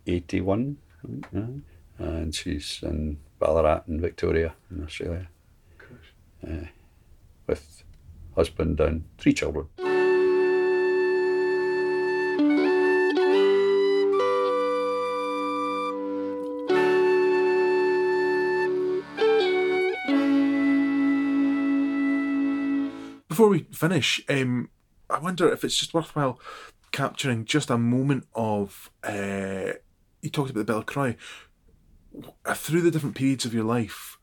[0.07, 0.77] 81,
[1.25, 1.39] I
[1.99, 5.29] and she's in Ballarat in Victoria in Australia.
[6.47, 6.67] Uh,
[7.47, 7.85] with
[8.35, 9.67] husband and three children.
[23.41, 24.69] Before we finish, um,
[25.09, 26.39] I wonder if it's just worthwhile
[26.93, 28.91] capturing just a moment of.
[29.03, 29.79] Uh,
[30.21, 31.17] you talked about the Bell Cry.
[32.47, 34.19] Through the different periods of your life,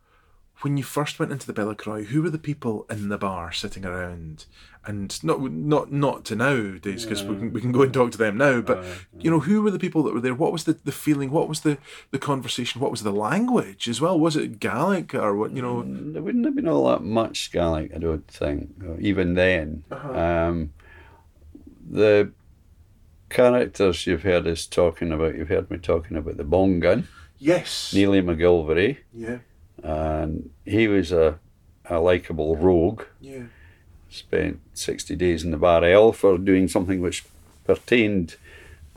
[0.61, 3.85] when you first went into the Bellachroy, who were the people in the bar sitting
[3.85, 4.45] around?
[4.85, 8.17] And not not not to nowadays, because we, can, we can go and talk to
[8.17, 8.61] them now.
[8.61, 8.85] But uh,
[9.19, 10.33] you know, who were the people that were there?
[10.33, 11.29] What was the, the feeling?
[11.29, 11.77] What was the,
[12.11, 12.79] the conversation?
[12.79, 14.17] What was the language as well?
[14.17, 15.51] Was it Gaelic or what?
[15.51, 18.95] You know, mm, There wouldn't have been all that much Gaelic, I don't think, uh,
[18.99, 19.83] even then.
[19.91, 20.17] Uh-huh.
[20.17, 20.73] Um,
[21.89, 22.31] the
[23.29, 27.07] characters you've heard us talking about, you've heard me talking about the bong gun,
[27.37, 29.39] yes, Neely McGilvery, yeah,
[29.83, 31.39] and he was a,
[31.89, 33.03] a likeable rogue.
[33.21, 33.43] yeah.
[34.09, 37.25] Spent 60 days in the Bar L for doing something which
[37.65, 38.37] pertained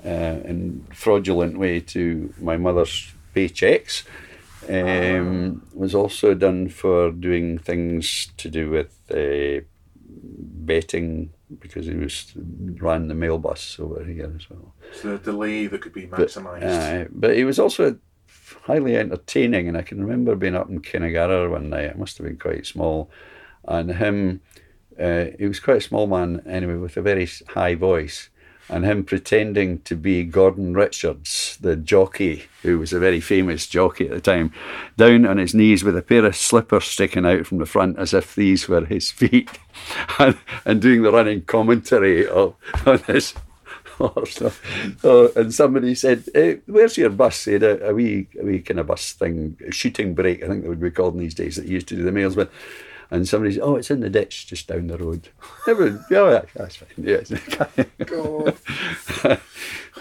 [0.06, 4.04] uh, in fraudulent way to my mother's paychecks.
[4.68, 9.64] Um, Was also done for doing things to do with uh,
[10.64, 12.32] betting because he was
[12.80, 14.74] ran the mail bus over here as well.
[14.92, 16.62] So the delay that could be But, maximised.
[16.62, 17.98] uh, but he was also
[18.62, 21.84] highly entertaining, and I can remember being up in Kinnagarra one night.
[21.84, 23.10] It must have been quite small,
[23.66, 24.40] and him.
[24.98, 28.28] Uh, he was quite a small man anyway, with a very high voice,
[28.68, 34.06] and him pretending to be Gordon Richards, the jockey, who was a very famous jockey
[34.06, 34.52] at the time,
[34.96, 38.12] down on his knees with a pair of slippers sticking out from the front as
[38.12, 39.50] if these were his feet,
[40.18, 42.54] and, and doing the running commentary of,
[42.86, 43.34] on his
[45.00, 48.60] So, and somebody said, eh, "Where's your bus?" He had a, a wee, a wee
[48.60, 51.34] kind of bus thing, a shooting brake, I think they would be called in these
[51.34, 52.48] days that you used to do the mails with.
[53.10, 55.28] And somebody said, "Oh, it's in the ditch just down the road."
[55.66, 56.88] Yeah, yeah, that's fine.
[56.96, 57.30] Yes.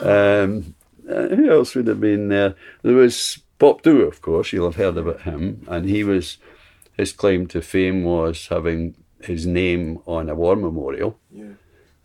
[0.02, 0.76] um,
[1.10, 2.56] uh, who else would have been there?
[2.84, 4.54] There was Pop Doo, of course.
[4.54, 6.38] You'll have heard about him, and he was.
[6.98, 11.54] His claim to fame was having his name on a war memorial, Yeah.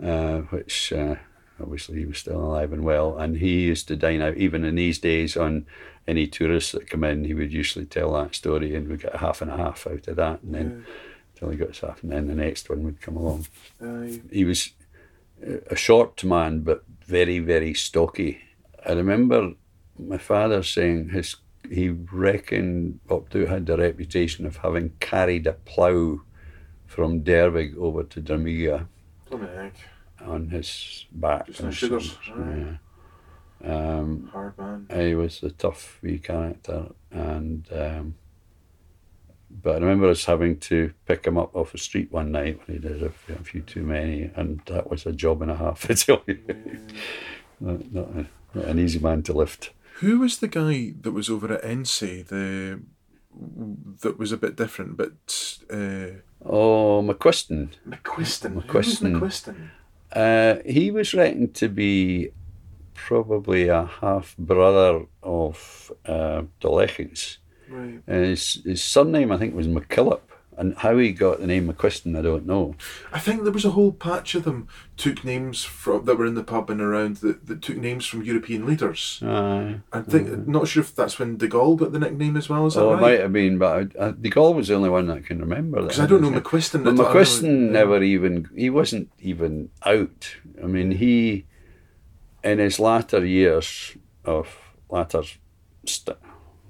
[0.01, 1.17] uh, which uh,
[1.61, 3.17] obviously he was still alive and well.
[3.17, 5.67] And he used to dine out, even in these days, on
[6.07, 7.25] any tourists that come in.
[7.25, 10.07] He would usually tell that story, and we'd get a half and a half out
[10.09, 10.87] of that, and then
[11.35, 13.47] till he got his half, and then the next one would come along
[13.83, 14.21] Aye.
[14.31, 14.71] he was
[15.71, 18.41] a short man but very very stocky
[18.87, 19.53] i remember
[19.99, 21.37] my father saying his
[21.71, 26.23] he reckoned Updo had the reputation of having carried a plough
[26.87, 28.87] from Dervaig over to Dramiga.
[30.27, 31.47] On his back.
[31.47, 32.31] Just on and sugars, such.
[32.37, 32.79] aye.
[33.65, 33.97] Yeah.
[33.99, 34.87] Um, Hard man.
[34.95, 38.15] he was a tough wee character, and um,
[39.51, 42.77] but I remember us having to pick him up off the street one night when
[42.77, 45.57] he did a, few- a few too many, and that was a job and a
[45.57, 45.89] half.
[45.91, 46.39] I tell you,
[47.61, 49.71] not, not, a, not an easy man to lift.
[50.01, 52.01] Who was the guy that was over at Ense?
[52.01, 52.81] The
[54.03, 57.71] that was a bit different, but uh, Oh, McQuiston.
[57.89, 58.63] McQuiston.
[58.63, 59.13] McQuiston.
[59.13, 59.71] Who was McQuiston?
[60.15, 62.31] Uh, he was reckoned to be
[62.95, 67.39] probably a half brother of uh, the Lechens.
[67.69, 68.01] Right.
[68.07, 70.21] And his, his surname, I think, was McKillop.
[70.57, 72.77] And how he got the name McQuiston, I don't know.
[73.13, 76.35] I think there was a whole patch of them took names from that were in
[76.35, 79.21] the pub and around that, that took names from European leaders.
[79.25, 79.81] Aye.
[79.93, 80.51] I think mm-hmm.
[80.51, 82.67] not sure if that's when De Gaulle got the nickname as well.
[82.67, 84.91] Is that Oh, it might have been, but I, I, De Gaulle was the only
[84.91, 85.83] one that I can remember.
[85.83, 86.85] Because I don't know McQuiston.
[86.85, 90.37] But I don't- I don't McQuiston never even, he wasn't even out.
[90.63, 91.47] I mean, he,
[92.45, 94.57] in his latter years of
[94.89, 95.23] latter
[95.85, 96.19] st-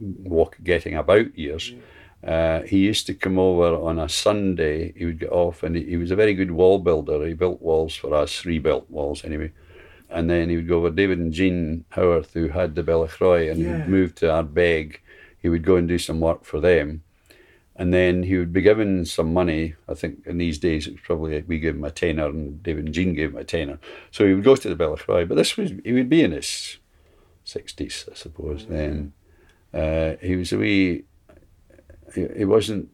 [0.01, 1.75] walk, getting about years,
[2.27, 4.93] uh, he used to come over on a Sunday.
[4.97, 7.25] He would get off, and he, he was a very good wall builder.
[7.27, 9.53] He built walls for us, rebuilt walls anyway.
[10.11, 13.61] And then he would go over David and Jean Howarth, who had the Bellachroy, and
[13.61, 13.79] Yeah.
[13.79, 14.97] he'd moved to Ardbeg.
[15.41, 17.03] He would go and do some work for them.
[17.77, 19.75] And then he would be given some money.
[19.89, 22.85] I think in these days it was probably we gave him a tenner and David
[22.87, 23.81] and Jean gave him a tenner.
[24.13, 25.27] So he would go to the Bellachroy.
[25.29, 26.79] But this was he would be in his
[27.45, 28.67] sixties, I suppose.
[28.67, 29.13] Then
[29.73, 31.05] uh, he was a wee.
[32.15, 32.89] He, he wasn't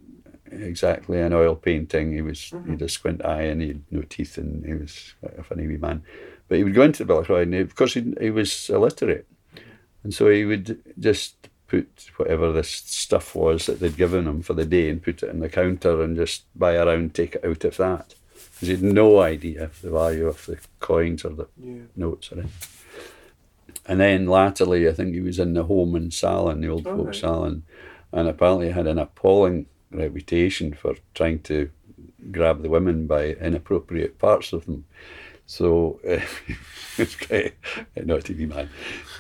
[0.51, 2.13] exactly an oil painting.
[2.13, 2.85] He was he had mm-hmm.
[2.85, 6.03] a squint eye and he had no teeth and he was a funny wee man.
[6.49, 9.27] But he would go into the Bellachroy and he, of course he, he was illiterate,
[10.03, 14.55] and so he would just put whatever this stuff was that they'd given him for
[14.55, 17.65] the day and put it on the counter and just buy around, take it out
[17.65, 18.15] of that.
[18.55, 21.83] Because he had no idea of the value of the coins or the Yeah.
[21.95, 22.51] notes or anything.
[23.87, 26.97] And then latterly, I think he was in the home in Salen, the old Oh,
[26.97, 27.15] folk right.
[27.15, 27.63] Salen,
[28.12, 31.70] and apparently had an appalling reputation for trying to
[32.31, 34.85] grab the women by inappropriate parts of them.
[35.47, 36.20] So uh,
[36.97, 37.55] it's great,
[37.97, 38.70] not a TV man.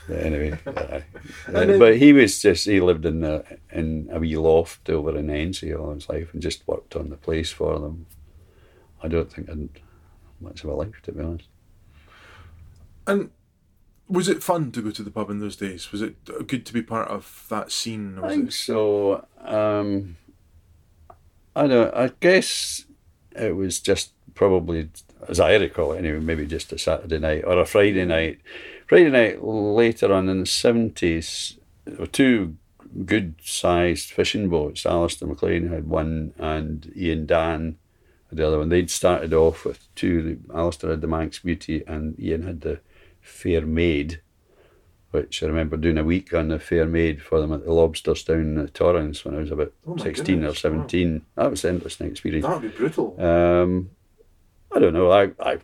[0.08, 1.00] But anyway, uh,
[1.78, 5.74] but he was just he lived in the in a wee loft over in Ensie
[5.74, 8.06] all his life and just worked on the place for them.
[9.02, 9.68] I don't think I'd
[10.40, 11.48] much of a life to be honest.
[13.06, 13.30] And
[14.10, 15.92] was it fun to go to the pub in those days?
[15.92, 18.18] Was it good to be part of that scene?
[18.22, 19.26] I think it, so.
[19.40, 20.16] Um,
[21.54, 21.94] I don't.
[21.94, 22.84] I guess
[23.32, 24.90] it was just probably,
[25.28, 28.40] as I recall it anyway, maybe just a Saturday night or a Friday night.
[28.88, 32.56] Friday night later on in the seventies, there were two
[33.06, 34.84] good-sized fishing boats.
[34.84, 37.76] Alistair McLean had one, and Ian Dan
[38.28, 38.68] had the other one.
[38.68, 40.40] They'd started off with two.
[40.52, 42.80] Alistair had the Manx Beauty, and Ian had the
[43.30, 44.20] Fair Maid
[45.10, 48.22] which I remember doing a week on the Fair Maid for them at the Lobsters
[48.22, 51.22] down in the Torrens when I was about Oh 16 goodness, or 17.
[51.34, 52.46] That was an interesting experience.
[52.46, 53.20] that would be brutal.
[53.20, 53.90] Um,
[54.74, 55.10] I don't know.
[55.10, 55.58] I, I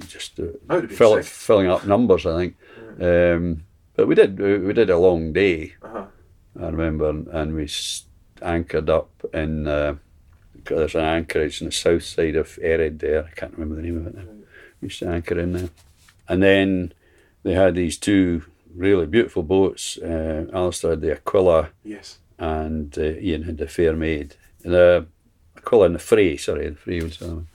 [0.00, 2.56] just uh, That would have been fill, filling up numbers, I think.
[3.00, 3.64] Um,
[3.94, 5.74] but we did we did a long day.
[5.82, 6.06] Uh-huh.
[6.60, 7.68] I remember, and we
[8.42, 9.68] anchored up in.
[9.68, 9.96] Uh,
[10.64, 13.24] there's an anchorage on the south side of Ered there.
[13.24, 14.24] I can't remember the name of it now.
[14.80, 15.70] We used to anchor in there,
[16.28, 16.92] and then
[17.48, 18.42] they had these two
[18.74, 19.96] really beautiful boats.
[19.98, 22.18] Uh, Alistair had the Aquila, Yes.
[22.38, 24.36] and uh, Ian had the Fair Maid.
[24.60, 25.06] The
[25.56, 27.48] Aquila and the Frey, sorry, the Frey was the other one.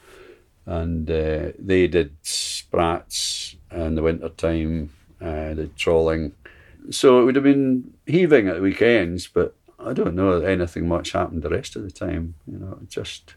[0.65, 4.89] And uh, they did sprats in the winter time,
[5.21, 6.31] uh, did trawling.
[6.89, 10.87] So it would have been heaving at the weekends, but I don't know that anything
[10.87, 12.35] much happened the rest of the time.
[12.47, 13.35] You know, just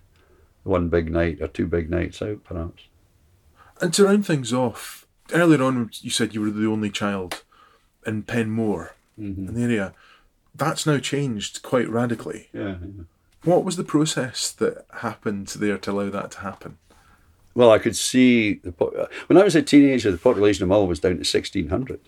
[0.62, 2.84] one big night or two big nights out, perhaps.
[3.80, 7.42] And to round things off, earlier on you said you were the only child
[8.06, 9.48] in Penmore mm-hmm.
[9.48, 9.94] in the area.
[10.54, 12.48] That's now changed quite radically.
[12.52, 12.76] Yeah.
[12.80, 13.04] yeah.
[13.44, 16.78] What was the process that happened there to allow that to happen?
[17.54, 20.68] Well, I could see the po- uh, when I was a teenager, the population of
[20.68, 22.00] Mull was down to sixteen hundred.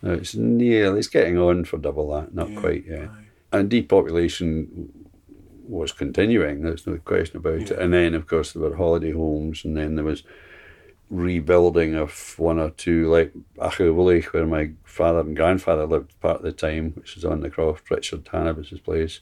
[0.00, 3.10] Now it's nearly it's getting on for double that, not quite yet.
[3.52, 4.92] And depopulation
[5.66, 6.62] was continuing.
[6.62, 7.72] There's no question about it.
[7.72, 10.22] And then, of course, there were holiday homes, and then there was
[11.10, 16.42] rebuilding of one or two, like Achewilly, where my father and grandfather lived part of
[16.42, 17.90] the time, which is on the croft.
[17.90, 19.20] Richard Hannibus's place.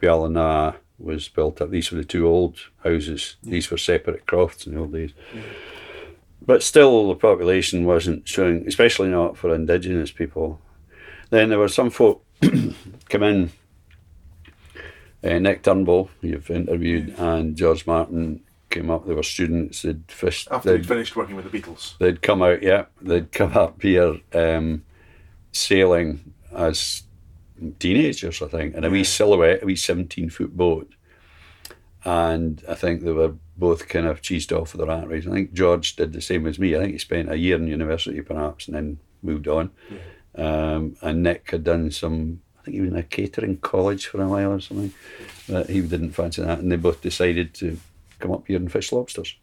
[0.00, 1.70] Bialana was built up.
[1.70, 3.36] These were the two old houses.
[3.42, 5.12] These were separate crofts in the old days.
[6.40, 10.60] But still, the population wasn't showing, especially not for indigenous people.
[11.30, 12.24] Then there were some folk
[13.08, 13.50] come in.
[15.22, 19.06] Uh, Nick Turnbull, you've interviewed, and George Martin came up.
[19.06, 19.82] They were students.
[19.82, 20.48] They'd fished.
[20.50, 21.96] After they'd, finished working with the Beatles.
[21.98, 22.62] they'd come out.
[22.62, 24.84] Yeah, they'd come up here um,
[25.52, 27.02] sailing as
[27.78, 30.92] teenagers, I think, in a wee silhouette, a wee seventeen foot boat.
[32.04, 35.26] And I think they were both kind of cheesed off with the rat race.
[35.26, 36.76] I think George did the same as me.
[36.76, 39.70] I think he spent a year in university, perhaps, and then moved on.
[40.36, 42.40] Um, and Nick had done some.
[42.58, 44.92] I think he was in a catering college for a while or something.
[45.48, 47.78] But he didn't fancy that, and they both decided to
[48.18, 49.36] come up here and fish lobsters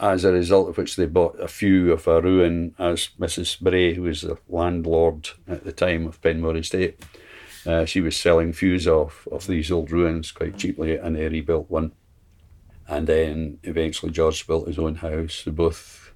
[0.00, 3.60] as a result of which they bought a few of our ruin as Mrs.
[3.60, 6.98] Bray, who was the landlord at the time of Penmore Estate.
[7.64, 11.70] Uh, she was selling fews of, of these old ruins quite cheaply and they rebuilt
[11.70, 11.92] one.
[12.88, 15.42] And then eventually George built his own house.
[15.44, 16.12] They both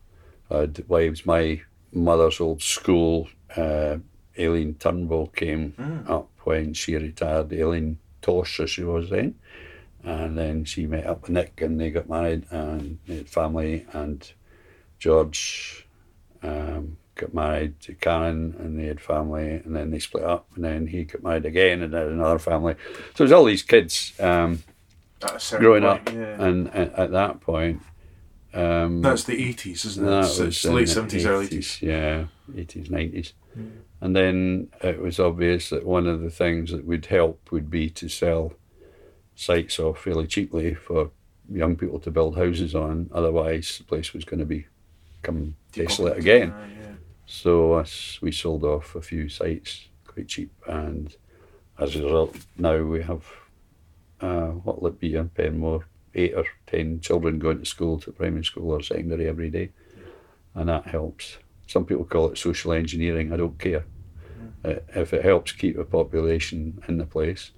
[0.51, 1.25] had wives.
[1.25, 3.99] My mother's old school, uh,
[4.39, 7.53] Aileen Turnbull, came up when she retired.
[7.53, 9.37] Aileen Tosh, as she was then
[10.05, 13.87] and then she met up with Nick and they got married and they had family
[13.93, 14.31] and
[14.99, 15.87] George
[16.43, 20.65] um, got married to Karen and they had family and then they split up and
[20.65, 22.75] then he got married again and had another family.
[23.15, 24.63] So there's all these kids um,
[25.23, 26.43] At a certain growing point, up yeah.
[26.45, 27.83] and, and at that point
[28.55, 30.09] um, That's the 80s, isn't it?
[30.11, 31.59] that It's, was late the 70s, early 80s.
[31.59, 33.33] 80s, Yeah, 80s, 90s.
[34.01, 37.91] And then it was obvious that one of the things that would help would be
[37.91, 38.53] to sell
[39.39, 41.11] sites off fairly cheaply for
[41.49, 43.09] young people to build houses on.
[43.15, 44.67] Otherwise, the place was going to be
[45.23, 46.53] become desolate again.
[46.55, 46.93] Ah, yeah.
[47.27, 51.15] So us, we sold off a few sites quite cheap, and
[51.79, 53.25] as a result, now we have
[54.21, 55.85] uh, what will it be in Penmore?
[56.15, 59.71] Eight or ten children going to school, to primary school or secondary every day,
[60.55, 61.39] and that helps.
[61.69, 63.33] Some people call it social engineering.
[63.33, 63.85] I don't care.
[64.65, 67.53] Uh, if it helps keep a population in the place,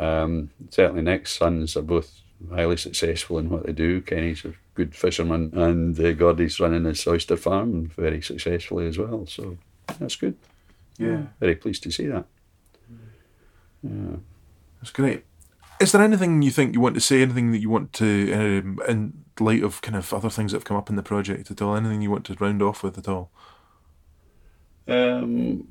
[0.00, 2.20] um, certainly Nick's sons are both
[2.50, 4.00] highly successful in what they do.
[4.00, 9.26] Kenny's a good fisherman, and uh, Gordy's running his oyster farm very successfully as well.
[9.26, 9.58] So
[9.98, 10.36] that's good.
[10.98, 12.24] Yeah, Very pleased to see that.
[13.82, 14.16] Yeah.
[14.80, 15.24] that's great.
[15.80, 17.22] Is there anything you think you want to say?
[17.22, 20.64] Anything that you want to, um, in light of kind of other things that have
[20.66, 21.74] come up in the project at all?
[21.74, 23.30] Anything you want to round off with at all?
[24.86, 25.68] Um,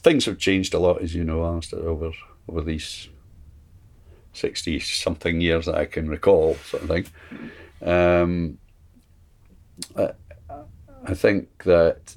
[0.00, 2.12] things have changed a lot, as you know, Alistair, over
[2.48, 3.08] over these
[4.32, 7.06] sixty something years that I can recall, sort of thing.
[7.82, 8.58] Um,
[9.96, 10.10] I,
[11.04, 12.16] I think that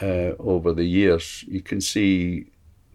[0.00, 2.46] uh, over the years you can see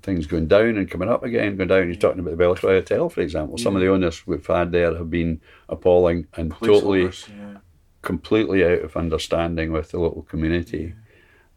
[0.01, 1.87] things going down and coming up again, going down.
[1.87, 3.57] You're talking about the Bellachroy Hotel, for example.
[3.57, 7.57] Some of the owners we've had there have been appalling and totally Placeholders, yeah.
[8.01, 10.93] completely out of understanding with the local community.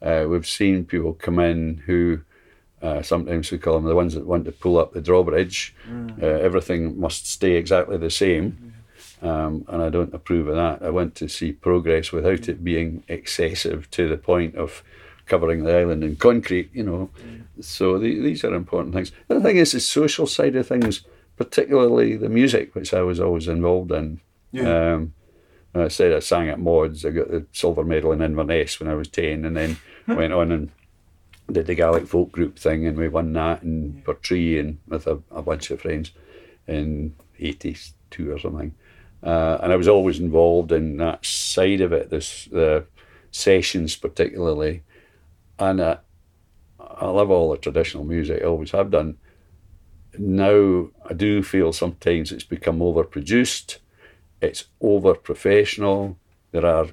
[0.02, 2.20] Uh, we've seen people come in who
[2.82, 5.74] uh, sometimes we call them the ones that want to pull up the drawbridge.
[6.23, 8.74] Uh, everything must stay exactly the same.
[9.23, 10.82] Um, and I don't approve of that.
[10.82, 14.82] I want to see progress without it being excessive to the point of
[15.27, 17.11] covering the island in concrete, you know.
[17.61, 19.12] So the, these are important things.
[19.28, 21.02] The other thing is the social side of things,
[21.36, 24.20] particularly the music, which I was always involved in.
[24.52, 24.94] Yeah.
[24.94, 25.15] Um,
[25.74, 27.05] I said I sang at Mods.
[27.05, 29.77] I got the silver medal in Inverness when I was 10 and then
[30.09, 30.70] went on and
[31.51, 35.20] did the Gaelic folk group thing and we won that in Portree and with a,
[35.31, 36.12] a bunch of friends
[36.66, 38.74] in 82 or something.
[39.22, 42.86] Uh, and I was always involved in that side of it, this the
[43.31, 44.82] sessions particularly.
[45.59, 45.98] And uh,
[46.78, 49.18] I love all the traditional music, I always have done.
[50.18, 53.78] Now I do feel sometimes it's become overproduced,
[54.40, 56.16] it's over professional.
[56.52, 56.89] There are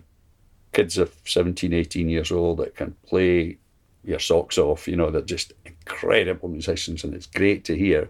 [0.74, 3.58] kids of 17, 18 years old that can play
[4.08, 4.88] your socks off.
[4.88, 8.10] You know, they're just incredible musicians, and it's great to hear.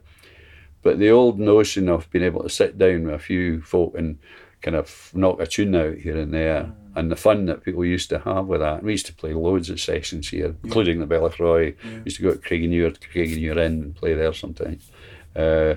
[0.84, 4.20] But the old notion of being able to sit down with a few folk and
[4.62, 8.10] kind of knock a tune out here and there, and the fun that people used
[8.10, 8.84] to have with that.
[8.84, 11.76] We used to play loads of sessions here, including the Bellachroy.
[11.84, 14.90] We used to go to Craignure, to Craignure Inn and play there sometimes.
[15.36, 15.76] Uh,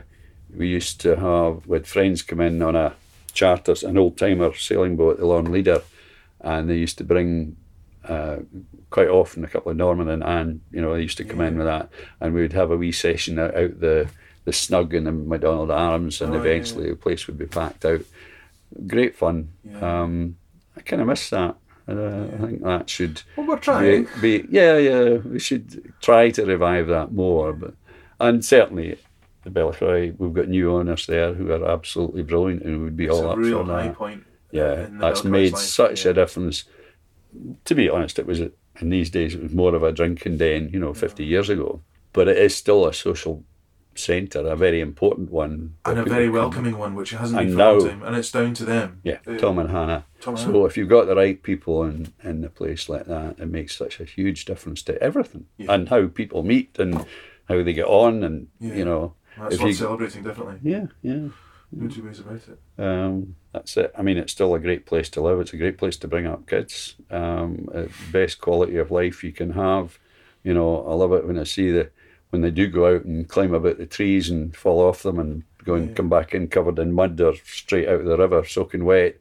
[0.55, 2.95] we used to have, with friends come in on a
[3.33, 5.83] charter, an old timer sailing boat, the Lorne Leader,
[6.41, 7.57] and they used to bring
[8.11, 8.39] uh,
[8.91, 11.57] quite often a couple of Norman and Anne, you know, they used to come in
[11.57, 11.89] with that,
[12.21, 14.09] and we would have a wee session out, out the
[14.47, 17.85] the snug in the MacDonald Arms, and Oh, yeah, eventually the place would be packed
[17.85, 18.01] out.
[18.87, 19.51] Great fun.
[19.65, 20.03] Yeah.
[20.03, 20.37] Um,
[20.77, 21.57] I kind of miss that.
[21.89, 24.07] Uh, I think that should Well, we're trying.
[24.21, 27.75] be, be yeah yeah we should try to revive that more but
[28.21, 28.97] and certainly
[29.43, 33.15] the Bellachroy we've got new owners there who are absolutely brilliant and would be It's
[33.15, 34.25] all up for that point.
[34.53, 36.13] yeah that's made life, such yeah.
[36.13, 36.63] a difference
[37.65, 40.71] to be honest it was in these days it was more of a drinking den
[40.73, 41.81] you know 50 years ago
[42.13, 43.45] but it is still a social
[43.95, 46.33] centre a very important one and a very people come.
[46.51, 49.01] welcoming one, which hasn't been And a now- time, and it's down to them.
[49.03, 50.65] yeah Uh, Tom and Hannah Tom so Hannah.
[50.65, 54.01] if you've got the right people in, in the place like that, it makes such
[54.01, 55.73] a huge difference to everything Yeah.
[55.75, 57.05] and how people meet and
[57.49, 58.75] how they get on, and Yeah.
[58.77, 60.59] you know, That's if worth you- celebrating, definitely.
[60.63, 61.29] yeah, yeah,
[61.73, 62.59] No two ways about it.
[62.83, 63.93] um, that's it.
[63.97, 65.39] I mean, it's still a great place to live.
[65.41, 66.97] It's a great place to bring up kids.
[67.11, 67.69] Um,
[68.11, 69.99] best quality of life you can have.
[70.43, 71.91] You know, I love it when I see the
[72.31, 75.43] when they do go out and climb about the trees and fall off them and
[75.65, 78.85] go and come back in covered in mud or straight out of the river soaking
[78.85, 79.17] wet.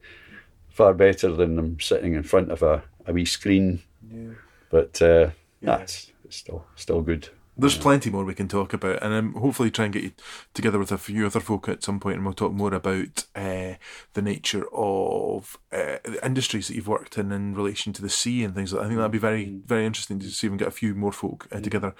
[0.69, 3.81] Far better than them sitting in front of a, a wee screen.
[4.11, 4.29] Yeah.
[4.69, 5.29] But uh,
[5.61, 5.77] Yeah.
[5.77, 7.29] that's it's still still good.
[7.59, 10.11] There's plenty more we can talk about, and I'm hopefully try and get you
[10.53, 13.73] together with a few other folk at some point, and we'll talk more about uh,
[14.13, 18.43] the nature of uh, the industries that you've worked in in relation to the sea
[18.43, 18.85] and things like that.
[18.85, 20.95] I think that'd be very, very interesting to see if we can get a few
[20.95, 21.93] more folk uh, together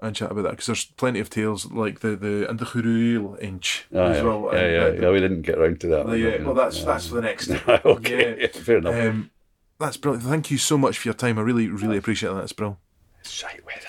[0.00, 3.40] and chat about that because there's plenty of tales like the the and the Churuil
[3.42, 4.50] inch Ah, as yeah, well.
[4.52, 6.06] yeah, yeah, yeah, We didn't get around to that.
[6.06, 7.50] the- yeah, well, that's that's for the next.
[7.68, 8.46] okay, Yeah.
[8.48, 8.94] fair enough.
[8.94, 9.30] Um,
[9.78, 10.24] that's brilliant.
[10.28, 11.38] Thank you so much for your time.
[11.38, 12.36] I really, really appreciate that.
[12.40, 12.78] That's brilliant.
[13.24, 13.86] Shite weather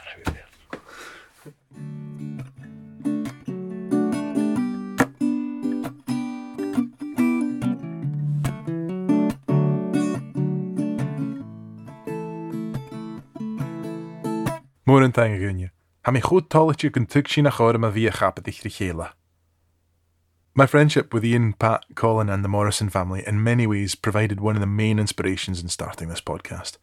[14.91, 15.71] Mór.
[16.03, 19.13] Ha a bhí a chapa dich chéile.
[20.53, 24.57] My friendship with Ian, Pat, Colin, and the Morrison family in many ways provided one
[24.57, 26.75] of the main inspirations in starting this podcast.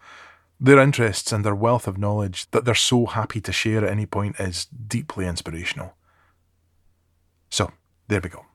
[0.59, 4.07] Their interests and their wealth of knowledge that they're so happy to share at any
[4.07, 5.93] point is deeply inspirational.
[7.51, 7.73] So,
[8.09, 8.47] there we go.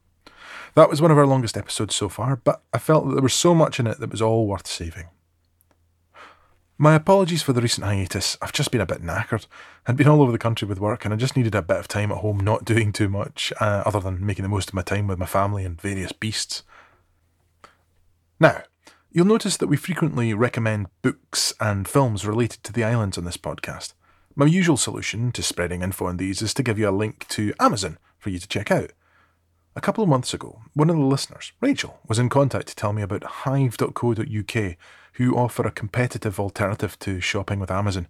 [0.73, 3.35] That was one of our longest episodes so far, but I felt that there was
[3.35, 5.09] so much in it that was all worth saving.
[6.83, 8.37] My apologies for the recent hiatus.
[8.41, 9.47] I've just been a bit knackered.
[9.87, 11.87] I'd been all over the country with work and I just needed a bit of
[11.87, 14.81] time at home not doing too much, uh, other than making the most of my
[14.81, 16.63] time with my family and various beasts.
[18.37, 18.63] Now,
[19.13, 23.37] you'll notice that we frequently recommend books and films related to the islands on this
[23.37, 23.93] podcast.
[24.35, 27.53] My usual solution to spreading info on these is to give you a link to
[27.61, 28.91] Amazon for you to check out.
[29.73, 32.91] A couple of months ago, one of the listeners, Rachel, was in contact to tell
[32.91, 34.75] me about hive.co.uk,
[35.13, 38.07] who offer a competitive alternative to shopping with Amazon.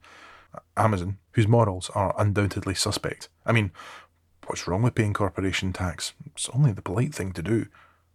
[0.78, 3.30] Amazon, whose morals are undoubtedly suspect.
[3.46, 3.72] I mean,
[4.46, 6.14] what's wrong with paying corporation tax?
[6.28, 7.68] It's only the polite thing to do.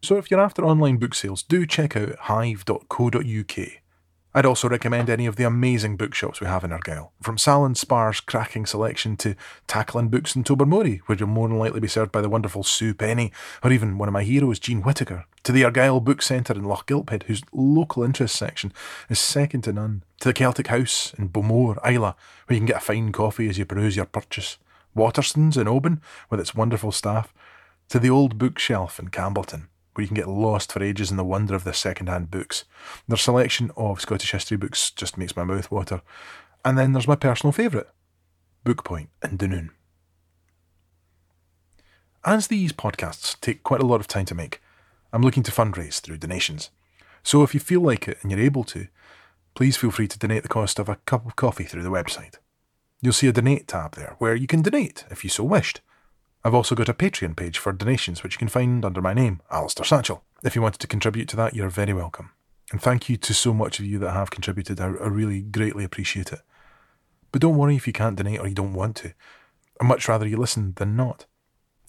[0.02, 3.69] So if you're after online book sales, do check out hive.co.uk.
[4.39, 8.20] I'd also recommend any of the amazing bookshops we have in Argyll, from Salen Spar's
[8.20, 9.35] cracking selection to
[9.66, 12.94] Tackling Books in Tobermory, where you'll more than likely be served by the wonderful Sue
[12.94, 13.32] Penny,
[13.65, 17.24] or even one of my heroes, Jean Whittaker, to the Argyll Book Centre in Lochgilphead,
[17.24, 18.73] whose local interest section
[19.10, 22.15] is second to none, to the Celtic House in Bowmore, Islay,
[22.47, 24.56] where you can get a fine coffee as you peruse your purchase,
[24.94, 26.01] Waterstone's in Oban,
[26.31, 27.35] with its wonderful staff,
[27.89, 29.66] to the Old Bookshelf in Campbeltown,
[29.99, 32.65] where you can get lost for ages in the wonder of the second-hand books.
[33.09, 36.03] Their selection of Scottish history books just makes my mouth water.
[36.65, 37.89] And then there's my personal favourite,
[38.65, 39.70] Bookpoint in Dunoon.
[42.25, 44.62] As these podcasts take quite a lot of time to make,
[45.12, 46.70] I'm looking to fundraise through donations.
[47.25, 48.87] So if you feel like it and you're able to,
[49.57, 52.37] please feel free to donate the cost of a cup of coffee through the website.
[53.03, 55.81] You'll see a donate tab there where you can donate if you so wished.
[56.49, 59.43] I've also got a Patreon page for donations which you can find under my name,
[59.51, 60.25] Alistair Satchel.
[60.43, 62.31] If you wanted to contribute to that, you're very welcome.
[62.73, 64.81] And thank you to so much of you that have contributed.
[64.81, 66.41] I, really greatly appreciate it.
[67.33, 69.12] But don't worry if you can't donate or you don't want to.
[69.79, 71.27] I'd much rather you listen than not.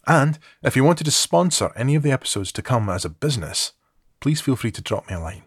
[0.05, 3.71] And if you wanted to sponsor any of the episodes to come as a business,
[4.19, 5.43] please feel free to drop me a line.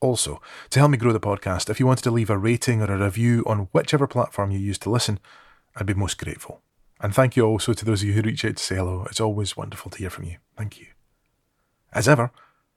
[0.00, 0.40] Also,
[0.70, 3.04] to help me grow the podcast, if you wanted to leave a rating or a
[3.04, 5.18] review on whichever platform you use to listen,
[5.74, 6.62] I'd be most grateful.
[7.00, 9.06] And thank you also to those of you who reach out to say hello.
[9.08, 10.36] It's always wonderful to hear from you.
[10.56, 10.86] Thank you.
[11.92, 12.30] As ever,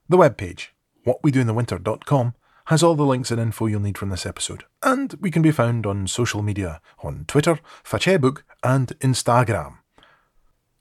[0.08, 0.68] the webpage,
[1.06, 2.34] whatwedointhewinter.com,
[2.68, 4.64] has all the links and info you'll need from this episode.
[4.82, 9.80] And we can be found on social media on Twitter, Facebook, and Instagram.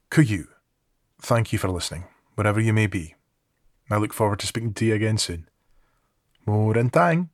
[0.09, 0.47] Kuyu,
[1.21, 2.05] thank you for listening,
[2.35, 3.15] wherever you may be.
[3.89, 5.49] I look forward to speaking to you again soon.
[6.47, 7.29] Morentang,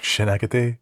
[0.00, 0.78] Shinagate.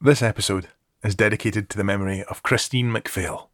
[0.00, 0.68] This episode
[1.02, 3.49] is dedicated to the memory of Christine McPhail.